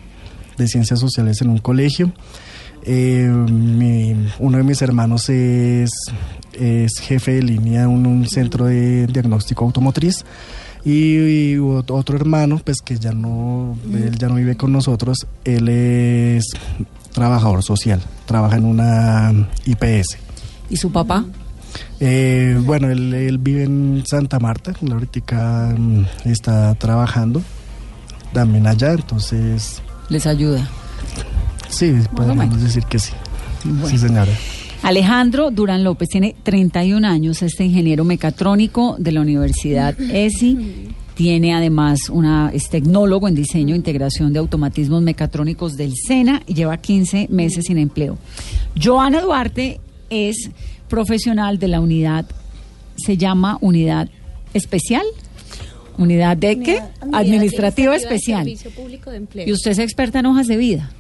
de 0.59 0.69
ciencias 0.69 1.01
sociales 1.01 1.41
en 1.41 1.49
un 1.49 1.59
colegio. 1.59 2.13
Eh, 2.85 3.29
mi- 3.29 4.17
uno 4.39 4.57
de 4.59 4.63
mis 4.65 4.81
hermanos 4.83 5.29
es, 5.29 5.91
es 6.53 6.99
jefe 7.01 7.33
de 7.33 7.43
línea 7.43 7.83
en 7.83 8.07
un 8.07 8.27
centro 8.29 8.67
de 8.67 9.07
diagnóstico 9.07 9.65
automotriz. 9.65 10.25
Y, 10.85 11.17
y 11.17 11.57
ot- 11.57 11.91
otro 11.91 12.17
hermano, 12.17 12.59
pues 12.65 12.79
que 12.83 12.99
ya 12.99 13.13
no, 13.13 13.77
él 13.93 14.17
ya 14.19 14.29
no 14.29 14.37
vive 14.37 14.57
con 14.57 14.73
nosotros, 14.73 15.27
él 15.45 15.69
es 15.69 16.45
trabajador 17.13 17.63
social, 17.63 18.01
trabaja 18.25 18.57
en 18.57 18.65
una 18.65 19.49
IPS. 19.67 20.17
¿Y 20.71 20.77
su 20.79 20.91
papá? 20.91 21.25
Eh, 22.01 22.59
bueno, 22.65 22.89
él, 22.91 23.13
él 23.13 23.37
vive 23.39 23.65
en 23.65 24.03
Santa 24.07 24.39
Marta, 24.39 24.73
él 24.81 24.91
ahorita 24.93 25.75
mm, 25.77 26.05
está 26.25 26.75
trabajando 26.77 27.43
también 28.33 28.67
allá, 28.67 28.93
entonces 28.93 29.83
Les 30.09 30.27
ayuda. 30.27 30.67
Sí, 31.71 31.95
podemos 32.15 32.63
decir 32.63 32.85
que 32.85 32.99
sí. 32.99 33.13
Bueno. 33.65 33.89
Sí, 33.89 33.99
señora. 33.99 34.33
Alejandro 34.83 35.51
Durán 35.51 35.85
López 35.85 36.09
tiene 36.09 36.35
31 36.43 37.07
años, 37.07 37.43
este 37.43 37.65
ingeniero 37.65 38.05
mecatrónico 38.05 38.97
de 38.99 39.13
la 39.13 39.21
Universidad 39.21 39.99
ESI. 40.01 40.89
Tiene 41.15 41.53
además 41.53 42.09
una, 42.09 42.51
es 42.55 42.71
tecnólogo 42.71 43.29
en 43.29 43.35
diseño 43.35 43.75
e 43.75 43.77
integración 43.77 44.33
de 44.33 44.39
automatismos 44.39 45.03
mecatrónicos 45.03 45.77
del 45.77 45.93
SENA 45.95 46.43
y 46.47 46.55
lleva 46.55 46.79
15 46.79 47.29
meses 47.31 47.67
sin 47.67 47.77
empleo. 47.77 48.17
Joana 48.83 49.21
Duarte 49.21 49.81
es 50.09 50.51
profesional 50.89 51.59
de 51.59 51.69
la 51.69 51.81
unidad, 51.81 52.25
se 52.97 53.19
llama 53.19 53.59
unidad 53.61 54.09
especial, 54.55 55.05
unidad 55.99 56.39
de 56.39 56.59
qué? 56.61 56.81
Administrativa 57.13 57.95
especial. 57.95 58.45
Servicio 58.45 58.71
Público 58.71 59.11
de 59.11 59.19
Empleo. 59.19 59.47
Y 59.47 59.53
usted 59.53 59.73
es 59.73 59.79
experta 59.79 60.21
en 60.21 60.27
hojas 60.27 60.47
de 60.47 60.57
vida. 60.57 60.91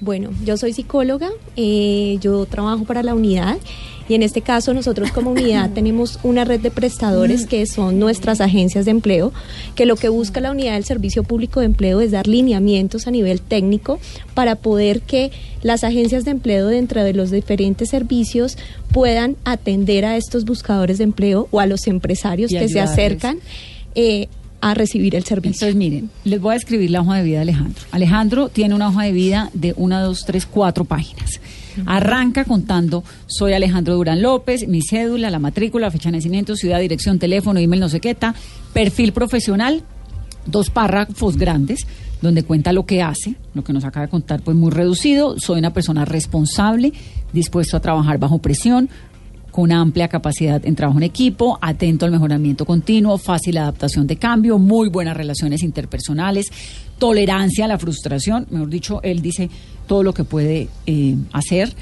Bueno, 0.00 0.30
yo 0.44 0.56
soy 0.56 0.72
psicóloga, 0.72 1.30
eh, 1.56 2.18
yo 2.20 2.44
trabajo 2.46 2.84
para 2.84 3.02
la 3.02 3.14
unidad 3.14 3.56
y 4.08 4.14
en 4.14 4.22
este 4.22 4.42
caso 4.42 4.74
nosotros 4.74 5.10
como 5.10 5.30
unidad 5.30 5.70
tenemos 5.74 6.18
una 6.22 6.44
red 6.44 6.60
de 6.60 6.70
prestadores 6.70 7.46
que 7.46 7.64
son 7.66 7.98
nuestras 7.98 8.40
agencias 8.40 8.84
de 8.84 8.90
empleo, 8.90 9.32
que 9.74 9.86
lo 9.86 9.96
que 9.96 10.08
busca 10.08 10.40
la 10.40 10.50
unidad 10.50 10.74
del 10.74 10.84
Servicio 10.84 11.22
Público 11.22 11.60
de 11.60 11.66
Empleo 11.66 12.00
es 12.00 12.10
dar 12.10 12.26
lineamientos 12.26 13.06
a 13.06 13.10
nivel 13.10 13.40
técnico 13.40 13.98
para 14.34 14.56
poder 14.56 15.00
que 15.00 15.32
las 15.62 15.82
agencias 15.82 16.24
de 16.24 16.32
empleo 16.32 16.66
dentro 16.66 17.02
de 17.02 17.14
los 17.14 17.30
diferentes 17.30 17.88
servicios 17.88 18.58
puedan 18.92 19.36
atender 19.44 20.04
a 20.04 20.16
estos 20.16 20.44
buscadores 20.44 20.98
de 20.98 21.04
empleo 21.04 21.48
o 21.50 21.60
a 21.60 21.66
los 21.66 21.86
empresarios 21.86 22.52
Y 22.52 22.58
que 22.58 22.68
se 22.68 22.80
acercan 22.80 23.38
eh, 23.94 24.28
a 24.70 24.74
recibir 24.74 25.14
el 25.14 25.24
servicio. 25.24 25.66
Entonces, 25.66 25.76
miren, 25.76 26.10
les 26.24 26.40
voy 26.40 26.54
a 26.54 26.56
escribir 26.56 26.90
la 26.90 27.00
hoja 27.00 27.16
de 27.16 27.22
vida 27.22 27.36
de 27.36 27.42
Alejandro. 27.42 27.82
Alejandro 27.92 28.48
tiene 28.48 28.74
una 28.74 28.88
hoja 28.88 29.04
de 29.04 29.12
vida 29.12 29.50
de 29.54 29.74
una, 29.76 30.00
dos, 30.00 30.24
tres, 30.26 30.46
cuatro 30.46 30.84
páginas. 30.84 31.40
Arranca 31.84 32.44
contando, 32.44 33.04
soy 33.26 33.52
Alejandro 33.52 33.94
Durán 33.94 34.22
López, 34.22 34.66
mi 34.66 34.80
cédula, 34.82 35.30
la 35.30 35.38
matrícula, 35.38 35.90
fecha 35.90 36.10
de 36.10 36.16
nacimiento, 36.16 36.56
ciudad, 36.56 36.80
dirección, 36.80 37.18
teléfono, 37.18 37.60
email, 37.60 37.80
no 37.80 37.88
sé 37.88 38.00
qué, 38.00 38.14
ta, 38.14 38.34
perfil 38.72 39.12
profesional, 39.12 39.82
dos 40.46 40.70
párrafos 40.70 41.36
grandes 41.36 41.86
donde 42.22 42.44
cuenta 42.44 42.72
lo 42.72 42.86
que 42.86 43.02
hace, 43.02 43.34
lo 43.54 43.62
que 43.62 43.72
nos 43.72 43.84
acaba 43.84 44.06
de 44.06 44.10
contar, 44.10 44.40
pues 44.40 44.56
muy 44.56 44.70
reducido. 44.70 45.36
Soy 45.38 45.58
una 45.58 45.72
persona 45.72 46.04
responsable, 46.04 46.92
dispuesto 47.32 47.76
a 47.76 47.80
trabajar 47.80 48.18
bajo 48.18 48.38
presión, 48.38 48.88
con 49.56 49.72
amplia 49.72 50.08
capacidad 50.08 50.60
en 50.66 50.76
trabajo 50.76 50.98
en 50.98 51.04
equipo, 51.04 51.58
atento 51.62 52.04
al 52.04 52.10
mejoramiento 52.12 52.66
continuo, 52.66 53.16
fácil 53.16 53.56
adaptación 53.56 54.06
de 54.06 54.16
cambio, 54.16 54.58
muy 54.58 54.90
buenas 54.90 55.16
relaciones 55.16 55.62
interpersonales, 55.62 56.52
tolerancia 56.98 57.64
a 57.64 57.68
la 57.68 57.78
frustración, 57.78 58.46
mejor 58.50 58.68
dicho, 58.68 59.00
él 59.02 59.22
dice 59.22 59.48
todo 59.86 60.02
lo 60.02 60.12
que 60.12 60.24
puede 60.24 60.68
eh, 60.84 61.16
hacer. 61.32 61.72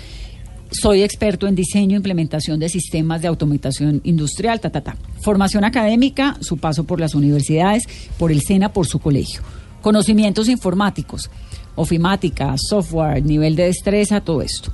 Soy 0.70 1.02
experto 1.02 1.48
en 1.48 1.56
diseño 1.56 1.94
e 1.94 1.96
implementación 1.96 2.60
de 2.60 2.68
sistemas 2.68 3.22
de 3.22 3.26
automatización 3.26 4.00
industrial, 4.04 4.60
ta, 4.60 4.70
ta, 4.70 4.80
ta. 4.80 4.96
Formación 5.20 5.64
académica, 5.64 6.36
su 6.42 6.58
paso 6.58 6.84
por 6.84 7.00
las 7.00 7.16
universidades, 7.16 7.88
por 8.20 8.30
el 8.30 8.40
SENA, 8.42 8.72
por 8.72 8.86
su 8.86 9.00
colegio. 9.00 9.40
Conocimientos 9.82 10.48
informáticos, 10.48 11.28
ofimática, 11.74 12.54
software, 12.56 13.20
nivel 13.24 13.56
de 13.56 13.64
destreza, 13.64 14.20
todo 14.20 14.42
esto. 14.42 14.70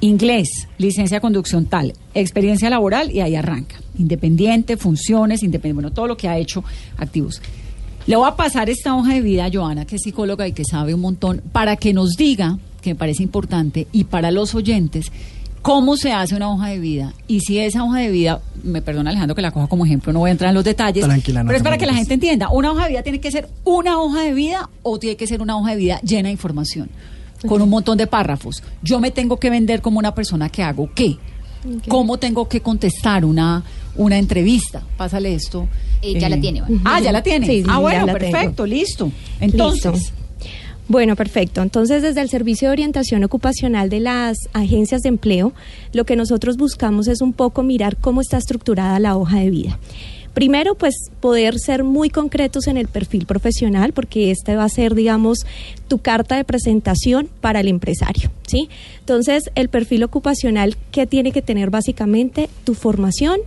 Inglés, 0.00 0.68
licencia 0.78 1.16
de 1.16 1.20
conducción 1.20 1.66
tal, 1.66 1.94
experiencia 2.14 2.68
laboral 2.70 3.10
y 3.10 3.20
ahí 3.20 3.34
arranca. 3.34 3.76
Independiente, 3.98 4.76
funciones, 4.76 5.42
independiente, 5.42 5.74
bueno, 5.74 5.92
todo 5.92 6.06
lo 6.06 6.16
que 6.16 6.28
ha 6.28 6.38
hecho 6.38 6.62
activos. 6.98 7.40
Le 8.06 8.16
voy 8.16 8.28
a 8.28 8.36
pasar 8.36 8.70
esta 8.70 8.94
hoja 8.94 9.14
de 9.14 9.20
vida 9.20 9.46
a 9.46 9.50
Joana, 9.52 9.84
que 9.84 9.96
es 9.96 10.02
psicóloga 10.02 10.46
y 10.46 10.52
que 10.52 10.64
sabe 10.64 10.94
un 10.94 11.00
montón, 11.00 11.42
para 11.50 11.76
que 11.76 11.92
nos 11.92 12.12
diga, 12.16 12.58
que 12.80 12.90
me 12.90 12.94
parece 12.94 13.22
importante, 13.22 13.88
y 13.90 14.04
para 14.04 14.30
los 14.30 14.54
oyentes, 14.54 15.10
cómo 15.66 15.96
se 15.96 16.12
hace 16.12 16.36
una 16.36 16.48
hoja 16.48 16.68
de 16.68 16.78
vida. 16.78 17.12
Y 17.26 17.40
si 17.40 17.58
esa 17.58 17.82
hoja 17.82 17.98
de 17.98 18.10
vida, 18.10 18.40
me 18.62 18.82
perdona 18.82 19.10
Alejandro 19.10 19.34
que 19.34 19.42
la 19.42 19.50
coja 19.50 19.66
como 19.66 19.84
ejemplo, 19.84 20.12
no 20.12 20.20
voy 20.20 20.28
a 20.28 20.32
entrar 20.32 20.50
en 20.50 20.54
los 20.54 20.62
detalles, 20.62 21.04
Tranquila, 21.04 21.42
no 21.42 21.48
pero 21.48 21.56
es 21.56 21.64
para 21.64 21.78
que 21.78 21.86
la 21.86 21.94
gente 21.94 22.14
entienda, 22.14 22.48
una 22.50 22.70
hoja 22.70 22.84
de 22.84 22.90
vida 22.90 23.02
tiene 23.02 23.18
que 23.18 23.32
ser 23.32 23.48
una 23.64 24.00
hoja 24.00 24.20
de 24.20 24.32
vida 24.32 24.70
o 24.84 25.00
tiene 25.00 25.16
que 25.16 25.26
ser 25.26 25.42
una 25.42 25.56
hoja 25.56 25.72
de 25.72 25.76
vida 25.76 26.00
llena 26.02 26.28
de 26.28 26.32
información, 26.32 26.88
con 27.46 27.62
un 27.62 27.70
montón 27.70 27.98
de 27.98 28.06
párrafos. 28.06 28.62
Yo 28.82 29.00
me 29.00 29.10
tengo 29.10 29.38
que 29.38 29.50
vender 29.50 29.80
como 29.80 29.98
una 29.98 30.14
persona 30.14 30.48
que 30.48 30.62
hago 30.62 30.90
qué. 30.94 31.16
¿Cómo 31.88 32.18
tengo 32.18 32.48
que 32.48 32.60
contestar 32.60 33.24
una, 33.24 33.62
una 33.96 34.18
entrevista? 34.18 34.82
Pásale 34.96 35.34
esto. 35.34 35.68
Eh, 36.00 36.18
ya 36.18 36.28
la 36.28 36.40
tiene, 36.40 36.58
Iván. 36.58 36.80
Ah, 36.84 37.00
ya 37.00 37.10
la 37.10 37.22
tiene. 37.22 37.46
Sí, 37.46 37.62
sí, 37.62 37.68
ah, 37.68 37.78
bueno, 37.78 38.06
tengo. 38.06 38.18
perfecto, 38.18 38.66
listo. 38.66 39.10
Entonces, 39.40 39.92
Listo. 39.92 40.16
Bueno, 40.88 41.16
perfecto. 41.16 41.62
Entonces, 41.62 42.02
desde 42.02 42.20
el 42.20 42.28
Servicio 42.28 42.68
de 42.68 42.72
Orientación 42.72 43.24
Ocupacional 43.24 43.88
de 43.88 44.00
las 44.00 44.36
agencias 44.52 45.02
de 45.02 45.08
empleo, 45.08 45.52
lo 45.92 46.04
que 46.04 46.14
nosotros 46.14 46.56
buscamos 46.56 47.08
es 47.08 47.20
un 47.20 47.32
poco 47.32 47.64
mirar 47.64 47.96
cómo 47.96 48.20
está 48.20 48.36
estructurada 48.36 49.00
la 49.00 49.16
hoja 49.16 49.40
de 49.40 49.50
vida. 49.50 49.78
Primero, 50.36 50.74
pues 50.74 50.94
poder 51.20 51.58
ser 51.58 51.82
muy 51.82 52.10
concretos 52.10 52.66
en 52.66 52.76
el 52.76 52.88
perfil 52.88 53.24
profesional, 53.24 53.94
porque 53.94 54.30
este 54.30 54.54
va 54.54 54.64
a 54.64 54.68
ser, 54.68 54.94
digamos, 54.94 55.46
tu 55.88 55.96
carta 55.96 56.36
de 56.36 56.44
presentación 56.44 57.30
para 57.40 57.60
el 57.60 57.68
empresario, 57.68 58.30
¿sí? 58.46 58.68
Entonces, 59.00 59.44
el 59.54 59.70
perfil 59.70 60.04
ocupacional, 60.04 60.76
¿qué 60.92 61.06
tiene 61.06 61.32
que 61.32 61.40
tener 61.40 61.70
básicamente? 61.70 62.50
Tu 62.64 62.74
formación, 62.74 63.40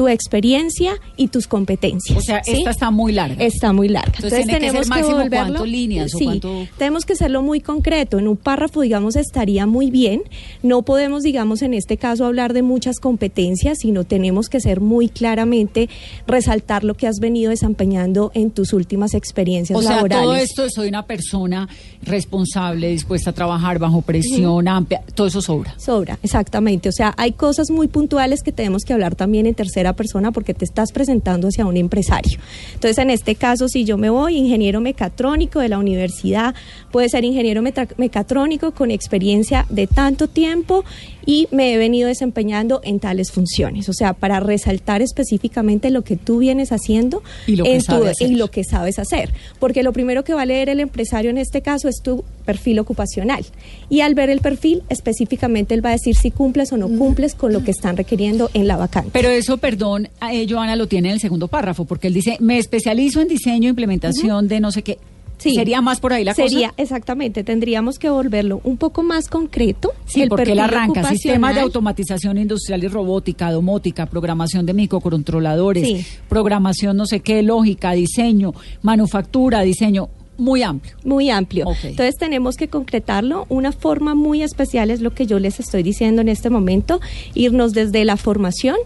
tu 0.00 0.08
experiencia 0.08 0.94
y 1.18 1.28
tus 1.28 1.46
competencias. 1.46 2.16
o 2.16 2.22
sea, 2.22 2.42
¿sí? 2.42 2.52
esta 2.52 2.70
está 2.70 2.90
muy 2.90 3.12
larga. 3.12 3.44
Está 3.44 3.74
muy 3.74 3.86
larga. 3.86 4.14
Entonces, 4.16 4.46
tiene 4.46 4.58
que 4.58 4.70
ser 4.70 4.86
máximo 4.86 5.18
cuánto 5.28 5.66
líneas 5.66 6.14
o 6.14 6.18
sí, 6.18 6.24
cuánto- 6.24 6.66
tenemos 6.78 7.04
que 7.04 7.12
hacerlo 7.12 7.42
muy 7.42 7.60
concreto. 7.60 8.18
En 8.18 8.26
un 8.26 8.38
párrafo, 8.38 8.80
digamos, 8.80 9.14
estaría 9.16 9.66
muy 9.66 9.90
bien. 9.90 10.22
No 10.62 10.80
podemos, 10.80 11.22
digamos, 11.22 11.60
en 11.60 11.74
este 11.74 11.98
caso 11.98 12.24
hablar 12.24 12.54
de 12.54 12.62
muchas 12.62 12.98
competencias, 12.98 13.80
sino 13.80 14.04
tenemos 14.04 14.48
que 14.48 14.58
ser 14.60 14.80
muy 14.80 15.10
claramente 15.10 15.90
resaltar 16.26 16.82
lo 16.82 16.94
que 16.94 17.06
has 17.06 17.18
venido 17.18 17.50
desempeñando 17.50 18.30
en 18.32 18.52
tus 18.52 18.72
últimas 18.72 19.12
experiencias 19.12 19.78
o 19.78 19.82
sea, 19.82 19.96
laborales. 19.96 20.24
todo 20.24 20.34
esto, 20.34 20.70
soy 20.70 20.88
una 20.88 21.04
persona 21.04 21.68
responsable, 22.04 22.88
dispuesta 22.88 23.28
a 23.28 23.32
trabajar 23.34 23.78
bajo 23.78 24.00
presión 24.00 24.66
amplia, 24.66 25.02
todo 25.14 25.26
eso 25.26 25.42
sobra. 25.42 25.74
Sobra, 25.78 26.18
exactamente. 26.22 26.88
O 26.88 26.92
sea, 26.92 27.12
hay 27.18 27.32
cosas 27.32 27.70
muy 27.70 27.86
puntuales 27.88 28.42
que 28.42 28.50
tenemos 28.50 28.84
que 28.84 28.94
hablar 28.94 29.14
también 29.14 29.44
en 29.44 29.54
tercera 29.54 29.89
persona 29.94 30.32
porque 30.32 30.54
te 30.54 30.64
estás 30.64 30.92
presentando 30.92 31.48
hacia 31.48 31.66
un 31.66 31.76
empresario. 31.76 32.38
Entonces, 32.74 32.98
en 32.98 33.10
este 33.10 33.34
caso, 33.34 33.68
si 33.68 33.84
yo 33.84 33.96
me 33.98 34.10
voy, 34.10 34.36
ingeniero 34.36 34.80
mecatrónico 34.80 35.60
de 35.60 35.68
la 35.68 35.78
universidad, 35.78 36.54
puede 36.90 37.08
ser 37.08 37.24
ingeniero 37.24 37.62
mecatrónico 37.62 38.72
con 38.72 38.90
experiencia 38.90 39.66
de 39.68 39.86
tanto 39.86 40.28
tiempo 40.28 40.84
y 41.26 41.48
me 41.50 41.74
he 41.74 41.78
venido 41.78 42.08
desempeñando 42.08 42.80
en 42.84 43.00
tales 43.00 43.30
funciones. 43.30 43.88
O 43.88 43.92
sea, 43.92 44.12
para 44.14 44.40
resaltar 44.40 45.02
específicamente 45.02 45.90
lo 45.90 46.02
que 46.02 46.16
tú 46.16 46.38
vienes 46.38 46.72
haciendo 46.72 47.22
Y 47.46 47.56
lo 47.56 47.64
que 47.64 47.76
hacer. 47.76 48.30
lo 48.30 48.48
sabes 48.68 48.98
hacer. 48.98 49.32
Porque 49.58 49.82
lo 49.82 49.92
primero 49.92 50.24
que 50.24 50.34
va 50.34 50.42
a 50.42 50.46
leer 50.46 50.68
el 50.68 50.80
empresario 50.80 51.30
en 51.30 51.38
este 51.38 51.62
caso 51.62 51.88
es 51.88 52.02
tu 52.02 52.24
perfil 52.44 52.78
ocupacional. 52.78 53.44
Y 53.88 54.00
al 54.00 54.14
ver 54.14 54.30
el 54.30 54.40
perfil, 54.40 54.82
específicamente 54.88 55.74
él 55.74 55.84
va 55.84 55.90
a 55.90 55.92
decir 55.92 56.16
si 56.16 56.30
cumples 56.30 56.72
o 56.72 56.76
no 56.76 56.88
cumples 56.88 57.34
con 57.34 57.52
lo 57.52 57.62
que 57.64 57.70
están 57.70 57.96
requiriendo 57.96 58.50
en 58.54 58.66
la 58.66 58.76
vacante. 58.76 59.10
Pero 59.12 59.28
eso, 59.28 59.58
perdón, 59.58 60.08
eh, 60.30 60.46
Joana 60.48 60.76
lo 60.76 60.88
tiene 60.88 61.08
en 61.08 61.14
el 61.14 61.20
segundo 61.20 61.48
párrafo, 61.48 61.84
porque 61.84 62.08
él 62.08 62.14
dice, 62.14 62.36
me 62.40 62.58
especializo 62.58 63.20
en 63.20 63.28
diseño 63.28 63.66
e 63.66 63.70
implementación 63.70 64.48
de 64.48 64.60
no 64.60 64.72
sé 64.72 64.82
qué. 64.82 64.98
Sí. 65.40 65.54
¿Sería 65.54 65.80
más 65.80 65.98
por 66.00 66.12
ahí 66.12 66.22
la 66.22 66.34
Sería, 66.34 66.68
cosa? 66.68 66.82
exactamente, 66.82 67.42
tendríamos 67.44 67.98
que 67.98 68.08
volverlo 68.10 68.60
un 68.62 68.76
poco 68.76 69.02
más 69.02 69.28
concreto. 69.28 69.92
Sí, 70.06 70.22
el 70.22 70.28
porque 70.28 70.52
él 70.52 70.58
arranca 70.60 71.02
sistemas 71.08 71.54
de 71.54 71.62
automatización 71.62 72.38
industrial 72.38 72.84
y 72.84 72.88
robótica, 72.88 73.50
domótica, 73.50 74.06
programación 74.06 74.66
de 74.66 74.74
microcontroladores, 74.74 75.86
Sí. 75.86 76.04
programación 76.28 76.96
no 76.96 77.06
sé 77.06 77.20
qué, 77.20 77.42
lógica, 77.42 77.92
diseño, 77.92 78.52
manufactura, 78.82 79.62
diseño, 79.62 80.08
muy 80.36 80.62
amplio. 80.62 80.96
Muy 81.04 81.28
amplio. 81.28 81.66
Entonces 81.82 82.16
tenemos 82.16 82.56
que 82.56 82.68
concretarlo. 82.68 83.44
Una 83.50 83.72
forma 83.72 84.14
muy 84.14 84.42
especial 84.42 84.90
es 84.90 85.02
lo 85.02 85.12
que 85.12 85.26
yo 85.26 85.38
les 85.38 85.60
estoy 85.60 85.82
diciendo 85.82 86.22
en 86.22 86.30
este 86.30 86.48
momento, 86.48 86.98
irnos 87.34 87.72
desde 87.74 88.04
la 88.06 88.16
formación, 88.16 88.76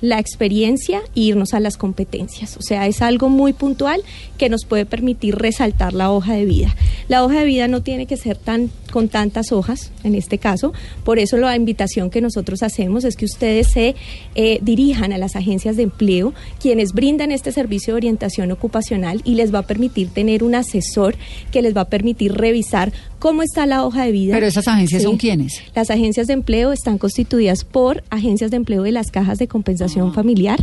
la 0.00 0.18
experiencia 0.18 1.00
e 1.14 1.20
irnos 1.20 1.54
a 1.54 1.60
las 1.60 1.76
competencias. 1.76 2.56
O 2.56 2.62
sea, 2.62 2.86
es 2.86 3.02
algo 3.02 3.28
muy 3.28 3.52
puntual 3.52 4.02
que 4.38 4.48
nos 4.48 4.64
puede 4.64 4.86
permitir 4.86 5.36
resaltar 5.36 5.92
la 5.92 6.10
hoja 6.10 6.34
de 6.34 6.44
vida. 6.44 6.74
La 7.08 7.24
hoja 7.24 7.40
de 7.40 7.46
vida 7.46 7.68
no 7.68 7.82
tiene 7.82 8.06
que 8.06 8.16
ser 8.16 8.36
tan 8.36 8.70
con 8.94 9.08
tantas 9.08 9.50
hojas, 9.50 9.90
en 10.04 10.14
este 10.14 10.38
caso, 10.38 10.72
por 11.02 11.18
eso 11.18 11.36
la 11.36 11.56
invitación 11.56 12.10
que 12.10 12.20
nosotros 12.20 12.62
hacemos 12.62 13.02
es 13.02 13.16
que 13.16 13.24
ustedes 13.24 13.66
se 13.72 13.96
eh, 14.36 14.60
dirijan 14.62 15.12
a 15.12 15.18
las 15.18 15.34
agencias 15.34 15.76
de 15.76 15.82
empleo, 15.82 16.32
quienes 16.60 16.92
brindan 16.92 17.32
este 17.32 17.50
servicio 17.50 17.94
de 17.94 17.96
orientación 17.96 18.52
ocupacional 18.52 19.20
y 19.24 19.34
les 19.34 19.52
va 19.52 19.58
a 19.58 19.66
permitir 19.66 20.10
tener 20.10 20.44
un 20.44 20.54
asesor 20.54 21.16
que 21.50 21.60
les 21.60 21.76
va 21.76 21.80
a 21.80 21.88
permitir 21.88 22.34
revisar 22.34 22.92
cómo 23.18 23.42
está 23.42 23.66
la 23.66 23.84
hoja 23.84 24.04
de 24.04 24.12
vida. 24.12 24.34
Pero 24.34 24.46
esas 24.46 24.68
agencias 24.68 25.02
Sí. 25.02 25.08
son 25.08 25.16
quiénes? 25.16 25.60
Las 25.74 25.90
agencias 25.90 26.28
de 26.28 26.34
empleo 26.34 26.70
están 26.72 26.98
constituidas 26.98 27.64
por 27.64 28.04
agencias 28.10 28.52
de 28.52 28.58
empleo 28.58 28.82
de 28.82 28.92
las 28.92 29.10
cajas 29.10 29.38
de 29.38 29.48
compensación 29.48 30.14
familiar, 30.14 30.60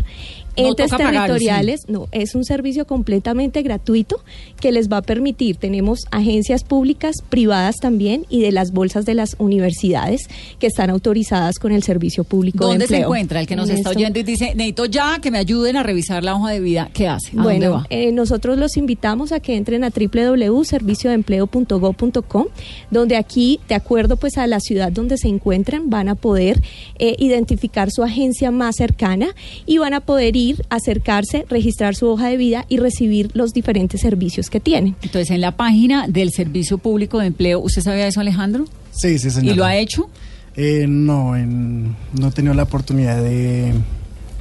No 0.58 0.68
entes 0.68 0.92
territoriales. 0.92 1.82
No, 1.88 2.08
es 2.12 2.36
un 2.36 2.46
servicio 2.46 2.86
completamente 2.86 3.62
gratuito 3.64 4.22
que 4.60 4.72
les 4.72 4.90
va 4.90 4.98
a 4.98 5.02
permitir. 5.02 5.56
Tenemos 5.58 6.02
agencias 6.12 6.64
públicas, 6.64 7.16
privadas 7.30 7.78
también 7.82 8.21
y 8.30 8.42
de 8.42 8.52
las 8.52 8.72
bolsas 8.72 9.06
de 9.06 9.14
las 9.14 9.36
universidades 9.40 10.28
que 10.60 10.68
están 10.68 10.90
autorizadas 10.90 11.60
con 11.60 11.72
el 11.72 11.84
servicio 11.84 12.24
público 12.24 12.66
de 12.66 12.72
¿Dónde 12.72 12.88
se 12.88 12.96
empleo. 12.96 13.10
encuentra 13.10 13.40
el 13.40 13.48
que 13.48 13.56
nos 13.56 13.70
está 13.70 13.92
oyendo 13.92 14.20
y 14.20 14.24
dice, 14.24 14.54
necesito 14.56 14.86
ya 14.86 15.20
que 15.22 15.32
me 15.32 15.38
ayuden 15.38 15.78
a 15.78 15.84
revisar 15.84 16.24
la 16.24 16.36
hoja 16.36 16.50
de 16.52 16.60
vida? 16.60 16.90
¿Qué 16.94 17.08
hace? 17.08 17.32
¿A 17.32 17.36
dónde 17.44 17.60
Bueno, 17.60 17.72
va? 17.74 17.86
eh, 17.90 18.12
nosotros 18.12 18.58
los 18.58 18.78
invitamos 18.78 19.32
a 19.32 19.40
que 19.40 19.56
entren 19.56 19.84
a 19.84 19.90
www.serviciodeempleo.gov.com, 19.90 22.46
donde 22.90 23.16
aquí, 23.18 23.60
de 23.68 23.76
acuerdo 23.76 24.18
pues 24.18 24.38
a 24.38 24.48
la 24.48 24.60
ciudad 24.60 24.92
donde 24.92 25.18
se 25.18 25.28
encuentran, 25.28 25.90
van 25.90 26.10
a 26.10 26.16
poder 26.16 26.62
eh, 27.00 27.16
identificar 27.20 27.90
su 27.92 28.04
agencia 28.04 28.52
más 28.52 28.76
cercana 28.76 29.28
y 29.66 29.78
van 29.78 29.94
a 29.94 30.02
poder 30.02 30.36
ir, 30.36 30.66
acercarse, 30.70 31.46
registrar 31.50 31.96
su 31.96 32.08
hoja 32.08 32.28
de 32.30 32.38
vida 32.38 32.66
y 32.70 32.78
recibir 32.78 33.30
los 33.34 33.54
diferentes 33.54 34.02
servicios 34.02 34.50
que 34.50 34.60
tienen. 34.60 34.96
Entonces, 35.02 35.32
en 35.32 35.42
la 35.42 35.56
página 35.56 36.08
del 36.08 36.32
Servicio 36.32 36.78
Público 36.78 37.20
de 37.20 37.28
Empleo, 37.28 37.60
¿usted 37.60 37.82
sabía 37.82 38.11
eso, 38.12 38.20
Alejandro? 38.22 38.66
Sí, 38.92 39.18
sí, 39.20 39.32
señor. 39.32 39.54
¿Y 39.54 39.58
lo 39.58 39.66
ha 39.66 39.76
hecho? 39.76 40.10
Eh, 40.56 40.86
no, 40.88 41.36
en- 41.36 41.96
no 42.14 42.28
he 42.28 42.32
tenido 42.32 42.54
la 42.54 42.64
oportunidad 42.64 43.22
de. 43.22 43.74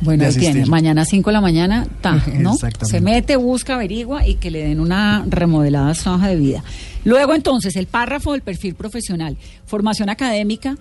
Bueno, 0.02 0.22
de 0.24 0.28
ahí 0.30 0.34
tiene. 0.36 0.66
Mañana 0.66 1.04
5 1.04 1.30
de 1.30 1.34
la 1.34 1.40
mañana, 1.40 1.86
ta, 2.00 2.22
¿no? 2.38 2.56
Se 2.56 3.00
mete, 3.00 3.36
busca, 3.36 3.74
averigua 3.74 4.26
y 4.26 4.34
que 4.36 4.50
le 4.50 4.62
den 4.62 4.80
una 4.80 5.24
remodelada 5.28 5.90
a 5.90 5.94
su 5.94 6.10
hoja 6.10 6.28
de 6.28 6.36
vida. 6.36 6.64
Luego, 7.04 7.34
entonces, 7.34 7.76
el 7.76 7.86
párrafo 7.86 8.32
del 8.32 8.40
perfil 8.42 8.74
profesional. 8.74 9.36
Formación 9.66 10.08
académica. 10.10 10.76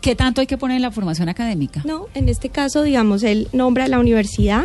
¿Qué 0.00 0.16
tanto 0.16 0.40
hay 0.40 0.46
que 0.46 0.56
poner 0.56 0.76
en 0.76 0.82
la 0.82 0.90
formación 0.90 1.28
académica? 1.28 1.82
No, 1.84 2.06
en 2.14 2.30
este 2.30 2.48
caso, 2.48 2.82
digamos, 2.82 3.22
él 3.22 3.48
nombra 3.52 3.86
la 3.86 3.98
universidad, 3.98 4.64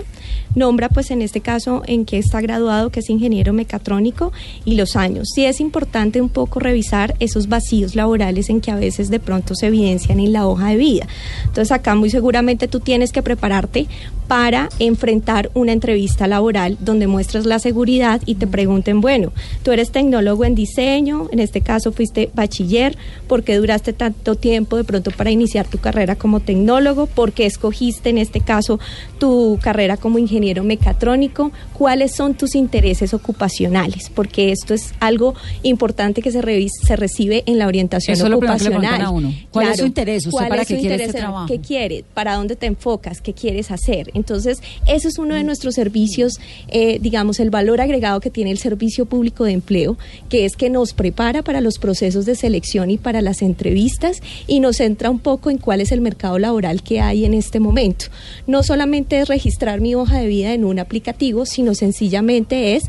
nombra 0.56 0.88
pues 0.88 1.12
en 1.12 1.22
este 1.22 1.42
caso 1.42 1.84
en 1.88 2.06
que 2.06 2.18
está 2.18 2.40
graduado, 2.40 2.90
que 2.90 3.02
es 3.02 3.10
ingeniero 3.10 3.52
mecatrónico, 3.52 4.32
y 4.64 4.76
los 4.76 4.96
años. 4.96 5.28
Sí 5.36 5.44
es 5.44 5.60
importante 5.60 6.22
un 6.22 6.30
poco 6.30 6.62
revisar 6.62 7.16
esos 7.20 7.50
vacíos 7.50 7.96
laborales 7.96 8.50
en 8.50 8.62
que 8.62 8.72
a 8.72 8.76
veces 8.76 9.10
de 9.10 9.20
pronto 9.20 9.56
se 9.56 9.68
evidencian 9.68 10.22
en 10.22 10.32
la 10.32 10.48
hoja 10.48 10.70
de 10.70 10.78
vida. 10.78 11.08
Entonces 11.44 11.74
acá 11.74 11.96
muy 11.96 12.10
seguramente 12.10 12.70
tú 12.70 12.80
tienes 12.80 13.12
que 13.12 13.22
prepararte 13.22 13.88
para 14.30 14.70
enfrentar 14.80 15.52
una 15.54 15.72
entrevista 15.72 16.28
laboral 16.28 16.78
donde 16.80 17.08
muestras 17.08 17.46
la 17.46 17.60
seguridad 17.60 18.22
y 18.26 18.36
te 18.36 18.48
pregunten, 18.48 19.02
bueno, 19.02 19.34
tú 19.64 19.72
eres 19.72 19.92
tecnólogo 19.92 20.46
en 20.46 20.56
diseño, 20.56 21.28
en 21.32 21.40
este 21.40 21.62
caso 21.62 21.92
fuiste 21.92 22.32
bachiller, 22.34 22.98
¿por 23.28 23.44
qué 23.44 23.58
duraste 23.58 23.94
tanto 23.94 24.36
tiempo 24.36 24.78
de 24.78 24.84
pronto 24.84 25.12
para 25.12 25.25
iniciar 25.32 25.68
tu 25.68 25.78
carrera 25.78 26.16
como 26.16 26.40
tecnólogo? 26.40 27.08
¿Por 27.08 27.32
qué 27.34 27.46
escogiste 27.46 28.10
en 28.10 28.18
este 28.18 28.42
caso 28.42 28.80
tu 29.20 29.60
carrera 29.62 29.98
como 29.98 30.20
ingeniero 30.20 30.64
mecatrónico? 30.64 31.52
¿Cuáles 31.74 32.14
son 32.16 32.36
tus 32.36 32.56
intereses 32.56 33.14
ocupacionales? 33.14 34.10
Porque 34.14 34.52
esto 34.52 34.74
es 34.74 34.94
algo 35.00 35.36
importante 35.64 36.22
que 36.22 36.32
se, 36.32 36.42
se 36.86 36.96
recibe 36.96 37.44
en 37.46 37.58
la 37.58 37.68
orientación 37.68 38.16
Eso 38.16 38.30
lo 38.30 38.38
ocupacional. 38.38 38.80
preguntan 38.80 39.02
a 39.02 39.10
uno. 39.10 39.34
¿Cuál 39.52 39.70
es 39.70 39.78
su 39.78 39.86
interés? 39.86 40.26
¿Usted 40.26 40.32
¿Cuál 40.32 40.50
para 40.50 40.62
es 40.62 40.68
qué 40.68 40.76
su 40.76 40.82
quiere 40.82 41.04
este 41.04 41.18
trabajo? 41.18 41.48
¿Qué 41.48 41.60
quieres? 41.60 42.04
¿Para 42.14 42.36
dónde 42.36 42.56
te 42.56 42.66
enfocas? 42.66 43.22
¿Qué 43.22 43.34
quieres 43.34 43.72
hacer? 43.72 44.12
Entonces, 44.14 44.62
eso 44.88 45.08
es 45.08 45.18
uno 45.18 45.36
de 45.36 45.44
nuestros 45.44 45.76
servicios, 45.76 46.40
eh, 46.68 47.00
digamos, 47.02 47.40
el 47.40 47.50
valor 47.50 47.82
agregado 47.82 48.20
que 48.20 48.30
tiene 48.30 48.52
el 48.52 48.58
Servicio 48.58 49.06
Público 49.06 49.44
de 49.44 49.52
Empleo, 49.54 49.98
que 50.30 50.46
es 50.46 50.56
que 50.56 50.70
nos 50.70 50.94
prepara 50.94 51.44
para 51.44 51.62
los 51.62 51.78
procesos 51.78 52.26
de 52.26 52.36
selección 52.36 52.92
y 52.92 52.98
para 52.98 53.22
las 53.22 53.42
entrevistas 53.42 54.22
y 54.48 54.60
nos 54.60 54.78
centra 54.78 55.10
un 55.10 55.15
poco 55.20 55.50
en 55.50 55.58
cuál 55.58 55.82
es 55.82 55.92
el 55.92 56.02
mercado 56.02 56.40
laboral 56.40 56.84
que 56.84 57.02
hay 57.02 57.26
en 57.26 57.34
este 57.34 57.60
momento. 57.60 58.06
No 58.48 58.64
solamente 58.64 59.20
es 59.20 59.28
registrar 59.28 59.82
mi 59.82 59.96
hoja 59.96 60.20
de 60.20 60.28
vida 60.28 60.54
en 60.54 60.66
un 60.66 60.80
aplicativo, 60.80 61.46
sino 61.46 61.76
sencillamente 61.76 62.76
es 62.76 62.84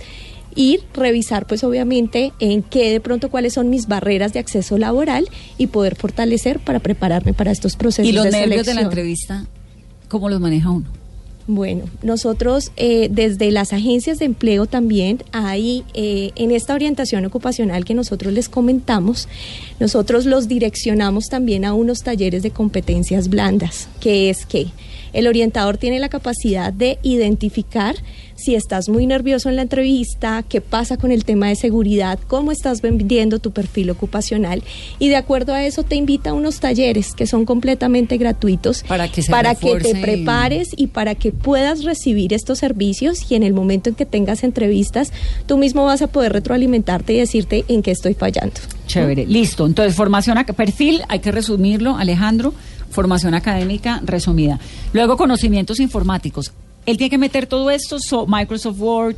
ir, 0.54 0.82
revisar 0.94 1.46
pues 1.46 1.62
obviamente 1.62 2.32
en 2.40 2.62
qué 2.62 2.90
de 2.90 3.00
pronto 3.00 3.30
cuáles 3.30 3.52
son 3.52 3.70
mis 3.70 3.86
barreras 3.86 4.32
de 4.32 4.40
acceso 4.40 4.78
laboral 4.78 5.28
y 5.58 5.68
poder 5.68 5.94
fortalecer 5.94 6.58
para 6.60 6.80
prepararme 6.80 7.34
para 7.34 7.52
estos 7.52 7.76
procesos 7.76 8.08
Y 8.08 8.12
los 8.12 8.24
de 8.24 8.30
nervios 8.32 8.66
de 8.66 8.74
la 8.74 8.80
entrevista, 8.80 9.46
¿cómo 10.08 10.28
los 10.28 10.40
maneja 10.40 10.70
uno? 10.70 11.05
Bueno, 11.48 11.84
nosotros 12.02 12.72
eh, 12.76 13.08
desde 13.08 13.52
las 13.52 13.72
agencias 13.72 14.18
de 14.18 14.24
empleo 14.24 14.66
también 14.66 15.22
hay 15.30 15.84
eh, 15.94 16.32
en 16.34 16.50
esta 16.50 16.74
orientación 16.74 17.24
ocupacional 17.24 17.84
que 17.84 17.94
nosotros 17.94 18.32
les 18.32 18.48
comentamos, 18.48 19.28
nosotros 19.78 20.26
los 20.26 20.48
direccionamos 20.48 21.26
también 21.26 21.64
a 21.64 21.72
unos 21.72 22.00
talleres 22.00 22.42
de 22.42 22.50
competencias 22.50 23.28
blandas, 23.28 23.88
que 24.00 24.28
es 24.28 24.44
que 24.44 24.66
el 25.12 25.26
orientador 25.26 25.76
tiene 25.78 25.98
la 25.98 26.08
capacidad 26.08 26.72
de 26.72 26.98
identificar 27.02 27.96
si 28.34 28.54
estás 28.54 28.90
muy 28.90 29.06
nervioso 29.06 29.48
en 29.48 29.56
la 29.56 29.62
entrevista, 29.62 30.44
qué 30.46 30.60
pasa 30.60 30.98
con 30.98 31.10
el 31.10 31.24
tema 31.24 31.48
de 31.48 31.56
seguridad, 31.56 32.18
cómo 32.26 32.52
estás 32.52 32.82
vendiendo 32.82 33.38
tu 33.38 33.50
perfil 33.52 33.88
ocupacional 33.88 34.62
y 34.98 35.08
de 35.08 35.16
acuerdo 35.16 35.54
a 35.54 35.64
eso 35.64 35.84
te 35.84 35.96
invita 35.96 36.30
a 36.30 36.32
unos 36.34 36.60
talleres 36.60 37.14
que 37.14 37.26
son 37.26 37.46
completamente 37.46 38.18
gratuitos 38.18 38.82
Para 38.86 39.08
que 39.08 39.22
se 39.22 39.30
para 39.30 39.54
que 39.54 39.76
te 39.76 39.94
prepares 39.96 40.68
y 40.76 40.88
para 40.88 41.14
que 41.14 41.32
puedas 41.32 41.84
recibir 41.84 42.34
estos 42.34 42.58
servicios 42.58 43.30
y 43.30 43.36
en 43.36 43.42
el 43.42 43.54
momento 43.54 43.88
en 43.88 43.94
que 43.94 44.04
tengas 44.04 44.44
entrevistas, 44.44 45.12
tú 45.46 45.56
mismo 45.56 45.84
vas 45.86 46.02
a 46.02 46.06
poder 46.06 46.32
retroalimentarte 46.34 47.14
y 47.14 47.18
decirte 47.18 47.64
en 47.68 47.82
qué 47.82 47.90
estoy 47.92 48.12
fallando. 48.12 48.54
Chévere, 48.86 49.24
listo. 49.26 49.66
Entonces, 49.66 49.94
formación, 49.94 50.36
ac- 50.36 50.54
perfil, 50.54 51.00
hay 51.08 51.20
que 51.20 51.32
resumirlo, 51.32 51.96
Alejandro, 51.96 52.52
formación 52.96 53.34
académica 53.34 54.00
resumida. 54.04 54.58
Luego, 54.94 55.16
conocimientos 55.18 55.80
informáticos. 55.80 56.52
Él 56.86 56.96
tiene 56.96 57.10
que 57.10 57.18
meter 57.18 57.46
todo 57.46 57.70
esto, 57.70 57.98
so- 58.00 58.26
Microsoft 58.26 58.78
Word, 58.80 59.16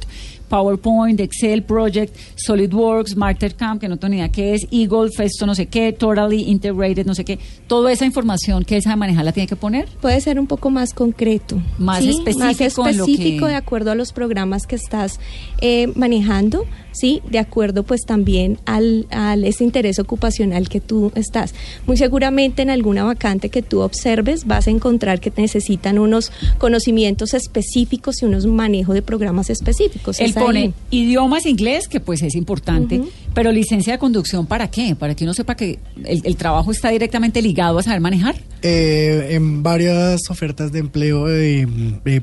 PowerPoint, 0.48 1.20
Excel, 1.20 1.62
Project, 1.62 2.14
SolidWorks, 2.36 3.16
Mastercam, 3.16 3.78
que 3.78 3.88
no 3.88 3.96
tengo 3.96 4.10
ni 4.10 4.16
idea 4.18 4.28
qué 4.30 4.54
es, 4.54 4.66
Eagle, 4.70 5.10
Festo, 5.10 5.46
no 5.46 5.54
sé 5.54 5.66
qué, 5.66 5.92
Totally 5.92 6.42
Integrated, 6.50 7.06
no 7.06 7.14
sé 7.14 7.24
qué. 7.24 7.38
Toda 7.66 7.92
esa 7.92 8.06
información 8.06 8.64
que 8.64 8.76
él 8.76 8.82
sabe 8.82 8.96
manejar 8.96 9.24
la 9.24 9.32
tiene 9.32 9.46
que 9.46 9.56
poner. 9.56 9.88
Puede 10.00 10.20
ser 10.20 10.38
un 10.40 10.46
poco 10.46 10.70
más 10.70 10.94
concreto. 10.94 11.60
Más 11.78 12.02
¿sí? 12.02 12.10
específico 12.10 12.38
Más 12.44 12.60
específico 12.60 13.46
que- 13.46 13.50
de 13.52 13.56
acuerdo 13.56 13.90
a 13.90 13.94
los 13.94 14.12
programas 14.12 14.66
que 14.66 14.76
estás 14.76 15.20
eh, 15.60 15.88
manejando, 15.94 16.64
¿sí? 16.92 17.20
De 17.30 17.38
acuerdo 17.38 17.82
pues 17.82 18.02
también 18.06 18.58
al, 18.64 19.06
al 19.10 19.44
ese 19.44 19.64
interés 19.64 19.98
ocupacional 19.98 20.68
que 20.68 20.80
tú 20.80 21.12
estás. 21.14 21.54
Muy 21.86 21.96
seguramente 21.96 22.62
en 22.62 22.70
alguna 22.70 23.04
vacante 23.04 23.48
que 23.50 23.62
tú 23.62 23.80
observes 23.80 24.46
vas 24.46 24.66
a 24.66 24.70
encontrar 24.70 25.20
que 25.20 25.32
necesitan 25.36 25.98
unos 25.98 26.32
conocimientos 26.58 27.34
específicos 27.34 28.22
y 28.22 28.26
unos 28.26 28.46
manejos 28.46 28.94
de 28.94 29.02
programas 29.02 29.50
específicos. 29.50 30.20
Ahí. 30.38 30.44
pone 30.44 30.72
idiomas 30.90 31.46
inglés, 31.46 31.88
que 31.88 32.00
pues 32.00 32.22
es 32.22 32.34
importante, 32.34 33.00
pero 33.34 33.52
licencia 33.52 33.92
de 33.92 33.98
conducción, 33.98 34.46
¿para 34.46 34.68
qué? 34.70 34.96
Para 34.96 35.14
que 35.14 35.24
uno 35.24 35.34
sepa 35.34 35.54
que 35.54 35.78
el, 36.04 36.22
el 36.24 36.36
trabajo 36.36 36.70
está 36.70 36.90
directamente 36.90 37.42
ligado 37.42 37.78
a 37.78 37.82
saber 37.82 38.00
manejar. 38.00 38.36
Eh, 38.62 39.28
en 39.36 39.62
varias 39.62 40.22
ofertas 40.30 40.72
de 40.72 40.80
empleo 40.80 41.28
eh, 41.30 41.64
eh, 42.04 42.20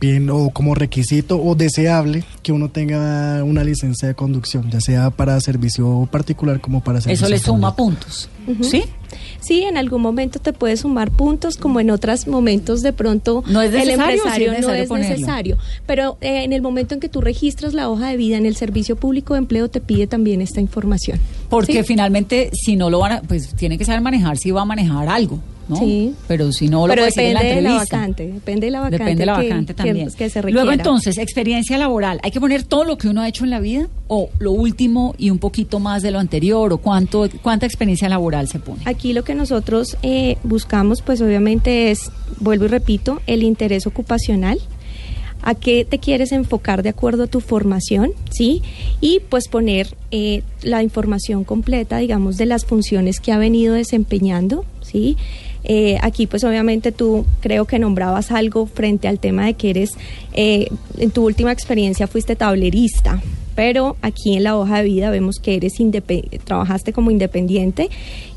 bien 0.00 0.30
o 0.30 0.48
como 0.48 0.74
requisito 0.74 1.38
o 1.42 1.54
deseable 1.54 2.24
que 2.42 2.52
uno 2.52 2.70
tenga 2.70 3.44
una 3.44 3.62
licencia 3.62 4.08
de 4.08 4.14
conducción, 4.14 4.70
ya 4.70 4.80
sea 4.80 5.10
para 5.10 5.38
servicio 5.40 6.08
particular 6.10 6.60
como 6.60 6.82
para 6.82 7.02
servicio 7.02 7.26
Eso 7.26 7.30
le 7.30 7.38
suma 7.38 7.76
público. 7.76 8.00
puntos. 8.00 8.28
Ujú. 8.46 8.64
¿Sí? 8.64 8.84
Sí, 9.44 9.62
en 9.62 9.76
algún 9.76 10.00
momento 10.00 10.38
te 10.38 10.52
puede 10.52 10.76
sumar 10.76 11.10
puntos, 11.10 11.56
como 11.56 11.80
en 11.80 11.90
otros 11.90 12.26
momentos 12.26 12.80
de 12.80 12.92
pronto 12.92 13.44
No 13.46 13.60
es 13.60 13.74
el 13.74 13.90
empresario 13.90 14.52
es 14.52 14.66
no 14.66 14.72
es 14.72 14.88
ponerlo. 14.88 15.14
necesario. 15.14 15.58
Pero 15.86 16.16
eh, 16.20 16.44
en 16.44 16.52
el 16.52 16.62
momento 16.62 16.94
en 16.94 17.00
que 17.00 17.08
tú 17.08 17.20
registras 17.20 17.74
la 17.74 17.90
hoja 17.90 18.08
de 18.08 18.16
vida 18.16 18.36
en 18.36 18.46
el 18.46 18.56
Servicio 18.56 18.96
Público 18.96 19.34
de 19.34 19.38
Empleo, 19.38 19.68
te 19.68 19.80
pide 19.80 20.06
también 20.06 20.40
esta 20.40 20.60
información. 20.60 21.20
Porque 21.50 21.82
¿sí? 21.82 21.82
finalmente, 21.82 22.50
si 22.54 22.76
no 22.76 22.88
lo 22.88 23.00
van 23.00 23.12
a, 23.12 23.22
pues 23.22 23.54
tiene 23.54 23.76
que 23.76 23.84
saber 23.84 24.00
manejar 24.00 24.38
si 24.38 24.50
va 24.50 24.62
a 24.62 24.64
manejar 24.64 25.08
algo. 25.08 25.40
¿No? 25.68 25.76
Sí. 25.76 26.14
Pero 26.28 26.52
si 26.52 26.68
no 26.68 26.86
lo 26.86 26.94
Pero 26.94 27.02
puede 27.02 27.06
decir 27.06 27.22
en 27.24 27.34
la 27.34 27.40
depende 27.40 27.62
de 27.62 27.68
la 27.68 27.74
vacante, 27.78 28.26
depende 28.26 28.66
de 28.66 28.70
la 28.70 28.80
vacante 28.80 28.98
Depende 28.98 29.20
de 29.22 29.26
la 29.26 29.32
vacante 29.32 29.74
que- 29.74 29.82
también. 29.82 30.08
que 30.10 30.30
se 30.30 30.42
Luego 30.50 30.72
entonces, 30.72 31.18
experiencia 31.18 31.78
laboral. 31.78 32.20
¿Hay 32.22 32.30
que 32.30 32.40
poner 32.40 32.62
todo 32.64 32.84
lo 32.84 32.98
que 32.98 33.08
uno 33.08 33.20
ha 33.22 33.28
hecho 33.28 33.44
en 33.44 33.50
la 33.50 33.60
vida 33.60 33.88
o 34.08 34.28
lo 34.38 34.52
último 34.52 35.14
y 35.18 35.30
un 35.30 35.38
poquito 35.38 35.78
más 35.80 36.02
de 36.02 36.10
lo 36.10 36.18
anterior 36.18 36.72
o 36.72 36.78
cuánto 36.78 37.28
cuánta 37.42 37.66
experiencia 37.66 38.08
laboral 38.08 38.48
se 38.48 38.58
pone? 38.58 38.82
Aquí 38.84 39.12
lo 39.12 39.24
que 39.24 39.34
nosotros 39.34 39.96
eh, 40.02 40.36
buscamos, 40.44 41.02
pues 41.02 41.20
obviamente 41.20 41.90
es, 41.90 42.10
vuelvo 42.40 42.64
y 42.66 42.68
repito, 42.68 43.20
el 43.26 43.42
interés 43.42 43.86
ocupacional. 43.86 44.58
¿A 45.46 45.54
qué 45.54 45.84
te 45.84 45.98
quieres 45.98 46.32
enfocar 46.32 46.82
de 46.82 46.88
acuerdo 46.88 47.24
a 47.24 47.26
tu 47.26 47.40
formación? 47.40 48.12
¿Sí? 48.30 48.62
Y 49.02 49.20
pues 49.28 49.46
poner 49.48 49.94
eh, 50.10 50.42
la 50.62 50.82
información 50.82 51.44
completa, 51.44 51.98
digamos, 51.98 52.38
de 52.38 52.46
las 52.46 52.64
funciones 52.64 53.20
que 53.20 53.30
ha 53.30 53.36
venido 53.36 53.74
desempeñando, 53.74 54.64
¿sí? 54.80 55.18
Eh, 55.64 55.96
aquí 56.02 56.26
pues 56.26 56.44
obviamente 56.44 56.92
tú 56.92 57.24
creo 57.40 57.64
que 57.64 57.78
nombrabas 57.78 58.30
algo 58.30 58.66
frente 58.66 59.08
al 59.08 59.18
tema 59.18 59.46
de 59.46 59.54
que 59.54 59.70
eres, 59.70 59.92
eh, 60.34 60.68
en 60.98 61.10
tu 61.10 61.24
última 61.24 61.52
experiencia 61.52 62.06
fuiste 62.06 62.36
tablerista, 62.36 63.22
pero 63.54 63.96
aquí 64.02 64.36
en 64.36 64.44
la 64.44 64.56
hoja 64.56 64.78
de 64.78 64.84
vida 64.84 65.10
vemos 65.10 65.36
que 65.42 65.54
eres 65.56 65.72
trabajaste 66.44 66.92
como 66.92 67.10
independiente, 67.10 67.88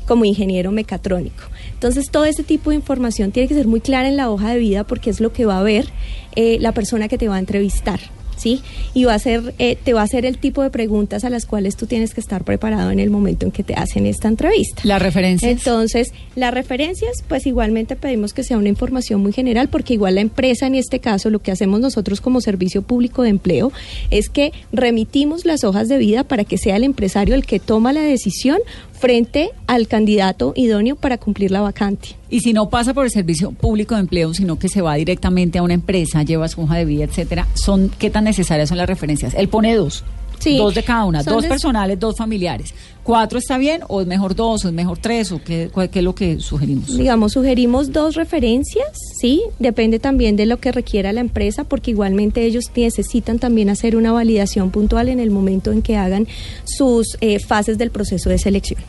como 0.06 0.24
ingeniero 0.24 0.72
mecatrónico. 0.72 1.44
Entonces 1.74 2.10
todo 2.10 2.24
ese 2.24 2.42
tipo 2.42 2.70
de 2.70 2.76
información 2.76 3.30
tiene 3.30 3.48
que 3.48 3.54
ser 3.54 3.66
muy 3.66 3.80
clara 3.80 4.08
en 4.08 4.16
la 4.16 4.30
hoja 4.30 4.52
de 4.52 4.58
vida 4.58 4.84
porque 4.84 5.10
es 5.10 5.20
lo 5.20 5.32
que 5.32 5.44
va 5.44 5.58
a 5.58 5.62
ver 5.62 5.86
eh, 6.34 6.58
la 6.60 6.72
persona 6.72 7.08
que 7.08 7.18
te 7.18 7.28
va 7.28 7.36
a 7.36 7.40
entrevistar. 7.40 8.00
¿Sí? 8.38 8.62
Y 8.94 9.04
va 9.04 9.14
a 9.14 9.18
ser, 9.18 9.54
eh, 9.58 9.76
te 9.82 9.92
va 9.92 10.02
a 10.02 10.04
hacer 10.04 10.24
el 10.24 10.38
tipo 10.38 10.62
de 10.62 10.70
preguntas 10.70 11.24
a 11.24 11.30
las 11.30 11.44
cuales 11.44 11.76
tú 11.76 11.86
tienes 11.86 12.14
que 12.14 12.20
estar 12.20 12.44
preparado 12.44 12.90
en 12.90 13.00
el 13.00 13.10
momento 13.10 13.46
en 13.46 13.52
que 13.52 13.64
te 13.64 13.74
hacen 13.74 14.06
esta 14.06 14.28
entrevista. 14.28 14.82
Las 14.84 15.02
referencias. 15.02 15.50
Entonces, 15.50 16.12
las 16.36 16.54
referencias, 16.54 17.24
pues 17.26 17.46
igualmente 17.46 17.96
pedimos 17.96 18.32
que 18.32 18.44
sea 18.44 18.56
una 18.56 18.68
información 18.68 19.20
muy 19.20 19.32
general, 19.32 19.68
porque 19.68 19.94
igual 19.94 20.14
la 20.14 20.20
empresa, 20.20 20.66
en 20.66 20.74
este 20.76 21.00
caso, 21.00 21.30
lo 21.30 21.40
que 21.40 21.50
hacemos 21.50 21.80
nosotros 21.80 22.20
como 22.20 22.40
servicio 22.40 22.82
público 22.82 23.22
de 23.22 23.30
empleo 23.30 23.72
es 24.10 24.28
que 24.28 24.52
remitimos 24.72 25.44
las 25.44 25.64
hojas 25.64 25.88
de 25.88 25.98
vida 25.98 26.24
para 26.24 26.44
que 26.44 26.58
sea 26.58 26.76
el 26.76 26.84
empresario 26.84 27.34
el 27.34 27.44
que 27.44 27.58
toma 27.58 27.92
la 27.92 28.02
decisión 28.02 28.58
frente 28.98 29.50
al 29.66 29.88
candidato 29.88 30.52
idóneo 30.56 30.96
para 30.96 31.18
cumplir 31.18 31.50
la 31.50 31.60
vacante. 31.60 32.16
Y 32.30 32.40
si 32.40 32.52
no 32.52 32.68
pasa 32.68 32.94
por 32.94 33.04
el 33.04 33.10
servicio 33.10 33.52
público 33.52 33.94
de 33.94 34.02
empleo, 34.02 34.34
sino 34.34 34.58
que 34.58 34.68
se 34.68 34.82
va 34.82 34.94
directamente 34.94 35.58
a 35.58 35.62
una 35.62 35.74
empresa, 35.74 36.22
lleva 36.22 36.48
su 36.48 36.60
hoja 36.60 36.76
de 36.76 36.84
vida, 36.84 37.04
etcétera, 37.04 37.46
son 37.54 37.90
qué 37.98 38.10
tan 38.10 38.24
necesarias 38.24 38.68
son 38.68 38.78
las 38.78 38.88
referencias. 38.88 39.34
Él 39.34 39.48
pone 39.48 39.74
dos. 39.74 40.04
Sí. 40.38 40.56
Dos 40.56 40.74
de 40.74 40.82
cada 40.82 41.04
una, 41.04 41.22
Son 41.22 41.34
dos 41.34 41.46
personales, 41.46 41.98
dos 41.98 42.16
familiares. 42.16 42.72
¿Cuatro 43.02 43.38
está 43.38 43.56
bien 43.58 43.80
o 43.88 44.00
es 44.02 44.06
mejor 44.06 44.34
dos 44.36 44.64
o 44.64 44.68
es 44.68 44.74
mejor 44.74 44.98
tres 44.98 45.32
o 45.32 45.42
qué, 45.42 45.70
cuál- 45.72 45.88
qué 45.90 45.98
es 46.00 46.04
lo 46.04 46.14
que 46.14 46.38
sugerimos? 46.40 46.96
Digamos, 46.96 47.32
sugerimos 47.32 47.90
dos 47.92 48.14
referencias, 48.14 48.86
¿sí? 49.20 49.42
Depende 49.58 49.98
también 49.98 50.36
de 50.36 50.44
lo 50.46 50.58
que 50.58 50.70
requiera 50.72 51.12
la 51.12 51.20
empresa, 51.20 51.64
porque 51.64 51.90
igualmente 51.90 52.44
ellos 52.44 52.64
necesitan 52.76 53.38
también 53.38 53.70
hacer 53.70 53.96
una 53.96 54.12
validación 54.12 54.70
puntual 54.70 55.08
en 55.08 55.20
el 55.20 55.30
momento 55.30 55.72
en 55.72 55.82
que 55.82 55.96
hagan 55.96 56.28
sus 56.64 57.16
eh, 57.20 57.38
fases 57.38 57.78
del 57.78 57.90
proceso 57.90 58.28
de 58.28 58.38
selección. 58.38 58.80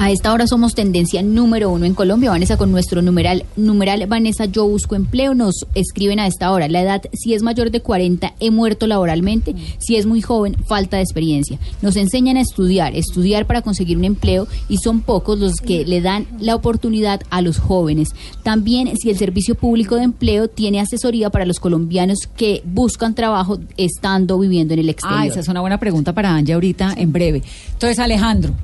A 0.00 0.10
esta 0.10 0.32
hora 0.32 0.46
somos 0.46 0.74
tendencia 0.74 1.22
número 1.22 1.68
uno 1.68 1.84
en 1.84 1.92
Colombia. 1.92 2.30
Vanessa, 2.30 2.56
con 2.56 2.72
nuestro 2.72 3.02
numeral, 3.02 3.44
numeral 3.54 4.06
Vanessa, 4.06 4.46
yo 4.46 4.66
busco 4.66 4.94
empleo, 4.94 5.34
nos 5.34 5.66
escriben 5.74 6.18
a 6.18 6.26
esta 6.26 6.50
hora. 6.52 6.68
La 6.68 6.80
edad, 6.80 7.02
si 7.12 7.34
es 7.34 7.42
mayor 7.42 7.70
de 7.70 7.82
40, 7.82 8.32
he 8.40 8.50
muerto 8.50 8.86
laboralmente. 8.86 9.54
Si 9.76 9.96
es 9.96 10.06
muy 10.06 10.22
joven, 10.22 10.56
falta 10.66 10.96
de 10.96 11.02
experiencia. 11.02 11.58
Nos 11.82 11.96
enseñan 11.96 12.38
a 12.38 12.40
estudiar, 12.40 12.96
estudiar 12.96 13.46
para 13.46 13.60
conseguir 13.60 13.98
un 13.98 14.06
empleo 14.06 14.48
y 14.70 14.78
son 14.78 15.02
pocos 15.02 15.38
los 15.38 15.56
que 15.56 15.84
le 15.84 16.00
dan 16.00 16.26
la 16.38 16.54
oportunidad 16.54 17.20
a 17.28 17.42
los 17.42 17.58
jóvenes. 17.58 18.08
También, 18.42 18.96
si 18.96 19.10
el 19.10 19.18
Servicio 19.18 19.54
Público 19.54 19.96
de 19.96 20.04
Empleo 20.04 20.48
tiene 20.48 20.80
asesoría 20.80 21.28
para 21.28 21.44
los 21.44 21.60
colombianos 21.60 22.20
que 22.38 22.62
buscan 22.64 23.14
trabajo 23.14 23.58
estando 23.76 24.38
viviendo 24.38 24.72
en 24.72 24.80
el 24.80 24.88
exterior. 24.88 25.20
Ah, 25.20 25.26
esa 25.26 25.40
es 25.40 25.48
una 25.48 25.60
buena 25.60 25.78
pregunta 25.78 26.14
para 26.14 26.34
Angie 26.34 26.54
ahorita, 26.54 26.94
en 26.96 27.12
breve. 27.12 27.42
Entonces, 27.74 27.98
Alejandro, 27.98 28.54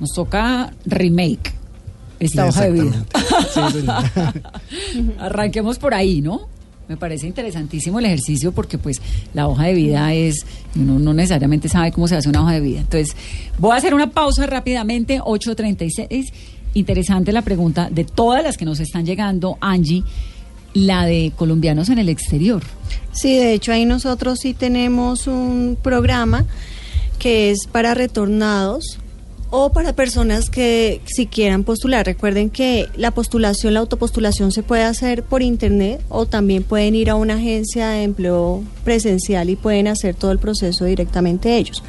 nos 0.00 0.10
toca 0.12 0.72
remake 0.84 1.52
esta 2.18 2.46
hoja 2.46 2.64
de 2.64 2.72
vida. 2.72 3.04
Sí. 3.52 3.86
Arranquemos 5.18 5.78
por 5.78 5.94
ahí, 5.94 6.20
¿no? 6.20 6.48
Me 6.88 6.96
parece 6.96 7.26
interesantísimo 7.26 7.98
el 7.98 8.06
ejercicio 8.06 8.52
porque 8.52 8.78
pues 8.78 9.00
la 9.34 9.48
hoja 9.48 9.64
de 9.64 9.74
vida 9.74 10.14
es, 10.14 10.46
uno 10.76 10.98
no 10.98 11.12
necesariamente 11.14 11.68
sabe 11.68 11.90
cómo 11.90 12.06
se 12.06 12.16
hace 12.16 12.28
una 12.28 12.42
hoja 12.42 12.52
de 12.52 12.60
vida. 12.60 12.80
Entonces, 12.80 13.16
voy 13.58 13.72
a 13.72 13.76
hacer 13.76 13.92
una 13.92 14.10
pausa 14.10 14.46
rápidamente, 14.46 15.20
8.36. 15.20 16.32
Interesante 16.74 17.32
la 17.32 17.42
pregunta 17.42 17.88
de 17.90 18.04
todas 18.04 18.44
las 18.44 18.56
que 18.56 18.64
nos 18.64 18.78
están 18.78 19.04
llegando, 19.04 19.58
Angie, 19.60 20.04
la 20.74 21.06
de 21.06 21.32
colombianos 21.34 21.88
en 21.88 21.98
el 21.98 22.08
exterior. 22.08 22.62
Sí, 23.12 23.34
de 23.34 23.54
hecho 23.54 23.72
ahí 23.72 23.84
nosotros 23.84 24.38
sí 24.40 24.54
tenemos 24.54 25.26
un 25.26 25.76
programa 25.82 26.44
que 27.18 27.50
es 27.50 27.66
para 27.66 27.94
retornados 27.94 28.98
o 29.50 29.70
para 29.72 29.94
personas 29.94 30.50
que 30.50 31.00
si 31.04 31.26
quieran 31.26 31.64
postular. 31.64 32.04
Recuerden 32.06 32.50
que 32.50 32.88
la 32.96 33.10
postulación, 33.10 33.74
la 33.74 33.80
autopostulación 33.80 34.52
se 34.52 34.62
puede 34.62 34.82
hacer 34.82 35.22
por 35.22 35.42
internet 35.42 36.00
o 36.08 36.26
también 36.26 36.62
pueden 36.62 36.94
ir 36.94 37.10
a 37.10 37.14
una 37.14 37.34
agencia 37.34 37.88
de 37.88 38.02
empleo 38.02 38.62
presencial 38.84 39.50
y 39.50 39.56
pueden 39.56 39.88
hacer 39.88 40.14
todo 40.14 40.32
el 40.32 40.38
proceso 40.38 40.84
directamente 40.84 41.56
ellos. 41.56 41.82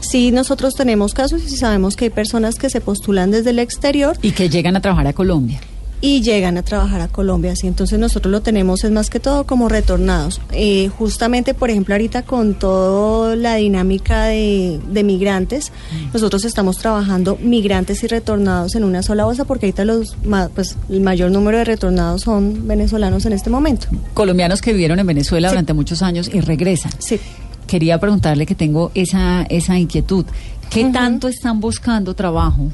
Sí, 0.00 0.30
nosotros 0.30 0.74
tenemos 0.74 1.14
casos 1.14 1.42
y 1.44 1.56
sabemos 1.56 1.96
que 1.96 2.06
hay 2.06 2.10
personas 2.10 2.56
que 2.56 2.68
se 2.68 2.80
postulan 2.80 3.30
desde 3.30 3.50
el 3.50 3.58
exterior 3.58 4.18
Y 4.20 4.32
que 4.32 4.48
llegan 4.48 4.76
a 4.76 4.80
trabajar 4.80 5.06
a 5.06 5.12
Colombia. 5.12 5.60
Y 6.06 6.20
llegan 6.20 6.58
a 6.58 6.62
trabajar 6.62 7.00
a 7.00 7.08
Colombia. 7.08 7.52
Así 7.52 7.66
entonces 7.66 7.98
nosotros 7.98 8.30
lo 8.30 8.42
tenemos 8.42 8.84
es 8.84 8.90
más 8.90 9.08
que 9.08 9.20
todo 9.20 9.44
como 9.46 9.70
retornados. 9.70 10.38
Eh, 10.52 10.90
justamente, 10.98 11.54
por 11.54 11.70
ejemplo, 11.70 11.94
ahorita 11.94 12.24
con 12.24 12.52
toda 12.54 13.36
la 13.36 13.54
dinámica 13.54 14.24
de, 14.24 14.80
de 14.86 15.02
migrantes, 15.02 15.72
nosotros 16.12 16.44
estamos 16.44 16.76
trabajando 16.76 17.38
migrantes 17.40 18.04
y 18.04 18.06
retornados 18.06 18.74
en 18.74 18.84
una 18.84 19.02
sola 19.02 19.24
bolsa 19.24 19.46
porque 19.46 19.64
ahorita 19.64 19.86
los 19.86 20.14
pues 20.54 20.76
el 20.90 21.00
mayor 21.00 21.30
número 21.30 21.56
de 21.56 21.64
retornados 21.64 22.20
son 22.20 22.68
venezolanos 22.68 23.24
en 23.24 23.32
este 23.32 23.48
momento. 23.48 23.86
Colombianos 24.12 24.60
que 24.60 24.72
vivieron 24.72 24.98
en 24.98 25.06
Venezuela 25.06 25.48
Sí. 25.48 25.52
durante 25.54 25.72
muchos 25.72 26.02
años 26.02 26.30
y 26.32 26.40
regresan. 26.40 26.92
Sí. 26.98 27.18
Quería 27.66 27.98
preguntarle 27.98 28.44
que 28.44 28.54
tengo 28.54 28.90
esa, 28.94 29.44
esa 29.48 29.78
inquietud. 29.78 30.26
¿Qué 30.68 30.84
tanto 30.92 31.28
están 31.28 31.60
buscando 31.60 32.12
trabajo 32.14 32.68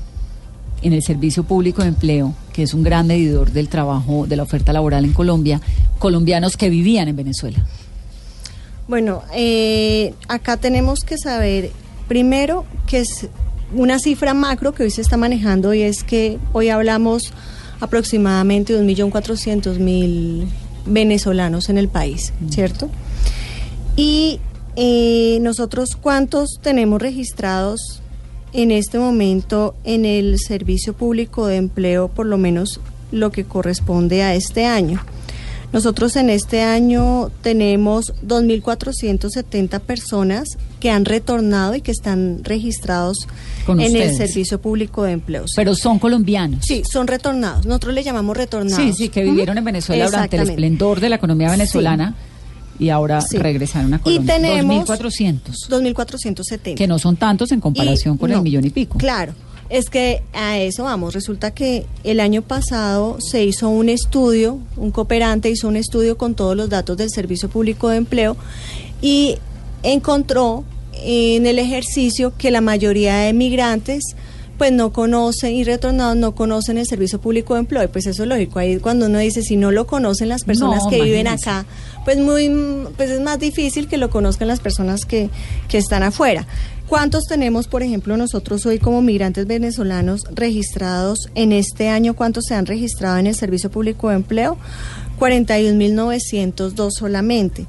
en 0.83 0.93
el 0.93 1.03
Servicio 1.03 1.45
Público 1.45 1.83
de 1.83 1.89
Empleo, 1.89 2.35
que 2.53 2.63
es 2.63 2.75
un 2.75 2.83
gran 2.83 3.07
medidor 3.07 3.53
del 3.53 3.69
trabajo, 3.69 4.27
de 4.27 4.37
la 4.37 4.43
oferta 4.43 4.73
laboral 4.73 5.05
en 5.05 5.13
Colombia, 5.13 5.61
colombianos 5.99 6.57
que 6.57 6.71
vivían 6.71 7.09
en 7.09 7.17
Venezuela? 7.17 7.65
Bueno, 8.89 9.23
eh, 9.35 10.15
acá 10.29 10.57
tenemos 10.57 11.01
que 11.01 11.17
saber 11.17 11.71
primero 12.09 12.65
que 12.87 12.99
es 12.99 13.29
una 13.73 13.99
cifra 14.01 14.35
macro 14.35 14.75
que 14.75 14.83
hoy 14.83 14.91
se 14.91 15.01
está 15.01 15.17
manejando 15.17 15.75
y 15.75 15.83
es 15.83 16.03
que 16.03 16.39
hoy 16.53 16.71
hablamos 16.71 17.33
aproximadamente 17.79 18.73
de 18.73 18.83
1.400.000 18.83 20.47
venezolanos 20.87 21.69
en 21.69 21.79
el 21.79 21.89
país, 21.89 22.33
¿cierto? 22.51 22.91
Y 23.97 24.41
eh, 24.77 25.39
nosotros 25.41 25.91
cuántos 26.01 26.59
tenemos 26.63 27.01
registrados 27.01 28.03
en 28.53 28.71
este 28.71 28.99
momento 28.99 29.75
en 29.85 30.05
el 30.05 30.39
Servicio 30.39 30.93
Público 30.93 31.47
de 31.47 31.57
Empleo, 31.57 32.09
por 32.09 32.27
lo 32.27 32.39
menos 32.39 32.81
lo 33.13 33.31
que 33.31 33.45
corresponde 33.45 34.23
a 34.23 34.35
este 34.35 34.67
año. 34.67 35.01
Nosotros 35.73 36.17
en 36.17 36.31
este 36.31 36.63
año 36.63 37.31
tenemos 37.43 38.13
2.470 38.27 39.81
personas 39.81 40.49
que 40.81 40.91
han 40.91 41.05
retornado 41.05 41.77
y 41.77 41.81
que 41.81 41.93
están 41.93 42.43
registrados 42.43 43.29
Con 43.67 43.81
en 43.81 43.95
el. 43.95 44.17
Servicio 44.17 44.61
Público 44.61 45.05
de 45.05 45.13
Empleo. 45.13 45.45
Pero 45.55 45.77
son 45.77 46.01
colombianos. 46.01 46.65
Sí, 46.65 46.83
son 46.91 47.07
retornados. 47.07 47.67
Nosotros 47.67 47.95
le 47.95 48.03
llamamos 48.03 48.37
retornados. 48.37 48.85
Sí, 48.85 48.93
sí, 48.93 49.09
que 49.11 49.23
vivieron 49.23 49.59
en. 49.59 49.65
Venezuela 49.65 50.07
durante 50.07 50.37
el 50.37 50.49
esplendor 50.49 50.99
de 50.99 51.09
la 51.11 51.17
economía 51.17 51.51
venezolana 51.51 52.17
y 52.81 52.89
ahora 52.89 53.21
Sí. 53.21 53.39
regresaron 53.39 53.93
a 53.95 53.99
Y 53.99 54.01
Colombia. 54.01 54.35
tenemos 54.37 54.89
2.400, 54.89 55.69
2.470. 55.69 56.75
que 56.75 56.87
no 56.89 56.99
son 56.99 57.17
tantos 57.17 57.53
en 57.53 57.61
comparación 57.61 58.17
Y- 58.17 58.19
con 58.19 58.31
no, 58.31 58.39
el 58.39 58.43
millón 58.43 58.65
y 58.65 58.71
pico. 58.71 58.99
Claro, 58.99 59.35
es 59.69 59.89
que 59.91 60.23
a 60.33 60.59
eso 60.59 60.85
vamos. 60.85 61.15
Resulta 61.15 61.53
que 61.53 61.87
el 62.03 62.19
año 62.19 62.43
pasado 62.43 63.19
se 63.21 63.45
hizo 63.45 63.69
un 63.69 63.89
estudio, 63.89 64.59
un 64.77 64.91
cooperante 64.91 65.49
hizo 65.51 65.69
un 65.69 65.77
estudio 65.77 66.17
con 66.19 66.35
todos 66.35 66.57
los 66.57 66.69
datos 66.69 66.97
del 66.97 67.11
Servicio 67.11 67.49
Público 67.49 67.89
de 67.91 67.99
Empleo 67.99 68.37
y 69.03 69.37
encontró 69.83 70.65
en 71.03 71.47
el 71.47 71.59
ejercicio 71.59 72.33
que 72.37 72.51
la 72.51 72.61
mayoría 72.61 73.17
de 73.19 73.33
migrantes 73.33 74.03
pues 74.61 74.73
no 74.73 74.93
conocen 74.93 75.55
y 75.55 75.65
retornados 75.65 76.19
no 76.19 76.35
conocen 76.35 76.77
el 76.77 76.85
servicio 76.85 77.19
público 77.19 77.55
de 77.55 77.61
empleo 77.61 77.83
y 77.83 77.87
pues 77.87 78.05
eso 78.05 78.25
es 78.25 78.29
lógico 78.29 78.59
ahí 78.59 78.77
cuando 78.77 79.07
uno 79.07 79.19
dice 79.19 79.41
si 79.41 79.57
no 79.57 79.71
lo 79.71 79.87
conocen 79.87 80.29
las 80.29 80.45
personas 80.45 80.83
No, 80.85 80.91
que 80.91 81.01
viven 81.01 81.29
acá 81.29 81.65
pues 82.05 82.19
muy 82.19 82.87
pues 82.95 83.09
es 83.09 83.23
más 83.23 83.39
difícil 83.39 83.89
que 83.89 83.97
lo 83.97 84.11
conozcan 84.11 84.49
las 84.49 84.61
personas 84.61 85.07
que, 85.07 85.31
que 85.67 85.79
están 85.79 86.03
afuera 86.03 86.47
¿Cuántos 86.89 87.27
tenemos, 87.27 87.69
por 87.69 87.85
ejemplo, 87.85 88.17
nosotros 88.17 88.67
hoy 88.67 88.81
como 88.81 89.01
migrantes 89.01 89.47
venezolanos 89.47 90.25
registrados 90.35 91.31
en 91.37 91.53
este 91.53 91.89
año? 91.89 92.17
¿Cuántos 92.17 92.47
se 92.49 92.57
han 92.57 92.67
registrado 92.67 93.17
en 93.19 93.29
el 93.29 93.37
Servicio 93.37 93.71
Público 93.71 94.09
de 94.09 94.17
Empleo? 94.17 94.59
41.902 95.21 96.91
solamente. 96.91 97.67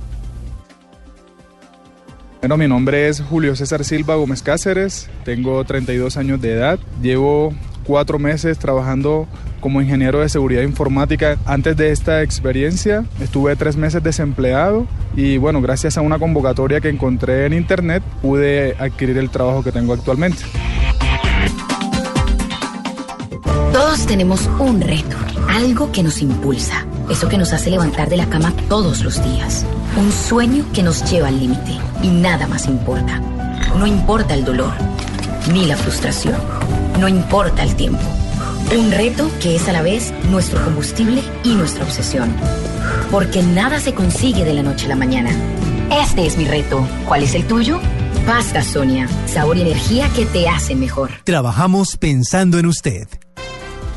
Bueno, 2.40 2.56
mi 2.56 2.68
nombre 2.68 3.08
es 3.08 3.20
Julio 3.20 3.54
César 3.56 3.84
Silva 3.84 4.16
Gómez 4.16 4.42
Cáceres, 4.42 5.08
tengo 5.24 5.62
32 5.64 6.16
años 6.16 6.40
de 6.40 6.52
edad, 6.52 6.78
llevo 7.02 7.54
cuatro 7.86 8.18
meses 8.18 8.58
trabajando 8.58 9.26
como 9.60 9.80
ingeniero 9.80 10.20
de 10.20 10.28
seguridad 10.28 10.62
informática. 10.62 11.38
Antes 11.46 11.76
de 11.76 11.90
esta 11.90 12.22
experiencia 12.22 13.04
estuve 13.20 13.56
tres 13.56 13.76
meses 13.76 14.02
desempleado 14.02 14.86
y 15.16 15.38
bueno, 15.38 15.60
gracias 15.60 15.96
a 15.96 16.00
una 16.00 16.18
convocatoria 16.18 16.80
que 16.80 16.88
encontré 16.88 17.46
en 17.46 17.54
internet 17.54 18.02
pude 18.20 18.76
adquirir 18.78 19.16
el 19.18 19.30
trabajo 19.30 19.62
que 19.62 19.72
tengo 19.72 19.94
actualmente. 19.94 20.42
Todos 23.72 24.06
tenemos 24.06 24.48
un 24.58 24.80
reto, 24.80 25.16
algo 25.48 25.90
que 25.90 26.02
nos 26.02 26.22
impulsa, 26.22 26.86
eso 27.10 27.28
que 27.28 27.38
nos 27.38 27.52
hace 27.52 27.70
levantar 27.70 28.08
de 28.08 28.16
la 28.16 28.26
cama 28.26 28.52
todos 28.68 29.02
los 29.02 29.22
días, 29.24 29.66
un 29.96 30.12
sueño 30.12 30.64
que 30.72 30.82
nos 30.82 31.10
lleva 31.10 31.28
al 31.28 31.40
límite 31.40 31.72
y 32.02 32.08
nada 32.08 32.46
más 32.46 32.66
importa. 32.66 33.20
No 33.76 33.86
importa 33.86 34.34
el 34.34 34.44
dolor, 34.44 34.72
ni 35.52 35.66
la 35.66 35.76
frustración, 35.76 36.36
no 36.98 37.08
importa 37.08 37.62
el 37.62 37.74
tiempo. 37.74 38.02
Un 38.76 38.90
reto 38.90 39.30
que 39.40 39.56
es 39.56 39.68
a 39.68 39.72
la 39.72 39.82
vez 39.82 40.12
nuestro 40.30 40.62
combustible 40.64 41.22
y 41.42 41.54
nuestra 41.54 41.84
obsesión. 41.84 42.34
Porque 43.10 43.42
nada 43.42 43.78
se 43.80 43.94
consigue 43.94 44.44
de 44.44 44.54
la 44.54 44.62
noche 44.62 44.86
a 44.86 44.90
la 44.90 44.96
mañana. 44.96 45.30
Este 45.90 46.26
es 46.26 46.36
mi 46.36 46.44
reto. 46.46 46.86
¿Cuál 47.06 47.22
es 47.22 47.34
el 47.34 47.46
tuyo? 47.46 47.80
Pasta 48.26 48.62
Sonia, 48.62 49.08
sabor 49.26 49.56
y 49.56 49.62
energía 49.62 50.08
que 50.10 50.24
te 50.26 50.48
hacen 50.48 50.80
mejor. 50.80 51.10
Trabajamos 51.24 51.96
pensando 51.96 52.58
en 52.58 52.66
usted. 52.66 53.06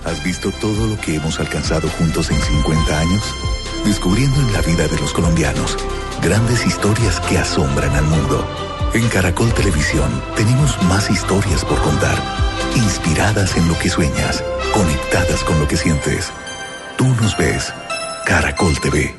¿Has 0.06 0.24
visto 0.24 0.52
todo 0.52 0.88
lo 0.88 1.00
que 1.00 1.16
hemos 1.16 1.40
alcanzado 1.40 1.88
juntos 1.90 2.30
en 2.30 2.40
50 2.40 3.00
años? 3.00 3.24
Descubriendo 3.86 4.40
en 4.42 4.54
la 4.54 4.62
vida 4.62 4.88
de 4.88 5.00
los 5.00 5.14
colombianos 5.14 5.78
grandes 6.22 6.66
historias 6.66 7.20
que 7.22 7.38
asombran 7.38 7.96
al 7.96 8.06
mundo. 8.06 8.46
En 8.94 9.08
Caracol 9.10 9.54
Televisión 9.54 10.10
tenemos 10.36 10.82
más 10.84 11.10
historias 11.10 11.64
por 11.66 11.80
contar, 11.82 12.18
inspiradas 12.76 13.56
en 13.58 13.68
lo 13.68 13.78
que 13.80 13.90
sueñas, 13.90 14.44
conectadas 14.74 15.44
con 15.44 15.60
lo 15.60 15.68
que 15.68 15.78
sientes. 15.78 16.32
Tú 16.98 17.06
nos 17.22 17.38
ves, 17.38 17.74
Caracol 18.26 18.80
TV. 18.80 19.14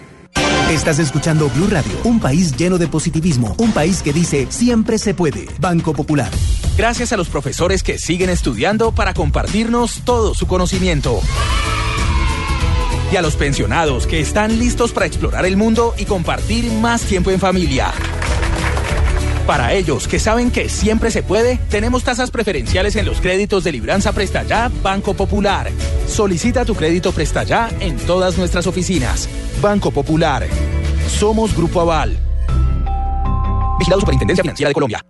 Estás 0.70 0.99
escuchando 0.99 1.49
Blue 1.49 1.68
Radio, 1.70 1.93
un 2.05 2.20
país 2.20 2.55
lleno 2.55 2.76
de 2.76 2.89
positivismo, 2.89 3.55
un 3.59 3.72
país 3.72 4.03
que 4.03 4.12
dice 4.12 4.47
siempre 4.51 4.99
se 4.99 5.14
puede. 5.14 5.47
Banco 5.61 5.95
Popular. 5.95 6.30
Gracias 6.76 7.12
a 7.12 7.16
los 7.16 7.28
profesores 7.28 7.82
que 7.82 7.99
siguen 7.99 8.28
estudiando 8.28 8.93
para 8.93 9.14
compartirnos 9.14 10.03
todo 10.05 10.34
su 10.34 10.47
conocimiento. 10.47 11.20
Y 13.11 13.16
a 13.16 13.22
los 13.22 13.36
pensionados 13.36 14.07
que 14.07 14.20
están 14.20 14.59
listos 14.59 14.93
para 14.93 15.07
explorar 15.07 15.47
el 15.47 15.57
mundo 15.57 15.95
y 15.97 16.05
compartir 16.05 16.70
más 16.70 17.03
tiempo 17.03 17.30
en 17.30 17.41
familia. 17.41 17.93
Para 19.49 19.73
ellos 19.73 20.07
que 20.07 20.19
saben 20.19 20.51
que 20.51 20.69
siempre 20.69 21.11
se 21.11 21.23
puede, 21.23 21.57
tenemos 21.71 22.05
tasas 22.05 22.31
preferenciales 22.31 22.97
en 22.97 23.07
los 23.07 23.19
créditos 23.23 23.65
de 23.65 23.73
Libranza 23.73 24.13
Presta 24.13 24.43
Ya 24.43 24.71
Banco 24.83 25.15
Popular. 25.15 25.71
Solicita 26.07 26.67
tu 26.67 26.75
crédito 26.75 27.13
Presta 27.13 27.45
Ya 27.45 27.71
en 27.81 27.97
todas 27.97 28.37
nuestras 28.37 28.67
oficinas. 28.67 29.27
Banco 29.63 29.91
Popular. 29.91 30.47
Somos 31.09 31.57
Grupo 31.57 31.81
Aval. 31.81 32.19
Vigilado 33.79 34.01
Superintendencia 34.01 34.43
Financiera 34.43 34.69
de 34.69 34.75
Colombia. 34.75 35.03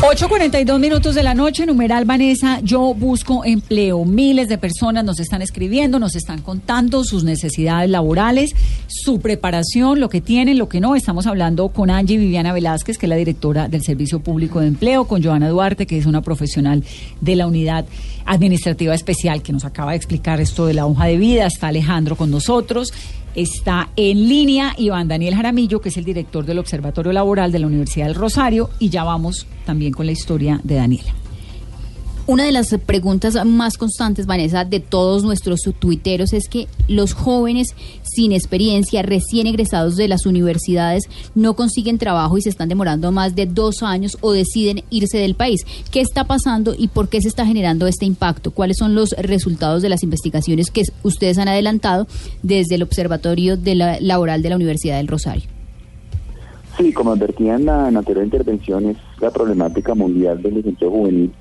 8.42 0.00 0.78
minutos 0.78 1.14
de 1.14 1.22
la 1.22 1.34
noche, 1.34 1.66
numeral 1.66 2.06
Vanessa, 2.06 2.60
yo 2.62 2.94
busco 2.94 3.44
empleo. 3.44 4.06
Miles 4.06 4.48
de 4.48 4.56
personas 4.56 5.04
nos 5.04 5.20
están 5.20 5.42
escribiendo, 5.42 5.98
nos 5.98 6.16
están 6.16 6.40
contando 6.40 7.04
sus 7.04 7.22
necesidades 7.22 7.90
laborales, 7.90 8.56
su 8.86 9.20
preparación, 9.20 10.00
lo 10.00 10.08
que 10.08 10.22
tienen, 10.22 10.56
lo 10.56 10.70
que 10.70 10.80
no. 10.80 10.96
Estamos 10.96 11.26
hablando 11.26 11.68
con 11.68 11.90
Angie 11.90 12.16
Viviana 12.16 12.54
Velázquez, 12.54 12.96
que 12.96 13.04
es 13.04 13.10
la 13.10 13.16
directora 13.16 13.68
del 13.68 13.82
Servicio 13.82 14.20
Público 14.20 14.60
de 14.60 14.68
Empleo, 14.68 15.04
con 15.04 15.22
Joana 15.22 15.50
Duarte, 15.50 15.86
que 15.86 15.98
es 15.98 16.06
una 16.06 16.22
profesional 16.22 16.82
de 17.20 17.36
la 17.36 17.46
Unidad 17.46 17.84
Administrativa 18.24 18.94
Especial, 18.94 19.42
que 19.42 19.52
nos 19.52 19.66
acaba 19.66 19.90
de 19.90 19.98
explicar 19.98 20.40
esto 20.40 20.64
de 20.64 20.72
la 20.72 20.86
hoja 20.86 21.04
de 21.04 21.18
vida. 21.18 21.44
Está 21.44 21.68
Alejandro 21.68 22.16
con 22.16 22.30
nosotros. 22.30 22.94
Está 23.34 23.90
en 23.96 24.28
línea 24.28 24.74
Iván 24.76 25.08
Daniel 25.08 25.34
Jaramillo, 25.34 25.80
que 25.80 25.90
es 25.90 25.96
el 25.96 26.04
director 26.04 26.44
del 26.44 26.58
Observatorio 26.58 27.12
Laboral 27.12 27.52
de 27.52 27.60
la 27.60 27.66
Universidad 27.66 28.06
del 28.06 28.14
Rosario, 28.16 28.70
y 28.78 28.88
ya 28.88 29.04
vamos 29.04 29.46
también 29.64 29.92
con 29.92 30.06
la 30.06 30.12
historia 30.12 30.60
de 30.64 30.74
Daniela. 30.74 31.19
Una 32.30 32.44
de 32.44 32.52
las 32.52 32.72
preguntas 32.86 33.44
más 33.44 33.76
constantes, 33.76 34.24
Vanessa, 34.24 34.64
de 34.64 34.78
todos 34.78 35.24
nuestros 35.24 35.62
tuiteros 35.80 36.32
es 36.32 36.48
que 36.48 36.68
los 36.86 37.12
jóvenes 37.12 37.74
sin 38.04 38.30
experiencia, 38.30 39.02
recién 39.02 39.48
egresados 39.48 39.96
de 39.96 40.06
las 40.06 40.26
universidades, 40.26 41.08
no 41.34 41.54
consiguen 41.54 41.98
trabajo 41.98 42.38
y 42.38 42.42
se 42.42 42.50
están 42.50 42.68
demorando 42.68 43.10
más 43.10 43.34
de 43.34 43.46
dos 43.46 43.82
años 43.82 44.16
o 44.20 44.30
deciden 44.30 44.84
irse 44.90 45.18
del 45.18 45.34
país. 45.34 45.66
¿Qué 45.90 46.00
está 46.00 46.22
pasando 46.22 46.72
y 46.78 46.86
por 46.86 47.08
qué 47.08 47.20
se 47.20 47.26
está 47.26 47.44
generando 47.44 47.88
este 47.88 48.06
impacto? 48.06 48.52
¿Cuáles 48.52 48.76
son 48.76 48.94
los 48.94 49.10
resultados 49.18 49.82
de 49.82 49.88
las 49.88 50.04
investigaciones 50.04 50.70
que 50.70 50.84
ustedes 51.02 51.36
han 51.36 51.48
adelantado 51.48 52.06
desde 52.44 52.76
el 52.76 52.84
Observatorio 52.84 53.56
de 53.56 53.74
la, 53.74 53.98
Laboral 53.98 54.40
de 54.40 54.50
la 54.50 54.54
Universidad 54.54 54.98
del 54.98 55.08
Rosario? 55.08 55.48
Sí, 56.78 56.92
como 56.92 57.10
advertía 57.10 57.56
en 57.56 57.64
la, 57.64 57.88
anterior 57.88 58.24
intervención, 58.24 58.90
es 58.90 58.98
la 59.20 59.32
problemática 59.32 59.96
mundial 59.96 60.40
del 60.40 60.54
desempleo 60.54 60.92
juvenil 60.92 61.32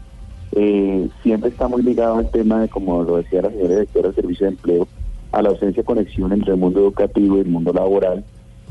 eh, 0.52 1.10
siempre 1.22 1.50
está 1.50 1.68
muy 1.68 1.84
ligado 1.84 2.18
al 2.18 2.30
tema 2.32 2.62
de, 2.62 2.70
como 2.70 3.04
lo 3.04 3.18
decía 3.18 3.42
la 3.42 3.50
señora 3.50 3.76
directora 3.76 4.08
del 4.08 4.16
Servicio 4.16 4.46
de 4.46 4.54
Empleo, 4.54 4.88
a 5.32 5.42
la 5.42 5.50
ausencia 5.50 5.84
de 5.84 5.86
conexión 5.86 6.34
entre 6.34 6.54
el 6.54 6.60
mundo 6.60 6.80
educativo 6.80 7.38
y 7.38 7.42
el 7.42 7.48
mundo 7.48 7.72
laboral, 7.72 8.24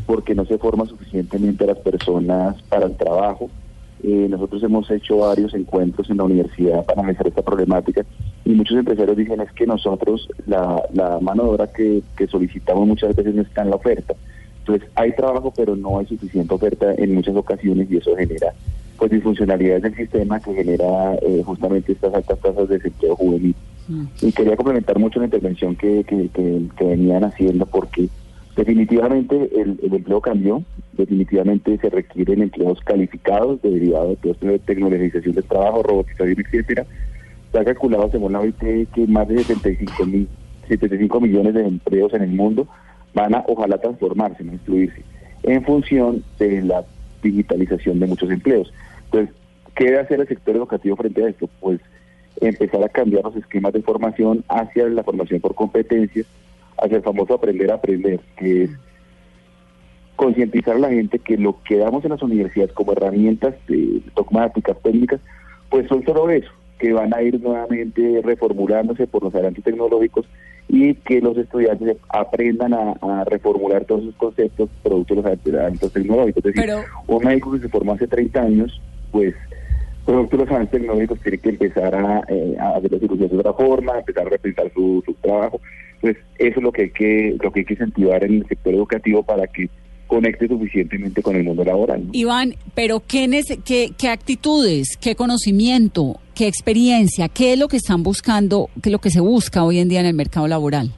porque 0.07 0.35
no 0.35 0.45
se 0.45 0.59
forma 0.59 0.87
suficientemente 0.87 1.65
a 1.65 1.69
las 1.69 1.79
personas 1.79 2.61
para 2.63 2.87
el 2.87 2.97
trabajo. 2.97 3.49
Eh, 4.03 4.27
nosotros 4.29 4.63
hemos 4.63 4.91
hecho 4.91 5.19
varios 5.19 5.55
encuentros 5.55 6.09
en 6.09 6.19
la 6.19 6.25
universidad 6.25 6.85
para 6.85 7.01
analizar 7.01 7.27
esta 7.27 7.43
problemática 7.43 8.05
y 8.45 8.51
muchos 8.51 8.79
empresarios 8.79 9.17
dicen 9.17 9.41
es 9.41 9.51
que 9.53 9.67
nosotros 9.67 10.29
la, 10.47 10.85
mano 11.21 11.43
de 11.43 11.49
obra 11.49 11.67
que, 11.67 12.03
que 12.17 12.29
solicitamos 12.29 12.87
muchas 12.87 13.17
veces 13.17 13.35
no 13.35 13.43
está 13.43 13.63
en 13.63 13.71
la 13.71 13.77
oferta. 13.77 14.15
Entonces 14.61 14.89
hay 14.95 15.13
trabajo 15.13 15.53
pero 15.57 15.75
no 15.75 15.99
hay 15.99 16.07
suficiente 16.07 16.55
oferta 16.55 16.95
en 16.97 17.15
muchas 17.15 17.35
ocasiones 17.35 17.91
y 17.91 17.97
eso 17.97 18.15
genera 18.17 18.55
pues 18.99 19.13
disfuncionalidades 19.13 19.83
del 19.83 19.95
sistema 19.95 20.41
que 20.41 20.53
genera 20.53 21.15
eh, 21.15 21.43
justamente 21.45 21.93
estas 21.93 22.13
altas 22.13 22.39
tasas 22.41 22.69
de 22.69 22.77
desempleo 22.77 23.17
juvenil. 23.17 23.55
Mm. 23.87 24.05
Y 24.21 24.33
quería 24.33 24.57
complementar 24.57 24.99
mucho 24.99 25.21
la 25.21 25.27
intervención 25.27 25.77
que, 25.77 26.05
que, 26.05 26.29
que, 26.29 26.63
que 26.77 26.85
venían 26.85 27.25
haciendo 27.25 27.65
porque 27.65 28.09
definitivamente 28.57 29.51
el, 29.57 29.79
el, 29.83 29.95
empleo 29.95 30.21
cambió, 30.21 30.65
definitivamente 30.95 31.79
se 31.79 31.89
requieren 31.89 32.43
empleos 32.43 32.81
calificados 32.81 33.63
derivados 33.63 34.21
de 34.21 34.35
todo 34.35 34.51
de 34.51 34.59
tecnologización 34.59 35.35
del 35.37 35.45
trabajo, 35.45 35.85
robotización, 35.85 36.41
etcétera. 36.41 36.85
Se 37.53 37.59
ha 37.59 37.65
calculado 37.65 38.11
según 38.11 38.33
la 38.33 38.41
OIT 38.41 38.91
que 38.93 39.07
más 39.07 39.29
de 39.29 39.45
75, 39.45 40.07
mil, 40.07 40.29
75 40.67 41.21
millones 41.21 41.55
de 41.55 41.67
empleos 41.67 42.13
en 42.15 42.23
el 42.23 42.31
mundo 42.31 42.67
van 43.15 43.35
a 43.35 43.45
ojalá 43.47 43.79
transformarse, 43.79 44.43
no 44.43 44.53
incluirse, 44.55 45.03
en 45.45 45.65
función 45.65 46.25
de 46.39 46.63
la 46.63 46.85
digitalización 47.23 48.01
de 48.01 48.07
muchos 48.07 48.31
empleos. 48.31 48.73
Entonces, 49.11 49.35
¿qué 49.75 49.87
debe 49.87 50.01
hacer 50.01 50.21
el 50.21 50.29
sector 50.29 50.57
educativo 50.57 50.97
frente 50.97 51.25
a 51.25 51.29
esto? 51.29 51.49
Pues 51.61 51.81
empezar 52.41 52.83
a 52.85 52.89
cambiar 52.89 53.25
los 53.25 53.37
esquemas 53.37 53.73
de 53.73 53.83
formación 53.83 54.45
hacia 54.49 54.87
la 54.89 55.03
formación 55.03 55.41
por 55.41 55.55
competencias, 55.55 56.27
hacia 56.79 56.99
el 56.99 57.03
famoso 57.03 57.35
aprender 57.35 57.71
a 57.71 57.75
aprender, 57.75 58.21
que 58.37 58.65
es 58.65 58.71
concientizar 60.17 60.77
a 60.77 60.81
la 60.81 60.91
gente 60.91 61.19
que 61.21 61.37
lo 61.37 61.63
que 61.63 61.79
damos 61.79 62.05
en 62.05 62.11
las 62.11 62.23
universidades 62.23 62.73
como 62.73 62.93
herramientas 62.93 63.55
eh, 63.69 64.01
dogmáticas, 64.17 64.77
técnicas, 64.83 65.21
pues 65.71 65.87
son 65.89 66.05
solo 66.05 66.29
eso, 66.31 66.51
que 66.79 66.93
van 66.93 67.15
a 67.15 67.23
ir 67.23 67.41
nuevamente 67.41 68.21
reformulándose 68.25 69.07
por 69.07 69.23
los 69.23 69.35
adelantos 69.35 69.65
tecnológicos 69.65 70.27
y 70.69 70.95
que 70.95 71.21
los 71.21 71.37
estudiantes 71.37 71.97
aprendan 72.09 72.75
a, 72.75 73.25
reformular 73.25 73.85
todos 73.85 74.05
sus 74.05 74.15
conceptos 74.17 74.69
producto 74.83 75.15
de 75.15 75.23
los 75.23 75.31
adelantos 75.31 75.93
tecnológicos. 75.93 76.45
Es 76.45 76.55
decir, 76.55 76.75
un 77.07 77.25
médico 77.25 77.53
que 77.53 77.61
se 77.61 77.69
formó 77.69 77.95
hace 77.95 78.07
30 78.07 78.41
años, 78.41 78.81
pues 79.11 79.35
los 80.07 80.49
avances 80.51 80.71
tecnológicos 80.71 81.21
tiene 81.21 81.39
que 81.39 81.51
empezar 81.51 81.95
a, 81.95 82.23
eh, 82.29 82.57
a 82.59 82.77
hacer 82.77 82.93
las 82.93 83.01
cirugías 83.01 83.31
de 83.31 83.39
otra 83.39 83.53
forma, 83.53 83.99
empezar 83.99 84.27
a 84.27 84.31
repensar 84.31 84.73
su, 84.75 85.03
su 85.05 85.15
trabajo. 85.15 85.61
Pues 86.01 86.17
eso 86.39 86.59
es 86.59 86.63
lo 86.63 86.73
que 86.73 86.83
hay 86.83 86.91
que, 86.91 87.37
lo 87.43 87.51
que 87.51 87.61
hay 87.61 87.67
que 87.67 87.75
incentivar 87.75 88.25
en 88.25 88.37
el 88.37 88.47
sector 88.47 88.75
educativo 88.75 89.23
para 89.23 89.47
que 89.47 89.69
conecte 90.07 90.49
suficientemente 90.49 91.23
con 91.23 91.37
el 91.37 91.45
mundo 91.45 91.65
laboral. 91.65 92.05
Iván, 92.13 92.55
pero 92.75 93.03
¿qué, 93.07 93.29
qué, 93.65 93.91
¿qué 93.97 94.09
actitudes, 94.09 94.97
qué 94.99 95.15
conocimiento, 95.15 96.19
qué 96.35 96.47
experiencia, 96.47 97.29
qué 97.29 97.53
es 97.53 97.59
lo 97.59 97.69
que 97.69 97.77
están 97.77 98.03
buscando, 98.03 98.71
qué 98.83 98.89
es 98.89 98.93
lo 98.93 99.01
que 99.01 99.11
se 99.11 99.21
busca 99.21 99.65
hoy 99.65 99.79
en 99.79 99.89
día 99.89 100.01
en 100.01 100.07
el 100.07 100.15
mercado 100.15 100.49
laboral? 100.49 100.93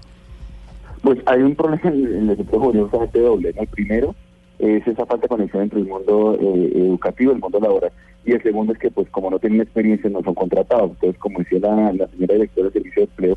Pues 1.03 1.19
hay 1.27 1.41
un 1.43 1.57
problema 1.57 1.83
en 1.89 2.31
el 2.31 2.37
sector 2.37 2.61
juvenil 2.61 2.87
doble. 3.13 3.53
El 3.57 3.67
primero 3.67 4.15
es 4.61 4.87
esa 4.87 5.07
falta 5.07 5.23
de 5.23 5.29
conexión 5.29 5.63
entre 5.63 5.81
el 5.81 5.87
mundo 5.87 6.37
eh, 6.41 6.73
educativo 6.75 7.33
y 7.33 7.35
el 7.35 7.41
mundo 7.41 7.61
laboral. 7.61 7.93
Y 8.25 8.33
el 8.33 8.43
segundo 8.43 8.73
es 8.73 8.79
que, 8.79 8.91
pues, 8.91 9.09
como 9.11 9.31
no 9.31 9.39
tienen 9.39 9.61
experiencia, 9.61 10.11
no 10.11 10.23
son 10.23 10.35
contratados. 10.35 10.91
Entonces, 10.91 11.19
como 11.19 11.39
decía 11.39 11.59
la, 11.61 12.07
señora 12.09 12.35
directora 12.35 12.69
del 12.69 12.73
Servicio 12.75 13.03
de 13.03 13.09
Empleo, 13.09 13.37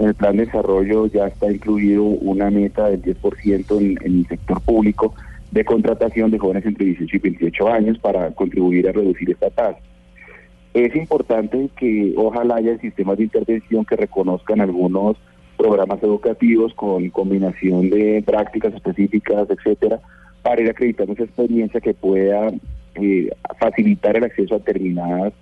en 0.00 0.06
el 0.08 0.14
plan 0.14 0.36
de 0.36 0.46
desarrollo 0.46 1.06
ya 1.06 1.28
está 1.28 1.50
incluido 1.50 2.02
una 2.02 2.50
meta 2.50 2.88
del 2.88 3.00
10% 3.02 3.78
en, 3.78 3.98
en 4.04 4.18
el 4.20 4.26
sector 4.26 4.60
público 4.60 5.14
de 5.52 5.64
contratación 5.64 6.32
de 6.32 6.38
jóvenes 6.38 6.66
entre 6.66 6.86
18 6.86 7.16
y 7.16 7.20
28 7.20 7.68
años 7.68 7.98
para 7.98 8.32
contribuir 8.32 8.88
a 8.88 8.92
reducir 8.92 9.30
esta 9.30 9.50
tasa. 9.50 9.78
Es 10.74 10.96
importante 10.96 11.70
que 11.76 12.12
ojalá 12.16 12.56
haya 12.56 12.76
sistemas 12.78 13.18
de 13.18 13.24
intervención 13.24 13.84
que 13.84 13.94
reconozcan 13.94 14.60
algunos 14.60 15.16
programas 15.56 16.02
educativos 16.02 16.74
con 16.74 17.08
combinación 17.10 17.90
de 17.90 18.24
prácticas 18.26 18.74
específicas, 18.74 19.48
etcétera, 19.48 20.00
para 20.44 20.60
ir 20.60 20.68
acreditando 20.68 21.14
esa 21.14 21.24
experiencia 21.24 21.80
que 21.80 21.94
pueda 21.94 22.52
eh, 22.96 23.30
facilitar 23.58 24.14
el 24.14 24.24
acceso 24.24 24.54
a 24.54 24.58
determinadas 24.58 25.32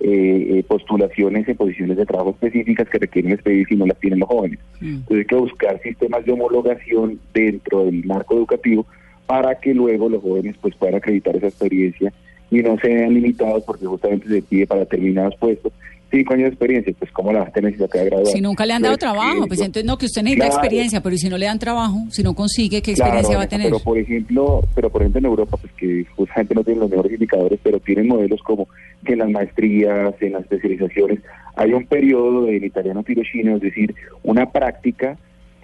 eh, 0.00 0.58
eh, 0.58 0.64
postulaciones 0.66 1.48
en 1.48 1.56
posiciones 1.56 1.96
de 1.96 2.04
trabajo 2.04 2.30
específicas 2.30 2.88
que 2.88 2.98
requieren 2.98 3.32
experiencia 3.32 3.74
y 3.74 3.78
no 3.78 3.86
las 3.86 3.98
tienen 4.00 4.18
los 4.18 4.28
jóvenes. 4.28 4.58
Mm. 4.80 4.86
Entonces 4.86 5.18
hay 5.18 5.24
que 5.24 5.34
buscar 5.36 5.80
sistemas 5.80 6.24
de 6.24 6.32
homologación 6.32 7.20
dentro 7.32 7.84
del 7.84 8.04
marco 8.04 8.34
educativo 8.34 8.84
para 9.26 9.54
que 9.54 9.72
luego 9.72 10.08
los 10.08 10.22
jóvenes 10.22 10.56
pues 10.60 10.74
puedan 10.74 10.96
acreditar 10.96 11.36
esa 11.36 11.46
experiencia 11.46 12.12
y 12.50 12.58
no 12.58 12.76
sean 12.78 13.14
limitados 13.14 13.62
porque 13.64 13.86
justamente 13.86 14.26
se 14.26 14.42
pide 14.42 14.66
para 14.66 14.80
determinados 14.80 15.36
puestos 15.36 15.72
cinco 16.10 16.34
años 16.34 16.44
de 16.44 16.48
experiencia, 16.48 16.94
pues 16.98 17.10
¿cómo 17.12 17.32
la 17.32 17.40
va 17.40 17.46
a 17.46 17.50
tener 17.50 17.72
si 17.72 17.78
se 17.78 17.84
acaba 17.84 18.04
de 18.04 18.26
Si 18.26 18.40
nunca 18.40 18.64
le 18.64 18.72
han 18.72 18.82
dado 18.82 18.94
pues, 18.94 19.00
trabajo, 19.00 19.46
pues 19.46 19.60
entonces 19.60 19.84
no, 19.84 19.98
que 19.98 20.06
usted 20.06 20.22
necesita 20.22 20.46
experiencia, 20.46 21.02
pero 21.02 21.16
si 21.16 21.28
no 21.28 21.38
le 21.38 21.46
dan 21.46 21.58
trabajo, 21.58 22.04
si 22.10 22.22
no 22.22 22.34
consigue, 22.34 22.82
¿qué 22.82 22.92
experiencia 22.92 23.36
va 23.36 23.44
a 23.44 23.48
tener? 23.48 23.66
Pero 23.66 23.80
por 23.80 23.98
ejemplo, 23.98 24.62
pero 24.74 24.90
por 24.90 25.02
ejemplo 25.02 25.18
en 25.18 25.24
Europa, 25.26 25.56
pues 25.56 25.72
que 25.74 26.04
justamente 26.16 26.54
no 26.54 26.64
tienen 26.64 26.80
los 26.80 26.90
mejores 26.90 27.12
indicadores, 27.12 27.58
pero 27.62 27.80
tienen 27.80 28.08
modelos 28.08 28.42
como 28.42 28.68
que 29.04 29.12
en 29.12 29.18
las 29.20 29.30
maestrías, 29.30 30.14
en 30.20 30.32
las 30.32 30.42
especializaciones, 30.42 31.20
hay 31.56 31.72
un 31.72 31.86
periodo 31.86 32.44
del 32.44 32.64
italiano 32.64 33.02
tiro 33.02 33.22
chino, 33.22 33.56
es 33.56 33.62
decir, 33.62 33.94
una 34.22 34.50
práctica 34.50 35.16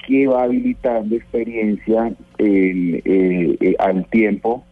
que 0.06 0.26
va 0.26 0.42
habilitando 0.42 1.16
experiencia 1.16 2.12
eh, 2.38 3.00
eh, 3.04 3.74
al 3.78 4.06
tiempo 4.10 4.64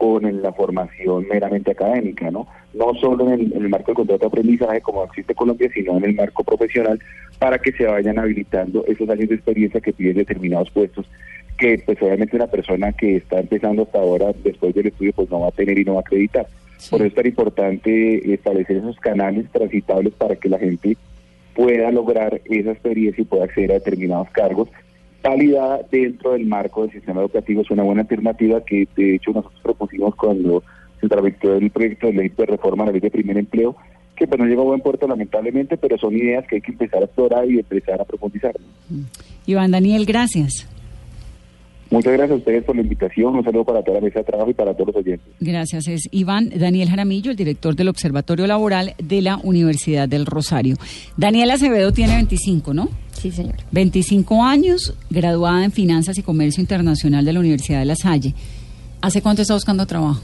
con 0.00 0.40
la 0.40 0.50
formación 0.54 1.28
meramente 1.28 1.72
académica, 1.72 2.30
¿no? 2.30 2.46
No 2.72 2.94
solo 2.94 3.30
en 3.30 3.52
el, 3.54 3.68
marco 3.68 3.88
del 3.88 3.96
contrato 3.96 4.20
de 4.20 4.28
aprendizaje 4.28 4.80
como 4.80 5.04
existe 5.04 5.34
Colombia, 5.34 5.68
sino 5.74 5.98
en 5.98 6.04
el 6.04 6.14
marco 6.14 6.42
profesional 6.42 6.98
para 7.38 7.58
que 7.58 7.70
se 7.72 7.84
vayan 7.84 8.18
habilitando 8.18 8.82
esos 8.86 9.06
años 9.10 9.28
de 9.28 9.34
experiencia 9.34 9.78
que 9.78 9.92
piden 9.92 10.16
determinados 10.16 10.70
puestos 10.70 11.04
que 11.58 11.82
pues 11.84 12.00
obviamente 12.00 12.34
una 12.34 12.46
persona 12.46 12.92
que 12.92 13.16
está 13.16 13.40
empezando 13.40 13.82
hasta 13.82 13.98
ahora 13.98 14.32
después 14.42 14.74
del 14.74 14.86
estudio 14.86 15.12
pues 15.12 15.28
no 15.28 15.40
va 15.40 15.48
a 15.48 15.52
tener 15.52 15.78
y 15.78 15.84
no 15.84 15.92
va 15.92 15.98
a 15.98 16.00
acreditar. 16.00 16.46
Por 16.88 17.00
eso 17.00 17.08
es 17.08 17.14
tan 17.14 17.26
importante 17.26 18.32
establecer 18.32 18.78
esos 18.78 18.96
canales 19.00 19.50
transitables 19.52 20.14
para 20.14 20.36
que 20.36 20.48
la 20.48 20.58
gente 20.58 20.96
pueda 21.54 21.90
lograr 21.90 22.40
esa 22.46 22.70
experiencia 22.70 23.20
y 23.20 23.26
pueda 23.26 23.44
acceder 23.44 23.72
a 23.72 23.74
determinados 23.74 24.30
cargos 24.30 24.70
validada 25.22 25.80
dentro 25.90 26.32
del 26.32 26.46
marco 26.46 26.82
del 26.82 26.92
sistema 26.92 27.20
educativo 27.20 27.62
es 27.62 27.70
una 27.70 27.82
buena 27.82 28.02
alternativa 28.02 28.64
que 28.64 28.88
de 28.96 29.16
hecho 29.16 29.32
nosotros 29.32 29.60
propusimos 29.62 30.14
cuando 30.14 30.62
se 31.00 31.08
tramitó 31.08 31.54
el 31.54 31.70
proyecto 31.70 32.06
de 32.06 32.12
ley 32.12 32.28
de 32.28 32.46
reforma 32.46 32.84
a 32.84 32.86
la 32.86 32.92
ley 32.92 33.00
de 33.00 33.10
primer 33.10 33.38
empleo, 33.38 33.76
que 34.16 34.26
pues 34.26 34.38
no 34.38 34.46
llegó 34.46 34.62
a 34.62 34.66
buen 34.66 34.80
puerto 34.80 35.08
lamentablemente, 35.08 35.76
pero 35.76 35.96
son 35.96 36.14
ideas 36.14 36.46
que 36.46 36.56
hay 36.56 36.60
que 36.60 36.72
empezar 36.72 37.02
a 37.02 37.06
explorar 37.06 37.50
y 37.50 37.58
empezar 37.58 38.00
a 38.00 38.04
profundizar. 38.04 38.54
Iván 39.46 39.70
Daniel, 39.70 40.04
gracias. 40.04 40.68
Muchas 41.90 42.12
gracias 42.12 42.30
a 42.30 42.34
ustedes 42.36 42.64
por 42.64 42.76
la 42.76 42.82
invitación. 42.82 43.34
Un 43.34 43.44
saludo 43.44 43.64
para 43.64 43.82
toda 43.82 43.98
la 43.98 44.04
mesa 44.04 44.20
de 44.20 44.24
trabajo 44.24 44.50
y 44.50 44.54
para 44.54 44.74
todos 44.74 44.88
los 44.88 44.96
oyentes. 44.96 45.26
Gracias. 45.40 45.88
Es 45.88 46.08
Iván 46.12 46.48
Daniel 46.56 46.88
Jaramillo, 46.88 47.32
el 47.32 47.36
director 47.36 47.74
del 47.74 47.88
Observatorio 47.88 48.46
Laboral 48.46 48.94
de 49.02 49.22
la 49.22 49.38
Universidad 49.42 50.08
del 50.08 50.24
Rosario. 50.24 50.76
Daniel 51.16 51.50
Acevedo 51.50 51.92
tiene 51.92 52.14
25, 52.14 52.74
¿no? 52.74 52.88
Sí, 53.12 53.32
señor. 53.32 53.56
25 53.72 54.44
años, 54.44 54.94
graduada 55.10 55.64
en 55.64 55.72
Finanzas 55.72 56.16
y 56.16 56.22
Comercio 56.22 56.60
Internacional 56.60 57.24
de 57.24 57.32
la 57.32 57.40
Universidad 57.40 57.80
de 57.80 57.86
La 57.86 57.96
Salle. 57.96 58.34
¿Hace 59.00 59.20
cuánto 59.20 59.42
está 59.42 59.54
buscando 59.54 59.84
trabajo? 59.84 60.20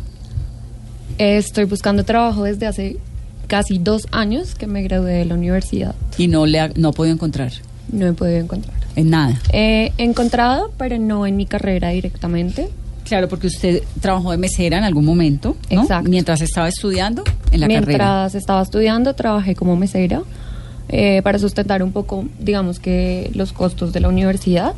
Estoy 1.18 1.64
buscando 1.64 2.04
trabajo 2.04 2.44
desde 2.44 2.66
hace 2.66 2.96
casi 3.48 3.78
dos 3.78 4.06
años 4.12 4.54
que 4.54 4.66
me 4.66 4.82
gradué 4.82 5.14
de 5.14 5.24
la 5.24 5.34
universidad. 5.34 5.94
¿Y 6.16 6.28
no, 6.28 6.46
le 6.46 6.60
ha, 6.60 6.68
no 6.76 6.92
podido 6.92 7.14
encontrar? 7.14 7.52
No 7.92 8.06
he 8.06 8.12
podido 8.12 8.38
encontrar. 8.38 8.76
¿En 8.96 9.10
nada? 9.10 9.40
he 9.52 9.92
encontrado, 9.98 10.72
pero 10.78 10.98
no 10.98 11.26
en 11.26 11.36
mi 11.36 11.46
carrera 11.46 11.90
directamente. 11.90 12.68
Claro, 13.06 13.28
porque 13.28 13.46
usted 13.46 13.82
trabajó 14.00 14.32
de 14.32 14.36
mesera 14.36 14.78
en 14.78 14.84
algún 14.84 15.04
momento, 15.04 15.56
¿no? 15.70 15.82
Exacto. 15.82 16.10
Mientras 16.10 16.40
estaba 16.40 16.68
estudiando 16.68 17.22
en 17.52 17.60
la 17.60 17.68
carrera. 17.68 17.86
Mientras 17.86 18.34
estaba 18.34 18.62
estudiando, 18.62 19.14
trabajé 19.14 19.54
como 19.54 19.76
mesera. 19.76 20.22
Eh, 20.88 21.20
para 21.22 21.38
sustentar 21.38 21.82
un 21.82 21.92
poco, 21.92 22.26
digamos 22.40 22.78
que 22.78 23.30
los 23.34 23.52
costos 23.52 23.92
de 23.92 24.00
la 24.00 24.08
universidad. 24.08 24.74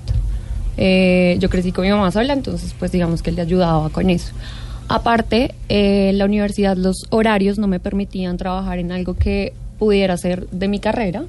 Eh, 0.77 1.37
yo 1.41 1.51
crecí 1.51 1.73
con 1.73 1.85
mi 1.85 1.91
mamá 1.91 2.11
sola, 2.11 2.33
entonces 2.33 2.75
pues 2.79 2.93
digamos 2.93 3.23
que 3.23 3.31
él 3.31 3.37
le 3.37 3.43
ayudaba 3.43 3.89
con 3.91 4.11
eso. 4.11 4.33
Aparte, 4.89 5.55
eh, 5.69 6.13
la 6.15 6.25
universidad, 6.25 6.77
los 6.77 7.07
horarios 7.11 7.59
no 7.59 7.67
me 7.67 7.81
permitían 7.81 8.37
trabajar 8.37 8.79
en 8.79 8.93
algo 8.93 9.15
que 9.15 9.53
pudiera 9.79 10.17
ser 10.17 10.49
de 10.49 10.69
mi 10.69 10.79
carrera 10.79 11.25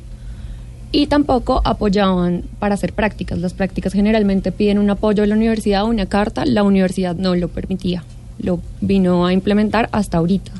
y 0.91 1.07
tampoco 1.07 1.61
apoyaban 1.65 2.43
para 2.59 2.75
hacer 2.75 2.93
prácticas. 2.93 3.39
Las 3.39 3.53
prácticas 3.53 3.93
generalmente 3.93 4.51
piden 4.51 4.79
un 4.79 4.89
apoyo 4.89 5.21
de 5.21 5.27
la 5.27 5.35
universidad, 5.35 5.85
una 5.85 6.07
carta, 6.07 6.45
la 6.45 6.63
universidad 6.63 7.15
no 7.15 7.35
lo 7.35 7.47
permitía, 7.47 8.03
lo 8.39 8.59
vino 8.81 9.25
a 9.25 9.33
implementar 9.33 9.89
hasta 9.91 10.17
ahorita. 10.17 10.51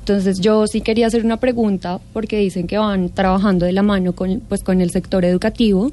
Entonces 0.00 0.40
yo 0.40 0.66
sí 0.66 0.82
quería 0.82 1.06
hacer 1.06 1.24
una 1.24 1.38
pregunta 1.38 1.98
porque 2.12 2.38
dicen 2.38 2.66
que 2.66 2.76
van 2.76 3.08
trabajando 3.08 3.64
de 3.64 3.72
la 3.72 3.82
mano 3.82 4.12
con, 4.12 4.40
pues, 4.48 4.62
con 4.62 4.82
el 4.82 4.90
sector 4.90 5.24
educativo 5.24 5.92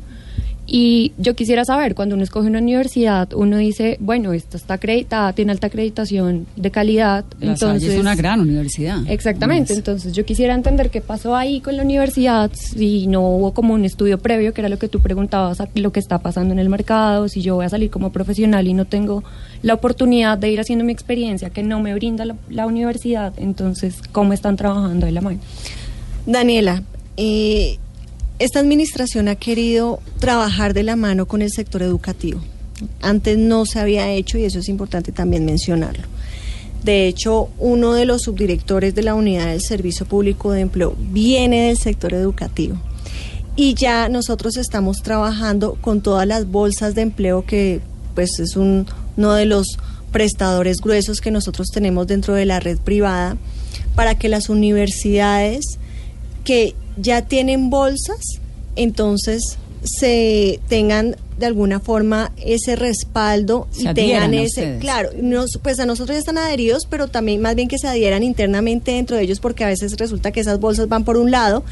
y 0.74 1.12
yo 1.18 1.36
quisiera 1.36 1.66
saber, 1.66 1.96
cuando 1.96 2.16
uno 2.16 2.24
escoge 2.24 2.48
una 2.48 2.60
universidad, 2.60 3.34
uno 3.34 3.58
dice, 3.58 3.98
bueno, 4.00 4.32
esta 4.32 4.56
está 4.56 4.76
acreditada, 4.76 5.34
tiene 5.34 5.52
alta 5.52 5.68
acreditación 5.68 6.48
de 6.56 6.72
calidad. 6.72 7.26
entonces 7.42 7.90
es 7.90 8.00
una 8.00 8.16
gran 8.16 8.40
universidad. 8.40 9.00
Exactamente, 9.10 9.74
entonces 9.74 10.14
yo 10.14 10.24
quisiera 10.24 10.54
entender 10.54 10.90
qué 10.90 11.02
pasó 11.02 11.36
ahí 11.36 11.60
con 11.60 11.76
la 11.76 11.84
universidad, 11.84 12.50
si 12.54 13.08
no 13.08 13.20
hubo 13.20 13.54
como 13.54 13.74
un 13.74 13.84
estudio 13.84 14.18
previo, 14.20 14.54
que 14.54 14.62
era 14.62 14.70
lo 14.70 14.80
que 14.80 14.88
tú 14.88 15.02
preguntabas, 15.02 15.58
lo 15.76 15.92
que 15.92 16.00
está 16.00 16.20
pasando 16.20 16.54
en 16.54 16.60
el 16.60 16.70
mercado, 16.70 17.28
si 17.28 17.42
yo 17.42 17.56
voy 17.56 17.66
a 17.66 17.70
salir 17.70 17.90
como 17.90 18.14
profesional 18.14 18.66
y 18.66 18.74
no 18.74 18.86
tengo 18.86 19.26
la 19.64 19.74
oportunidad 19.74 20.38
de 20.38 20.52
ir 20.52 20.62
haciendo 20.62 20.86
mi 20.86 20.94
experiencia 20.94 21.50
que 21.50 21.64
no 21.64 21.82
me 21.82 21.94
brinda 21.96 22.24
la, 22.50 22.66
universidad, 22.66 23.34
entonces, 23.36 23.96
¿cómo 24.14 24.32
están 24.32 24.56
trabajando 24.56 25.06
de 25.06 25.12
la 25.12 25.20
mano? 25.20 25.40
Daniela, 26.26 26.82
eh, 27.18 27.78
esta 28.42 28.60
administración 28.60 29.28
ha 29.28 29.36
querido 29.36 30.00
trabajar 30.18 30.74
de 30.74 30.82
la 30.82 30.96
mano 30.96 31.28
con 31.28 31.44
el 31.44 31.52
sector 31.52 31.84
educativo. 31.84 32.42
Antes 33.00 33.38
no 33.38 33.68
se 33.68 33.80
había 33.80 34.12
hecho 34.12 34.40
y 34.40 34.46
eso 34.46 34.58
es 34.58 34.68
importante 34.68 35.12
también 35.12 35.46
mencionarlo. 35.46 36.06
De 36.84 37.08
hecho, 37.08 37.50
uno 37.60 37.94
de 37.94 38.06
los 38.06 38.24
subdirectores 38.24 38.96
de 38.96 39.04
la 39.04 39.14
unidad 39.14 39.46
del 39.46 39.62
Servicio 39.62 40.08
Público 40.08 40.52
de 40.52 40.62
Empleo 40.62 40.96
viene 40.98 41.68
del 41.68 41.78
sector 41.78 42.16
educativo. 42.16 42.78
Y 43.56 43.76
ya 43.76 44.10
nosotros 44.10 44.58
estamos 44.58 45.04
trabajando 45.04 45.78
con 45.80 46.02
todas 46.02 46.26
las 46.26 46.48
bolsas 46.50 46.96
de 46.96 47.04
empleo 47.04 47.46
que 47.46 47.80
pues 48.16 48.40
es 48.40 48.56
uno 48.56 48.86
de 49.36 49.46
los 49.46 49.78
prestadores 50.12 50.78
gruesos 50.82 51.22
que 51.22 51.30
nosotros 51.30 51.68
tenemos 51.68 52.08
dentro 52.08 52.34
de 52.34 52.48
la 52.48 52.60
red 52.60 52.80
privada 52.80 53.38
para 53.94 54.16
que 54.16 54.30
las 54.30 54.50
universidades 54.50 55.78
que 56.44 56.74
ya 57.02 57.24
tienen 57.24 57.70
bolsas, 57.70 58.20
entonces 58.76 59.58
se 59.84 60.60
tengan 60.68 61.16
de 61.40 61.48
alguna 61.48 61.80
forma 61.80 62.32
ese 62.38 62.76
respaldo 62.76 63.68
Se 63.72 63.90
y 63.90 63.94
tengan 63.96 64.32
ese, 64.36 64.46
ustedes. 64.46 64.80
claro, 64.80 65.10
nos- 65.20 65.58
pues 65.64 65.80
a 65.80 65.88
nosotros 65.88 66.16
ya 66.16 66.20
están 66.20 66.38
adheridos, 66.38 66.86
pero 66.88 67.08
también 67.08 67.42
más 67.42 67.56
bien 67.56 67.68
que 67.68 67.80
se 67.80 67.88
adhieran 67.88 68.22
internamente 68.22 68.92
dentro 68.92 69.18
de 69.18 69.24
ellos 69.24 69.40
porque 69.40 69.64
a 69.64 69.68
veces 69.68 69.98
resulta 69.98 70.32
que 70.32 70.40
esas 70.42 70.60
bolsas 70.60 70.88
van 70.88 71.04
por 71.04 71.18
un 71.18 71.32
lado 71.32 71.64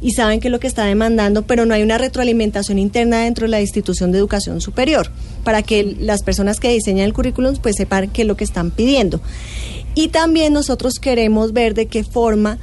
y 0.00 0.12
saben 0.12 0.38
que 0.38 0.46
es 0.46 0.52
lo 0.52 0.60
que 0.60 0.68
está 0.68 0.84
demandando, 0.84 1.42
pero 1.42 1.66
no 1.66 1.74
hay 1.74 1.82
una 1.82 1.98
retroalimentación 1.98 2.78
interna 2.78 3.24
dentro 3.24 3.46
de 3.46 3.50
la 3.50 3.60
institución 3.60 4.12
de 4.12 4.18
educación 4.18 4.60
superior 4.60 5.10
para 5.42 5.62
que 5.62 5.96
las 5.98 6.22
personas 6.22 6.60
que 6.60 6.68
diseñan 6.70 7.06
el 7.06 7.12
currículum 7.12 7.56
pues 7.60 7.74
sepan 7.76 8.10
qué 8.10 8.22
es 8.22 8.28
lo 8.28 8.36
que 8.36 8.44
están 8.44 8.70
pidiendo. 8.70 9.20
Y 9.96 10.08
también 10.08 10.52
nosotros 10.52 11.00
queremos 11.00 11.52
ver 11.52 11.74
de 11.74 11.86
qué 11.86 12.04
forma 12.04 12.58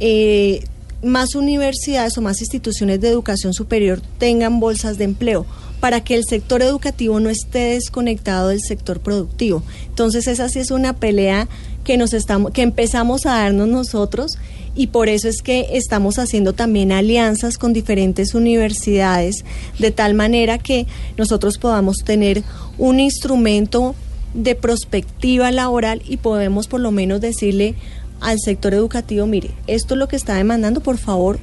eh, 0.00 0.64
más 1.02 1.34
universidades 1.34 2.16
o 2.18 2.22
más 2.22 2.40
instituciones 2.40 3.00
de 3.00 3.08
educación 3.08 3.54
superior 3.54 4.00
tengan 4.18 4.60
bolsas 4.60 4.98
de 4.98 5.04
empleo 5.04 5.46
para 5.80 6.04
que 6.04 6.14
el 6.14 6.24
sector 6.24 6.62
educativo 6.62 7.20
no 7.20 7.30
esté 7.30 7.74
desconectado 7.74 8.48
del 8.48 8.60
sector 8.60 9.00
productivo. 9.00 9.62
Entonces 9.86 10.26
esa 10.26 10.48
sí 10.48 10.58
es 10.58 10.70
una 10.70 10.92
pelea 10.94 11.48
que 11.84 11.96
nos 11.96 12.12
estamos 12.12 12.52
que 12.52 12.62
empezamos 12.62 13.24
a 13.24 13.38
darnos 13.38 13.68
nosotros 13.68 14.32
y 14.74 14.88
por 14.88 15.08
eso 15.08 15.28
es 15.28 15.42
que 15.42 15.68
estamos 15.72 16.18
haciendo 16.18 16.52
también 16.52 16.92
alianzas 16.92 17.58
con 17.58 17.72
diferentes 17.72 18.34
universidades 18.34 19.44
de 19.78 19.90
tal 19.90 20.14
manera 20.14 20.58
que 20.58 20.86
nosotros 21.16 21.58
podamos 21.58 21.96
tener 22.04 22.42
un 22.78 23.00
instrumento 23.00 23.94
de 24.34 24.54
prospectiva 24.54 25.50
laboral 25.50 26.02
y 26.06 26.18
podemos 26.18 26.68
por 26.68 26.80
lo 26.80 26.92
menos 26.92 27.20
decirle 27.20 27.74
al 28.20 28.38
sector 28.38 28.74
educativo, 28.74 29.26
mire, 29.26 29.50
esto 29.66 29.94
es 29.94 29.98
lo 29.98 30.08
que 30.08 30.16
está 30.16 30.34
demandando, 30.34 30.80
por 30.80 30.98
favor, 30.98 31.38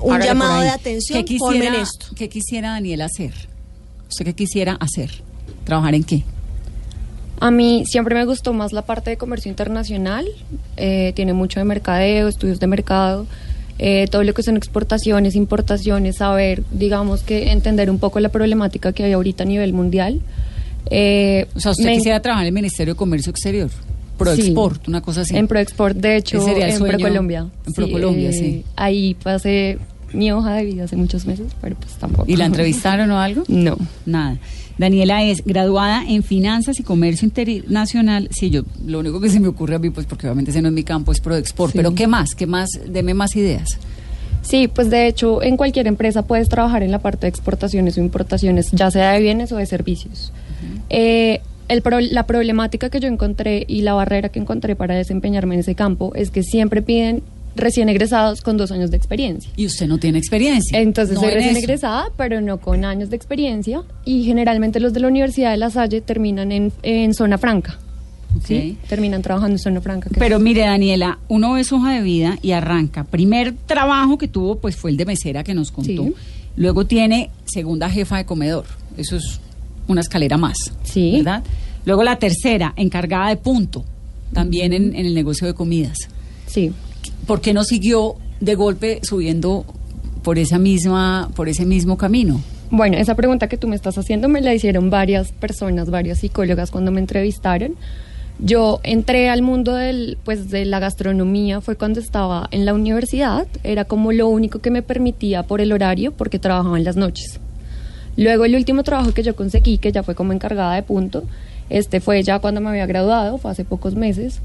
un 0.00 0.12
Hágale 0.14 0.26
llamado 0.30 0.60
de 0.62 0.68
atención, 0.70 1.18
¿Qué 1.18 1.24
quisiera, 1.24 1.82
esto. 1.82 2.06
¿Qué 2.16 2.28
quisiera 2.28 2.70
Daniel 2.70 3.02
hacer? 3.02 3.32
¿Usted 4.08 4.24
qué 4.24 4.34
quisiera 4.34 4.74
hacer? 4.80 5.10
¿Trabajar 5.64 5.94
en 5.94 6.04
qué? 6.04 6.24
A 7.40 7.50
mí 7.50 7.84
siempre 7.86 8.14
me 8.14 8.24
gustó 8.26 8.52
más 8.52 8.72
la 8.72 8.82
parte 8.82 9.10
de 9.10 9.16
comercio 9.16 9.48
internacional. 9.50 10.26
eh, 10.76 11.12
tiene 11.14 11.32
mucho 11.32 11.58
de 11.60 11.64
mercadeo, 11.64 12.28
estudios 12.28 12.58
de 12.60 12.66
mercado, 12.66 13.26
eh, 13.78 14.06
todo 14.10 14.22
lo 14.24 14.32
que 14.34 14.42
son 14.42 14.56
exportaciones, 14.56 15.34
importaciones, 15.36 16.16
saber, 16.16 16.62
digamos 16.70 17.22
que 17.22 17.50
entender 17.52 17.90
un 17.90 17.98
poco 17.98 18.20
la 18.20 18.28
problemática 18.30 18.92
que 18.92 19.04
hay 19.04 19.12
ahorita 19.12 19.42
a 19.44 19.46
nivel 19.46 19.72
mundial. 19.74 20.20
Eh, 20.90 21.46
O 21.54 21.60
sea, 21.60 21.72
usted 21.72 21.84
me- 21.84 21.96
quisiera 21.96 22.20
trabajar 22.20 22.44
en 22.44 22.48
el 22.48 22.54
Ministerio 22.54 22.94
de 22.94 22.98
Comercio 22.98 23.30
Exterior. 23.30 23.70
Proexport, 24.24 24.88
una 24.88 25.00
cosa 25.00 25.22
así. 25.22 25.36
En 25.36 25.48
Proexport, 25.48 25.96
de 25.96 26.16
hecho, 26.16 26.46
en. 26.46 26.78
Procolombia. 26.78 27.48
En 27.66 27.72
Procolombia, 27.72 28.32
sí. 28.32 28.64
Ahí 28.76 29.14
pasé 29.22 29.78
mi 30.12 30.32
hoja 30.32 30.54
de 30.54 30.64
vida 30.64 30.84
hace 30.84 30.96
muchos 30.96 31.26
meses, 31.26 31.52
pero 31.60 31.76
pues 31.76 31.92
tampoco. 31.94 32.24
¿Y 32.30 32.36
la 32.36 32.46
entrevistaron 32.46 33.10
o 33.10 33.18
algo? 33.18 33.44
No. 33.48 33.76
Nada. 34.06 34.38
Daniela 34.78 35.22
es 35.22 35.44
graduada 35.44 36.04
en 36.08 36.22
Finanzas 36.22 36.80
y 36.80 36.82
Comercio 36.82 37.26
Internacional. 37.26 38.28
Sí, 38.32 38.48
yo, 38.48 38.62
lo 38.86 39.00
único 39.00 39.20
que 39.20 39.28
se 39.28 39.38
me 39.38 39.48
ocurre 39.48 39.74
a 39.74 39.78
mí, 39.78 39.90
pues 39.90 40.06
porque 40.06 40.26
obviamente 40.26 40.52
ese 40.52 40.62
no 40.62 40.68
es 40.68 40.74
mi 40.74 40.84
campo, 40.84 41.12
es 41.12 41.20
Proexport. 41.20 41.72
Sí. 41.72 41.78
Pero 41.78 41.94
¿qué 41.94 42.06
más? 42.06 42.34
¿Qué 42.34 42.46
más? 42.46 42.70
Deme 42.88 43.12
más 43.12 43.36
ideas. 43.36 43.78
Sí, 44.42 44.68
pues 44.68 44.88
de 44.88 45.06
hecho 45.06 45.42
en 45.42 45.56
cualquier 45.56 45.86
empresa 45.86 46.22
puedes 46.22 46.48
trabajar 46.48 46.82
en 46.82 46.90
la 46.90 46.98
parte 46.98 47.26
de 47.26 47.28
exportaciones 47.28 47.98
o 47.98 48.00
importaciones, 48.00 48.70
ya 48.72 48.90
sea 48.90 49.12
de 49.12 49.20
bienes 49.20 49.52
o 49.52 49.56
de 49.56 49.66
servicios. 49.66 50.32
Eh, 50.88 51.40
el 51.70 51.82
pro- 51.82 52.00
la 52.00 52.26
problemática 52.26 52.90
que 52.90 53.00
yo 53.00 53.08
encontré 53.08 53.64
y 53.66 53.82
la 53.82 53.94
barrera 53.94 54.28
que 54.28 54.38
encontré 54.38 54.76
para 54.76 54.94
desempeñarme 54.94 55.54
en 55.54 55.60
ese 55.60 55.74
campo 55.74 56.12
es 56.14 56.30
que 56.30 56.42
siempre 56.42 56.82
piden 56.82 57.22
recién 57.56 57.88
egresados 57.88 58.42
con 58.42 58.56
dos 58.56 58.70
años 58.70 58.90
de 58.90 58.96
experiencia. 58.96 59.50
Y 59.56 59.66
usted 59.66 59.86
no 59.88 59.98
tiene 59.98 60.18
experiencia. 60.18 60.78
Entonces 60.78 61.14
No 61.16 61.20
soy 61.22 61.30
en 61.30 61.34
recién 61.36 61.56
eso. 61.56 61.64
egresada, 61.64 62.04
pero 62.16 62.40
no 62.40 62.58
con 62.60 62.84
años 62.84 63.10
de 63.10 63.16
experiencia 63.16 63.82
y 64.04 64.24
generalmente 64.24 64.78
los 64.80 64.92
de 64.92 65.00
la 65.00 65.08
Universidad 65.08 65.50
de 65.50 65.56
La 65.56 65.70
Salle 65.70 66.00
terminan 66.00 66.52
en, 66.52 66.72
en 66.82 67.12
zona 67.14 67.38
franca. 67.38 67.78
¿sí? 68.44 68.76
Terminan 68.88 69.22
trabajando 69.22 69.54
en 69.54 69.58
zona 69.58 69.80
franca. 69.80 70.10
Pero 70.18 70.36
es- 70.36 70.42
mire, 70.42 70.60
Daniela, 70.62 71.18
uno 71.28 71.54
ve 71.54 71.64
su 71.64 71.76
hoja 71.76 71.92
de 71.94 72.02
vida 72.02 72.38
y 72.42 72.52
arranca. 72.52 73.04
Primer 73.04 73.54
trabajo 73.66 74.18
que 74.18 74.28
tuvo, 74.28 74.56
pues 74.58 74.76
fue 74.76 74.92
el 74.92 74.96
de 74.96 75.04
mesera 75.06 75.42
que 75.42 75.52
nos 75.54 75.72
contó. 75.72 76.04
Sí. 76.04 76.14
Luego 76.56 76.86
tiene 76.86 77.30
segunda 77.46 77.90
jefa 77.90 78.18
de 78.18 78.26
comedor. 78.26 78.64
Eso 78.96 79.16
es 79.16 79.40
una 79.90 80.00
escalera 80.00 80.36
más. 80.36 80.56
Sí. 80.82 81.16
¿Verdad? 81.18 81.42
Luego 81.84 82.02
la 82.02 82.16
tercera, 82.16 82.72
encargada 82.76 83.28
de 83.28 83.36
punto, 83.36 83.84
también 84.32 84.72
en, 84.72 84.94
en 84.94 85.06
el 85.06 85.14
negocio 85.14 85.46
de 85.46 85.54
comidas. 85.54 85.98
Sí. 86.46 86.72
¿Por 87.26 87.40
qué 87.40 87.52
no 87.52 87.64
siguió 87.64 88.16
de 88.40 88.54
golpe 88.54 89.00
subiendo 89.02 89.64
por 90.22 90.38
esa 90.38 90.58
misma, 90.58 91.30
por 91.34 91.48
ese 91.48 91.64
mismo 91.64 91.96
camino? 91.96 92.40
Bueno, 92.70 92.96
esa 92.98 93.16
pregunta 93.16 93.48
que 93.48 93.56
tú 93.56 93.66
me 93.66 93.74
estás 93.74 93.98
haciendo 93.98 94.28
me 94.28 94.40
la 94.40 94.54
hicieron 94.54 94.90
varias 94.90 95.32
personas, 95.32 95.90
varias 95.90 96.18
psicólogas 96.18 96.70
cuando 96.70 96.92
me 96.92 97.00
entrevistaron. 97.00 97.74
Yo 98.38 98.80
entré 98.84 99.28
al 99.28 99.42
mundo 99.42 99.74
del, 99.74 100.16
pues, 100.24 100.50
de 100.50 100.64
la 100.64 100.78
gastronomía 100.78 101.60
fue 101.60 101.76
cuando 101.76 102.00
estaba 102.00 102.48
en 102.52 102.64
la 102.64 102.72
universidad. 102.72 103.46
Era 103.64 103.84
como 103.84 104.12
lo 104.12 104.28
único 104.28 104.60
que 104.60 104.70
me 104.70 104.82
permitía 104.82 105.42
por 105.42 105.60
el 105.60 105.72
horario 105.72 106.12
porque 106.12 106.38
trabajaba 106.38 106.78
en 106.78 106.84
las 106.84 106.96
noches. 106.96 107.40
Luego 108.16 108.44
el 108.44 108.54
último 108.56 108.82
trabajo 108.82 109.12
que 109.12 109.22
yo 109.22 109.34
conseguí, 109.36 109.78
que 109.78 109.92
ya 109.92 110.02
fue 110.02 110.14
como 110.14 110.32
encargada 110.32 110.74
de 110.74 110.82
punto, 110.82 111.24
este 111.70 112.00
fue 112.00 112.22
ya 112.22 112.38
cuando 112.40 112.60
me 112.60 112.68
había 112.70 112.86
graduado, 112.86 113.38
fue 113.38 113.50
hace 113.50 113.64
pocos 113.64 113.94
meses. 113.94 114.40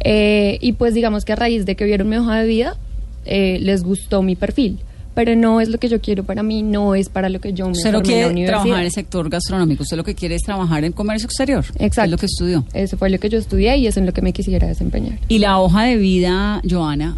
Eh, 0.00 0.58
y 0.60 0.72
pues 0.72 0.94
digamos 0.94 1.24
que 1.24 1.32
a 1.32 1.36
raíz 1.36 1.64
de 1.66 1.76
que 1.76 1.84
vieron 1.84 2.08
mi 2.08 2.16
hoja 2.16 2.36
de 2.40 2.46
vida, 2.46 2.76
eh, 3.24 3.58
les 3.60 3.82
gustó 3.84 4.22
mi 4.22 4.36
perfil. 4.36 4.78
Pero 5.14 5.36
no 5.36 5.60
es 5.60 5.68
lo 5.68 5.78
que 5.78 5.88
yo 5.88 6.00
quiero 6.00 6.24
para 6.24 6.42
mí, 6.42 6.64
no 6.64 6.96
es 6.96 7.08
para 7.08 7.28
lo 7.28 7.40
que 7.40 7.52
yo 7.52 7.66
me 7.66 7.70
Usted 7.72 7.92
no 7.92 7.98
formé 7.98 8.14
en 8.14 8.18
la 8.18 8.22
quiere 8.24 8.30
universidad. 8.32 8.58
trabajar 8.62 8.80
en 8.80 8.86
el 8.86 8.92
sector 8.92 9.30
gastronómico, 9.30 9.84
usted 9.84 9.96
lo 9.96 10.02
que 10.02 10.16
quiere 10.16 10.34
es 10.34 10.42
trabajar 10.42 10.84
en 10.84 10.90
comercio 10.92 11.26
exterior. 11.26 11.64
Exacto. 11.78 12.06
Es 12.06 12.10
lo 12.10 12.16
que 12.18 12.26
estudió. 12.26 12.64
Eso 12.74 12.96
fue 12.98 13.10
lo 13.10 13.18
que 13.20 13.28
yo 13.28 13.38
estudié 13.38 13.76
y 13.76 13.86
eso 13.86 13.90
es 13.90 13.96
en 13.98 14.06
lo 14.06 14.12
que 14.12 14.22
me 14.22 14.32
quisiera 14.32 14.66
desempeñar. 14.66 15.20
Y 15.28 15.38
la 15.38 15.60
hoja 15.60 15.84
de 15.84 15.96
vida, 15.98 16.60
Joana, 16.68 17.16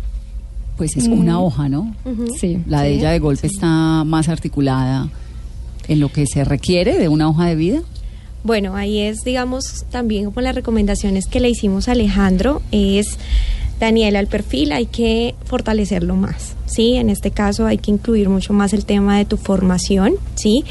pues 0.77 0.95
es 0.99 1.09
Mm. 1.09 1.13
una 1.21 1.41
hoja, 1.41 1.71
¿no? 1.71 1.95
Sí. 2.39 2.59
La 2.67 2.83
de 2.83 2.91
Sí. 2.93 2.99
ella 2.99 3.13
de 3.13 3.19
golpe 3.19 3.47
está 3.47 4.05
más 4.05 4.29
articulada 4.29 5.09
en 5.89 6.01
lo 6.01 6.11
que 6.11 6.27
se 6.27 6.45
requiere 6.45 6.99
de 6.99 7.09
una 7.09 7.29
hoja 7.29 7.47
de 7.47 7.55
vida. 7.55 7.83
Bueno, 8.43 8.77
ahí 8.77 9.01
es, 9.01 9.25
digamos, 9.25 9.87
también 9.91 10.27
como 10.27 10.41
las 10.41 10.55
recomendaciones 10.55 11.27
que 11.27 11.41
le 11.41 11.49
hicimos 11.49 11.89
a 11.89 11.93
Alejandro, 11.93 12.63
es, 12.71 13.19
Daniela, 13.81 14.21
el 14.21 14.29
perfil 14.29 14.73
hay 14.73 14.87
que 14.87 15.35
fortalecerlo 15.45 16.15
más, 16.15 16.55
¿sí? 16.67 16.95
En 16.95 17.11
este 17.11 17.31
caso 17.31 17.67
hay 17.67 17.79
que 17.79 17.91
incluir 17.91 18.29
mucho 18.29 18.53
más 18.53 18.73
el 18.73 18.85
tema 18.85 19.19
de 19.19 19.25
tu 19.25 19.37
formación, 19.37 20.15
¿sí? 20.35 20.65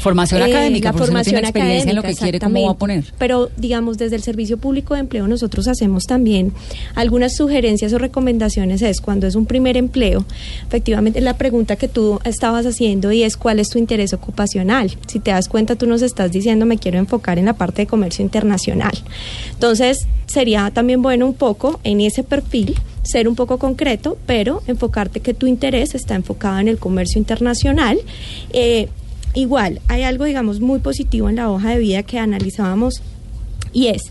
Formación 0.00 0.42
Eh, 0.42 0.44
académica, 0.44 0.92
la 0.92 1.00
usted 1.00 1.12
no 1.12 1.22
tiene 1.22 1.38
formación 1.38 1.44
experiencia 1.44 1.90
en 1.90 1.96
lo 1.96 2.02
que 2.02 2.08
académica, 2.08 2.24
quiere, 2.24 2.38
¿cómo 2.40 2.66
va 2.66 2.72
a 2.72 2.76
poner? 2.76 3.04
Pero, 3.18 3.50
digamos, 3.56 3.98
desde 3.98 4.16
el 4.16 4.22
Servicio 4.22 4.56
Público 4.58 4.94
de 4.94 5.00
Empleo 5.00 5.28
nosotros 5.28 5.68
hacemos 5.68 6.04
también 6.04 6.52
algunas 6.94 7.36
sugerencias 7.36 7.92
o 7.92 7.98
recomendaciones. 7.98 8.82
Es 8.82 9.00
cuando 9.00 9.26
es 9.26 9.34
un 9.34 9.46
primer 9.46 9.76
empleo, 9.76 10.24
efectivamente 10.66 11.20
la 11.20 11.36
pregunta 11.36 11.76
que 11.76 11.88
tú 11.88 12.20
estabas 12.24 12.66
haciendo 12.66 13.12
y 13.12 13.22
es 13.22 13.36
cuál 13.36 13.58
es 13.60 13.68
tu 13.68 13.78
interés 13.78 14.12
ocupacional. 14.12 14.90
Si 15.06 15.18
te 15.18 15.30
das 15.30 15.48
cuenta, 15.48 15.76
tú 15.76 15.86
nos 15.86 16.02
estás 16.02 16.32
diciendo 16.32 16.66
me 16.66 16.78
quiero 16.78 16.98
enfocar 16.98 17.38
en 17.38 17.46
la 17.46 17.54
parte 17.54 17.82
de 17.82 17.86
comercio 17.86 18.24
internacional. 18.24 18.92
Entonces, 19.52 20.06
sería 20.26 20.70
también 20.70 21.02
bueno 21.02 21.26
un 21.26 21.34
poco 21.34 21.80
en 21.84 22.00
ese 22.00 22.22
perfil 22.22 22.76
ser 23.02 23.28
un 23.28 23.34
poco 23.34 23.58
concreto, 23.58 24.18
pero 24.26 24.62
enfocarte 24.66 25.20
que 25.20 25.34
tu 25.34 25.46
interés 25.46 25.94
está 25.94 26.14
enfocado 26.14 26.58
en 26.58 26.68
el 26.68 26.78
comercio 26.78 27.18
internacional. 27.18 27.98
Eh, 28.52 28.88
igual, 29.34 29.80
hay 29.88 30.02
algo, 30.02 30.24
digamos, 30.24 30.60
muy 30.60 30.80
positivo 30.80 31.28
en 31.28 31.36
la 31.36 31.50
hoja 31.50 31.70
de 31.70 31.78
vida 31.78 32.02
que 32.02 32.18
analizábamos 32.18 33.02
y 33.72 33.86
es, 33.86 34.02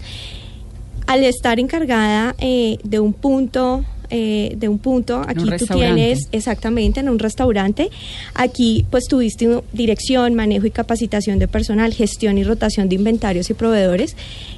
al 1.07 1.23
estar 1.23 1.59
encargada 1.59 2.35
eh, 2.39 2.77
de 2.83 2.99
un 2.99 3.13
punto... 3.13 3.83
eh, 4.11 4.55
de 4.57 4.67
un 4.67 4.79
punto, 4.79 5.21
aquí 5.27 5.43
tú 5.59 5.65
tienes 5.95 6.29
exactamente 6.31 6.99
en 6.99 7.09
un 7.09 7.19
restaurante, 7.19 7.89
aquí 8.33 8.83
pues 8.89 9.05
tuviste 9.05 9.47
un- 9.47 9.61
dirección, 9.71 10.33
manejo 10.33 10.65
y 10.65 10.71
capacitación 10.71 11.37
de 11.37 11.47
personal, 11.47 11.93
gestión 11.93 12.39
y 12.39 12.43
rotación 12.43 12.89
de 12.89 12.95
inventarios 12.95 13.51
y 13.51 13.53
proveedores, 13.53 14.15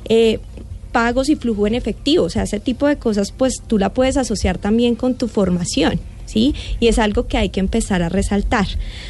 eh, 0.08 0.40
pagos 0.92 1.30
y 1.30 1.36
flujo 1.36 1.68
en 1.68 1.76
efectivo, 1.76 2.26
o 2.26 2.30
sea, 2.30 2.44
ese 2.44 2.60
tipo 2.60 2.88
de 2.88 2.98
cosas 2.98 3.32
pues 3.32 3.62
tú 3.66 3.78
la 3.78 3.94
puedes 3.94 4.18
asociar 4.18 4.58
también 4.58 4.96
con 4.96 5.16
tu 5.16 5.28
formación. 5.28 6.00
¿Sí? 6.28 6.56
Y 6.80 6.88
es 6.88 6.98
algo 6.98 7.28
que 7.28 7.38
hay 7.38 7.50
que 7.50 7.60
empezar 7.60 8.02
a 8.02 8.08
resaltar. 8.08 8.66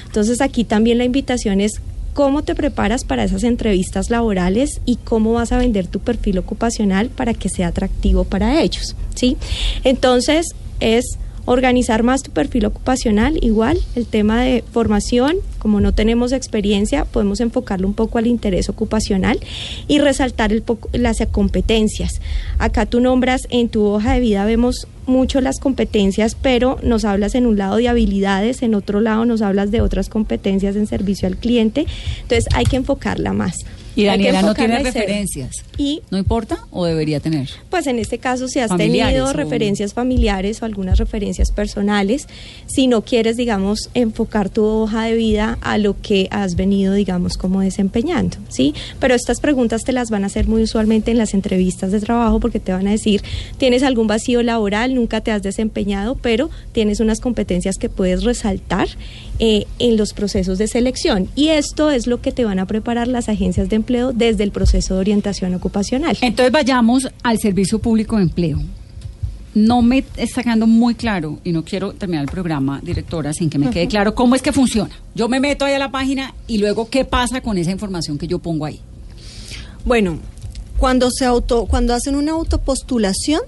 Entonces 0.07 0.41
aquí 0.41 0.63
también 0.63 0.97
la 0.97 1.03
invitación 1.03 1.61
es 1.61 1.73
cómo 2.13 2.43
te 2.43 2.55
preparas 2.55 3.03
para 3.03 3.23
esas 3.23 3.43
entrevistas 3.43 4.09
laborales 4.09 4.81
y 4.85 4.97
cómo 4.97 5.33
vas 5.33 5.51
a 5.51 5.57
vender 5.57 5.87
tu 5.87 5.99
perfil 5.99 6.39
ocupacional 6.39 7.09
para 7.09 7.33
que 7.33 7.49
sea 7.49 7.67
atractivo 7.67 8.23
para 8.23 8.61
ellos, 8.61 8.95
¿sí? 9.15 9.37
Entonces, 9.83 10.47
es 10.79 11.17
organizar 11.45 12.03
más 12.03 12.23
tu 12.23 12.31
perfil 12.31 12.65
ocupacional, 12.65 13.37
igual 13.41 13.79
el 13.95 14.05
tema 14.05 14.41
de 14.41 14.63
formación, 14.71 15.37
como 15.59 15.79
no 15.79 15.93
tenemos 15.93 16.31
experiencia, 16.31 17.05
podemos 17.05 17.39
enfocarlo 17.39 17.87
un 17.87 17.93
poco 17.93 18.17
al 18.17 18.27
interés 18.27 18.69
ocupacional 18.69 19.39
y 19.87 19.99
resaltar 19.99 20.51
el 20.51 20.61
poco, 20.61 20.89
las 20.93 21.17
competencias. 21.31 22.21
Acá 22.57 22.85
tú 22.85 22.99
nombras 22.99 23.41
en 23.49 23.69
tu 23.69 23.85
hoja 23.85 24.13
de 24.13 24.19
vida, 24.19 24.45
vemos 24.45 24.87
mucho 25.05 25.41
las 25.41 25.59
competencias, 25.59 26.35
pero 26.35 26.77
nos 26.83 27.05
hablas 27.05 27.35
en 27.35 27.45
un 27.45 27.57
lado 27.57 27.77
de 27.77 27.89
habilidades, 27.89 28.61
en 28.61 28.75
otro 28.75 29.01
lado 29.01 29.25
nos 29.25 29.41
hablas 29.41 29.71
de 29.71 29.81
otras 29.81 30.09
competencias 30.09 30.75
en 30.75 30.87
servicio 30.87 31.27
al 31.27 31.37
cliente. 31.37 31.85
Entonces 32.21 32.45
hay 32.53 32.65
que 32.65 32.77
enfocarla 32.77 33.33
más. 33.33 33.55
Y 33.95 34.05
Daniela 34.05 34.41
no 34.41 34.53
tiene 34.53 34.79
referencias. 34.79 35.51
Y 35.77 36.01
¿No 36.11 36.17
importa 36.17 36.57
o 36.71 36.85
debería 36.85 37.19
tener? 37.19 37.49
pues 37.69 37.87
en 37.87 37.99
este 37.99 38.17
caso, 38.19 38.47
si 38.47 38.59
has 38.59 38.69
Familiares 38.69 39.13
tenido 39.15 39.29
o- 39.29 39.33
referencias 39.33 39.93
familiares 39.93 40.61
o 40.61 40.65
algunas 40.65 40.97
referencias 40.99 41.51
personales, 41.51 42.27
si 42.67 42.87
no 42.87 43.01
quieres, 43.03 43.37
digamos, 43.37 43.89
enfocar 43.93 44.49
tu 44.49 44.63
hoja 44.65 45.05
de 45.05 45.15
vida 45.15 45.57
a 45.61 45.77
lo 45.77 45.99
que 46.01 46.27
has 46.31 46.55
venido, 46.55 46.93
digamos, 46.93 47.37
como 47.37 47.61
desempeñando, 47.61 48.37
¿sí? 48.49 48.73
Pero 48.99 49.13
estas 49.15 49.39
preguntas 49.39 49.83
te 49.83 49.91
las 49.91 50.09
van 50.09 50.23
a 50.23 50.27
hacer 50.27 50.47
muy 50.47 50.61
usualmente 50.63 51.11
en 51.11 51.17
las 51.17 51.33
entrevistas 51.33 51.91
de 51.91 51.99
trabajo 51.99 52.39
porque 52.39 52.59
te 52.59 52.71
van 52.71 52.87
a 52.87 52.91
decir, 52.91 53.21
tienes 53.57 53.83
algún 53.83 54.07
vacío 54.07 54.43
laboral, 54.43 54.95
nunca 54.95 55.21
te 55.21 55.31
has 55.31 55.41
desempeñado, 55.43 56.15
pero 56.15 56.49
tienes 56.71 56.99
unas 56.99 57.19
competencias 57.19 57.77
que 57.77 57.89
puedes 57.89 58.23
resaltar 58.23 58.87
eh, 59.43 59.65
en 59.79 59.97
los 59.97 60.13
procesos 60.13 60.59
de 60.59 60.67
selección. 60.67 61.27
Y 61.35 61.47
esto 61.47 61.89
es 61.89 62.05
lo 62.05 62.21
que 62.21 62.31
te 62.31 62.45
van 62.45 62.59
a 62.59 62.67
preparar 62.67 63.07
las 63.07 63.27
agencias 63.27 63.69
de 63.69 63.75
empleo 63.75 64.13
desde 64.13 64.43
el 64.43 64.51
proceso 64.51 64.93
de 64.93 64.99
orientación 64.99 65.55
ocupacional. 65.55 66.15
Entonces 66.21 66.51
vayamos 66.51 67.07
al 67.23 67.39
Servicio 67.39 67.79
Público 67.79 68.17
de 68.17 68.21
Empleo. 68.21 68.59
No 69.55 69.81
me 69.81 70.05
está 70.15 70.43
quedando 70.43 70.67
muy 70.67 70.93
claro 70.93 71.39
y 71.43 71.53
no 71.53 71.65
quiero 71.65 71.91
terminar 71.93 72.25
el 72.25 72.29
programa, 72.29 72.81
directora, 72.83 73.33
sin 73.33 73.49
que 73.49 73.57
me 73.57 73.71
quede 73.71 73.87
claro 73.87 74.13
cómo 74.13 74.35
es 74.35 74.43
que 74.43 74.51
funciona. 74.51 74.91
Yo 75.15 75.27
me 75.27 75.39
meto 75.39 75.65
ahí 75.65 75.73
a 75.73 75.79
la 75.79 75.89
página 75.89 76.35
y 76.45 76.59
luego 76.59 76.87
qué 76.91 77.03
pasa 77.03 77.41
con 77.41 77.57
esa 77.57 77.71
información 77.71 78.19
que 78.19 78.27
yo 78.27 78.37
pongo 78.37 78.65
ahí. 78.65 78.79
Bueno, 79.85 80.19
cuando 80.77 81.09
se 81.09 81.25
auto, 81.25 81.65
cuando 81.65 81.95
hacen 81.95 82.13
una 82.13 82.33
autopostulación, 82.33 83.41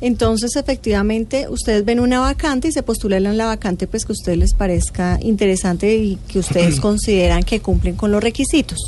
entonces 0.00 0.56
efectivamente 0.56 1.48
ustedes 1.48 1.84
ven 1.84 2.00
una 2.00 2.20
vacante 2.20 2.68
y 2.68 2.72
se 2.72 2.82
postulan 2.82 3.26
en 3.26 3.36
la 3.36 3.46
vacante 3.46 3.86
pues 3.86 4.04
que 4.04 4.12
a 4.12 4.14
ustedes 4.14 4.38
les 4.38 4.54
parezca 4.54 5.18
interesante 5.20 5.96
y 5.96 6.16
que 6.28 6.38
ustedes 6.38 6.80
consideran 6.80 7.42
que 7.42 7.60
cumplen 7.60 7.96
con 7.96 8.12
los 8.12 8.22
requisitos. 8.22 8.78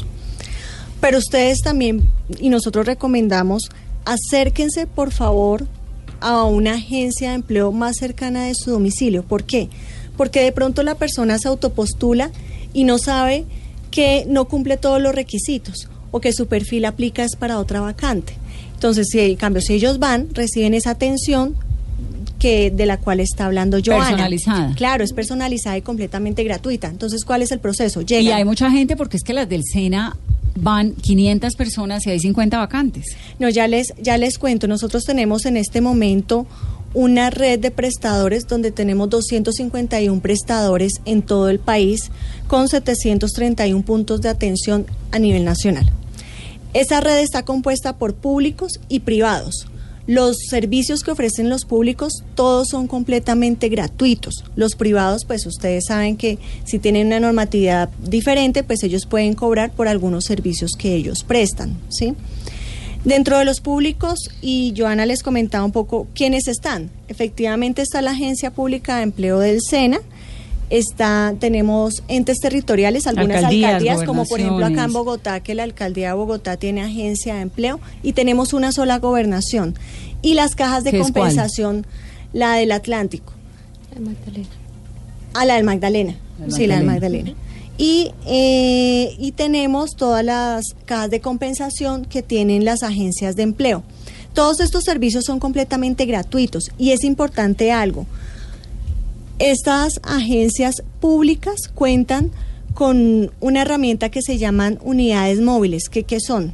Pero 1.01 1.19
ustedes 1.19 1.61
también, 1.63 2.09
y 2.39 2.51
nosotros 2.51 2.87
recomendamos, 2.87 3.71
acérquense 4.05 4.87
por 4.87 5.13
favor 5.13 5.67
a 6.21 6.45
una 6.45 6.75
agencia 6.75 7.31
de 7.31 7.37
empleo 7.37 7.73
más 7.73 7.97
cercana 7.97 8.45
de 8.45 8.55
su 8.55 8.71
domicilio. 8.71 9.23
¿Por 9.23 9.45
qué? 9.45 9.71
Porque 10.17 10.43
de 10.43 10.53
pronto 10.53 10.83
la 10.83 10.97
persona 10.97 11.39
se 11.39 11.49
autopostula 11.49 12.31
y 12.75 12.85
no 12.85 12.99
sabe 12.99 13.47
que 13.91 14.25
no 14.29 14.47
cumple 14.47 14.77
todos 14.77 15.01
los 15.01 15.15
requisitos 15.15 15.89
o 16.11 16.21
que 16.21 16.33
su 16.33 16.47
perfil 16.47 16.85
aplica 16.85 17.25
es 17.25 17.37
para 17.37 17.59
otra 17.59 17.81
vacante. 17.81 18.35
Entonces, 18.81 19.09
si 19.11 19.21
en 19.21 19.37
cambio, 19.37 19.61
si 19.61 19.75
ellos 19.75 19.99
van, 19.99 20.29
reciben 20.33 20.73
esa 20.73 20.93
atención 20.93 21.55
que 22.39 22.71
de 22.71 22.87
la 22.87 22.97
cual 22.97 23.21
está 23.21 23.45
hablando 23.45 23.77
Joana. 23.85 24.07
Personalizada. 24.07 24.75
Claro, 24.75 25.05
es 25.05 25.13
personalizada 25.13 25.77
y 25.77 25.83
completamente 25.83 26.43
gratuita. 26.45 26.89
Entonces, 26.89 27.27
¿cuál 27.27 27.43
es 27.43 27.51
el 27.51 27.61
proceso? 27.61 28.01
Y 28.01 28.07
Llegan. 28.07 28.39
hay 28.39 28.45
mucha 28.47 28.71
gente 28.71 28.97
porque 28.97 29.19
es 29.19 29.23
que 29.23 29.35
las 29.35 29.51
del 29.51 29.65
SENA 29.71 30.17
van 30.57 30.95
500 30.95 31.57
personas 31.57 32.07
y 32.07 32.11
hay 32.11 32.21
50 32.21 32.57
vacantes. 32.57 33.05
No, 33.39 33.51
ya 33.51 33.69
les, 33.69 33.89
ya 34.01 34.17
les 34.17 34.39
cuento. 34.39 34.67
Nosotros 34.67 35.05
tenemos 35.05 35.45
en 35.45 35.59
este 35.59 35.83
momento 35.83 36.47
una 36.95 37.29
red 37.29 37.59
de 37.61 37.71
prestadores 37.71 38.49
donde 38.49 38.73
tenemos 38.73 39.11
251 39.11 40.23
prestadores 40.23 40.95
en 41.05 41.21
todo 41.21 41.51
el 41.51 41.59
país 41.59 42.11
con 42.49 42.67
731 42.67 43.85
puntos 43.85 44.23
de 44.23 44.31
atención 44.31 44.87
a 45.13 45.19
nivel 45.19 45.45
nacional. 45.45 45.93
Esa 46.73 47.01
red 47.01 47.19
está 47.19 47.45
compuesta 47.45 47.97
por 47.97 48.15
públicos 48.15 48.81
y 48.89 49.01
privados. 49.01 49.67
Los 50.07 50.39
servicios 50.49 51.03
que 51.03 51.11
ofrecen 51.11 51.49
los 51.49 51.65
públicos 51.65 52.25
todos 52.35 52.69
son 52.69 52.87
completamente 52.87 53.69
gratuitos. 53.69 54.45
Los 54.57 54.75
privados, 54.75 55.25
pues 55.25 55.47
ustedes 55.47 55.85
saben 55.87 56.17
que 56.17 56.39
si 56.65 56.79
tienen 56.79 57.09
una 57.09 57.21
normatividad 57.21 57.91
diferente, 58.03 58.65
pues 58.65 58.83
ellos 58.83 59.07
pueden 59.07 59.35
cobrar 59.35 59.71
por 59.71 59.89
algunos 59.89 60.25
servicios 60.25 60.73
que 60.79 60.95
ellos 60.95 61.23
prestan, 61.23 61.77
¿sí? 61.91 62.15
Dentro 63.05 63.39
de 63.39 63.45
los 63.45 63.61
públicos, 63.61 64.19
y 64.43 64.75
Joana 64.77 65.07
les 65.07 65.23
comentaba 65.23 65.65
un 65.65 65.73
poco 65.73 66.07
quiénes 66.15 66.49
están. 66.49 66.91
Efectivamente 67.09 67.81
está 67.81 68.03
la 68.03 68.11
Agencia 68.11 68.51
Pública 68.51 68.97
de 68.97 69.05
Empleo 69.05 69.39
del 69.39 69.61
SENA, 69.63 70.01
está, 70.71 71.35
tenemos 71.39 72.03
entes 72.09 72.39
territoriales, 72.39 73.07
algunas 73.07 73.39
Alcaldías, 73.39 73.75
alcaldías, 73.75 74.05
como 74.05 74.25
por 74.25 74.41
ejemplo 74.41 74.65
acá 74.65 74.85
en. 74.85 74.93
Bogotá, 74.93 75.41
que 75.41 75.55
la 75.55 75.65
alcaldía 75.65 76.09
de 76.09 76.15
Bogotá 76.15 76.57
tiene 76.57 76.83
agencia 76.83 77.35
de 77.35 77.43
empleo, 77.43 77.81
y 78.03 78.13
tenemos 78.13 78.53
una 78.53 78.73
sola 78.73 78.99
gobernación. 78.99 79.75
Y 80.23 80.35
las 80.35 80.55
cajas 80.55 80.85
de 80.85 80.99
compensación, 80.99 81.87
la 82.33 82.55
del 82.55 82.73
Atlántico. 82.73 83.33
Magdalena. 83.99 84.49
A 85.35 85.45
la 85.45 85.55
del 85.55 85.65
Magdalena. 85.65 86.15
La 86.39 86.51
Sí, 86.55 86.67
la 86.67 86.77
del 86.77 86.87
Magdalena. 86.87 87.31
Magdalena. 87.31 87.51
Y, 87.77 88.13
eh, 88.27 89.17
y 89.19 89.33
tenemos 89.33 89.97
todas 89.97 90.25
las 90.25 90.65
cajas 90.85 91.11
de 91.11 91.21
compensación 91.21 92.05
que 92.05 92.23
tienen 92.23 92.65
las 92.65 92.83
agencias 92.83 93.37
de 93.37 93.43
empleo. 93.43 93.83
Todos 94.35 94.61
estos 94.61 94.85
servicios 94.85 95.25
son 95.25 95.41
completamente 95.41 96.05
gratuitos 96.05 96.71
y 96.79 96.91
es 96.91 97.05
importante 97.05 97.73
algo. 97.73 98.07
Estas 99.41 100.01
agencias 100.03 100.83
públicas 101.01 101.71
cuentan 101.75 102.31
con 102.75 103.33
una 103.41 103.63
herramienta 103.63 104.11
que 104.11 104.21
se 104.21 104.37
llaman 104.37 104.79
unidades 104.83 105.41
móviles. 105.41 105.89
¿Qué, 105.89 106.03
qué 106.03 106.21
son? 106.21 106.53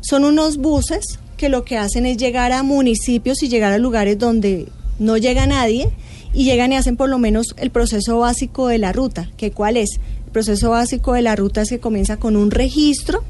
Son 0.00 0.24
unos 0.24 0.56
buses 0.56 1.20
que 1.36 1.48
lo 1.48 1.64
que 1.64 1.78
hacen 1.78 2.06
es 2.06 2.16
llegar 2.16 2.50
a 2.50 2.64
municipios 2.64 3.40
y 3.44 3.48
llegar 3.48 3.72
a 3.72 3.78
lugares 3.78 4.18
donde 4.18 4.66
no 4.98 5.16
llega 5.16 5.46
nadie 5.46 5.92
y 6.32 6.42
llegan 6.42 6.72
y 6.72 6.76
hacen 6.76 6.96
por 6.96 7.08
lo 7.08 7.20
menos 7.20 7.54
el 7.56 7.70
proceso 7.70 8.18
básico 8.18 8.66
de 8.66 8.78
la 8.78 8.92
ruta. 8.92 9.30
¿Que 9.36 9.52
¿Cuál 9.52 9.76
es? 9.76 10.00
El 10.26 10.32
proceso 10.32 10.70
básico 10.70 11.12
de 11.12 11.22
la 11.22 11.36
ruta 11.36 11.62
es 11.62 11.68
que 11.68 11.78
comienza 11.78 12.16
con 12.16 12.34
un 12.34 12.50
registro, 12.50 13.22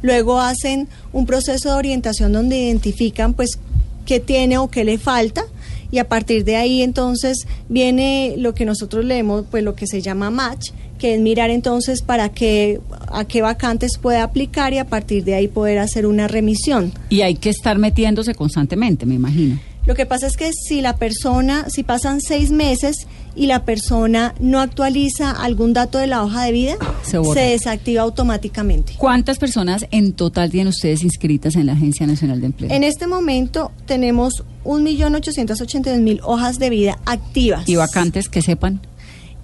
luego 0.00 0.40
hacen 0.40 0.88
un 1.12 1.26
proceso 1.26 1.68
de 1.68 1.74
orientación 1.74 2.32
donde 2.32 2.56
identifican 2.56 3.34
pues 3.34 3.58
qué 4.06 4.20
tiene 4.20 4.56
o 4.56 4.70
qué 4.70 4.84
le 4.84 4.96
falta 4.96 5.44
y 5.92 5.98
a 5.98 6.08
partir 6.08 6.44
de 6.44 6.56
ahí 6.56 6.82
entonces 6.82 7.46
viene 7.68 8.34
lo 8.38 8.54
que 8.54 8.64
nosotros 8.64 9.04
leemos 9.04 9.44
pues 9.50 9.62
lo 9.62 9.76
que 9.76 9.86
se 9.86 10.00
llama 10.02 10.30
match 10.30 10.70
que 10.98 11.14
es 11.14 11.20
mirar 11.20 11.50
entonces 11.50 12.02
para 12.02 12.28
qué 12.30 12.80
a 13.08 13.24
qué 13.24 13.42
vacantes 13.42 13.98
puede 13.98 14.18
aplicar 14.18 14.72
y 14.72 14.78
a 14.78 14.86
partir 14.86 15.22
de 15.24 15.34
ahí 15.34 15.48
poder 15.48 15.78
hacer 15.78 16.06
una 16.06 16.26
remisión 16.28 16.92
Y 17.10 17.20
hay 17.20 17.34
que 17.36 17.50
estar 17.50 17.78
metiéndose 17.78 18.34
constantemente, 18.34 19.04
me 19.06 19.14
imagino. 19.14 19.58
lo 19.86 19.94
que 19.94 20.06
pasa 20.06 20.26
es 20.28 20.36
que 20.36 20.52
si 20.52 20.80
la 20.80 20.96
persona, 20.96 21.66
si 21.68 21.82
pasan 21.82 22.20
seis 22.20 22.50
meses 22.52 23.06
y 23.34 23.46
la 23.46 23.64
persona 23.64 24.34
no 24.40 24.60
actualiza 24.60 25.30
algún 25.32 25.72
dato 25.72 25.98
de 25.98 26.06
la 26.06 26.22
hoja 26.22 26.44
de 26.44 26.52
vida, 26.52 26.76
Se 27.02 27.18
borra. 27.18 27.40
desactiva 27.42 28.02
automáticamente. 28.02 28.92
¿Cuántas 28.96 29.38
personas 29.38 29.86
en 29.90 30.12
total 30.12 30.50
tienen 30.50 30.68
ustedes 30.68 31.02
inscritas 31.02 31.56
en 31.56 31.66
la 31.66 31.72
Agencia 31.72 32.06
Nacional 32.06 32.40
de 32.40 32.46
Empleo? 32.46 32.70
En 32.70 32.84
este 32.84 33.06
momento 33.06 33.72
tenemos 33.86 34.44
1.882.000 34.64 36.20
hojas 36.22 36.58
de 36.58 36.70
vida 36.70 36.98
activas. 37.06 37.68
y 37.68 37.76
vacantes 37.76 38.28
que 38.28 38.42
sepan. 38.42 38.80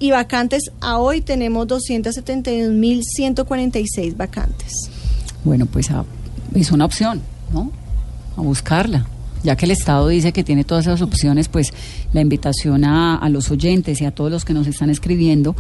Y 0.01 0.11
vacantes, 0.13 0.71
a 0.81 0.99
hoy 0.99 1.21
tenemos 1.23 1.67
271.146 1.67 4.17
vacantes. 4.17 4.73
Bueno, 5.45 5.67
pues 5.67 5.91
a- 5.91 6.05
es 6.55 6.71
una 6.71 6.85
opción, 6.85 7.21
¿no? 7.53 7.71
A 8.37 8.41
buscarla. 8.43 9.07
Ya 9.45 9.57
que 9.57 9.67
el 9.67 9.71
Estado 9.73 10.09
dice 10.09 10.33
que 10.33 10.43
tiene 10.45 10.65
todas 10.65 10.87
esas 10.87 11.01
opciones, 11.03 11.49
pues 11.49 11.73
la 12.13 12.21
invitación 12.21 12.85
a, 12.85 13.17
a 13.17 13.29
los 13.29 13.51
oyentes 13.51 14.01
y 14.01 14.05
a 14.05 14.11
todos 14.11 14.31
los 14.31 14.45
que 14.45 14.53
nos 14.53 14.67
están 14.67 14.91
escribiendo 14.91 15.55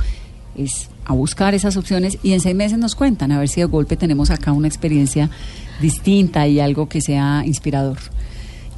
es 0.57 0.89
a 1.05 1.13
buscar 1.13 1.55
esas 1.55 1.77
opciones 1.77 2.19
y 2.23 2.33
en 2.33 2.41
seis 2.41 2.55
meses 2.57 2.79
nos 2.79 2.95
cuentan, 2.97 3.31
a 3.33 3.39
ver 3.39 3.49
si 3.49 3.61
de 3.61 3.67
golpe 3.67 3.97
tenemos 3.97 4.31
acá 4.31 4.53
una 4.53 4.67
experiencia 4.67 5.31
distinta 5.81 6.49
y 6.49 6.59
algo 6.59 6.89
que 6.89 7.01
sea 7.01 7.45
inspirador. 7.47 7.99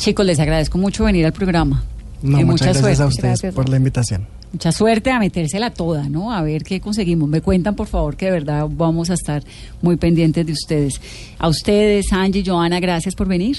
Chicos, 0.00 0.24
les 0.24 0.40
agradezco 0.40 0.78
mucho 0.78 1.04
venir 1.04 1.26
al 1.26 1.32
programa. 1.32 1.84
No, 2.22 2.40
Y 2.40 2.44
muchas 2.44 2.46
mucha 2.46 2.64
gracias 2.80 2.80
suerte. 2.96 3.02
a 3.02 3.06
ustedes 3.06 3.22
Gracias. 3.42 3.54
por 3.54 3.68
la 3.68 3.76
invitación. 3.76 4.26
Mucha 4.52 4.72
suerte 4.72 5.10
a 5.10 5.18
metérsela 5.20 5.70
toda, 5.70 6.08
¿no? 6.08 6.32
A 6.32 6.42
ver 6.42 6.64
qué 6.64 6.80
conseguimos. 6.80 7.28
Me 7.28 7.40
cuentan, 7.40 7.76
por 7.76 7.86
favor, 7.86 8.16
que 8.16 8.26
de 8.26 8.32
verdad 8.32 8.66
vamos 8.68 9.08
a 9.10 9.14
estar 9.14 9.42
muy 9.80 9.96
pendientes 9.96 10.44
de 10.44 10.52
ustedes. 10.52 11.00
A 11.38 11.48
ustedes, 11.48 12.06
Angie, 12.12 12.42
Joana, 12.44 12.80
gracias 12.80 13.14
por 13.14 13.28
venir. 13.28 13.56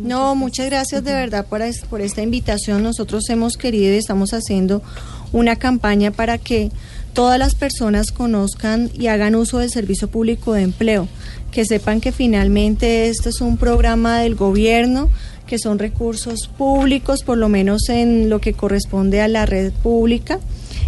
No, 0.00 0.34
muchas 0.34 0.66
gracias 0.66 1.02
de 1.04 1.12
verdad 1.12 1.46
por, 1.46 1.62
es- 1.62 1.80
por 1.84 2.00
esta 2.00 2.22
invitación. 2.22 2.82
Nosotros 2.82 3.28
hemos 3.28 3.56
querido 3.56 3.92
y 3.92 3.96
estamos 3.98 4.32
haciendo 4.32 4.82
una 5.32 5.56
campaña 5.56 6.10
para 6.12 6.38
que 6.38 6.70
todas 7.12 7.38
las 7.38 7.54
personas 7.54 8.10
conozcan 8.10 8.90
y 8.94 9.08
hagan 9.08 9.34
uso 9.34 9.58
del 9.58 9.70
servicio 9.70 10.08
público 10.08 10.54
de 10.54 10.62
empleo, 10.62 11.08
que 11.50 11.64
sepan 11.66 12.00
que 12.00 12.10
finalmente 12.12 13.08
este 13.08 13.28
es 13.28 13.40
un 13.42 13.58
programa 13.58 14.18
del 14.20 14.34
gobierno, 14.34 15.10
que 15.52 15.58
son 15.58 15.78
recursos 15.78 16.48
públicos, 16.56 17.22
por 17.24 17.36
lo 17.36 17.50
menos 17.50 17.90
en 17.90 18.30
lo 18.30 18.40
que 18.40 18.54
corresponde 18.54 19.20
a 19.20 19.28
la 19.28 19.44
red 19.44 19.70
pública. 19.82 20.38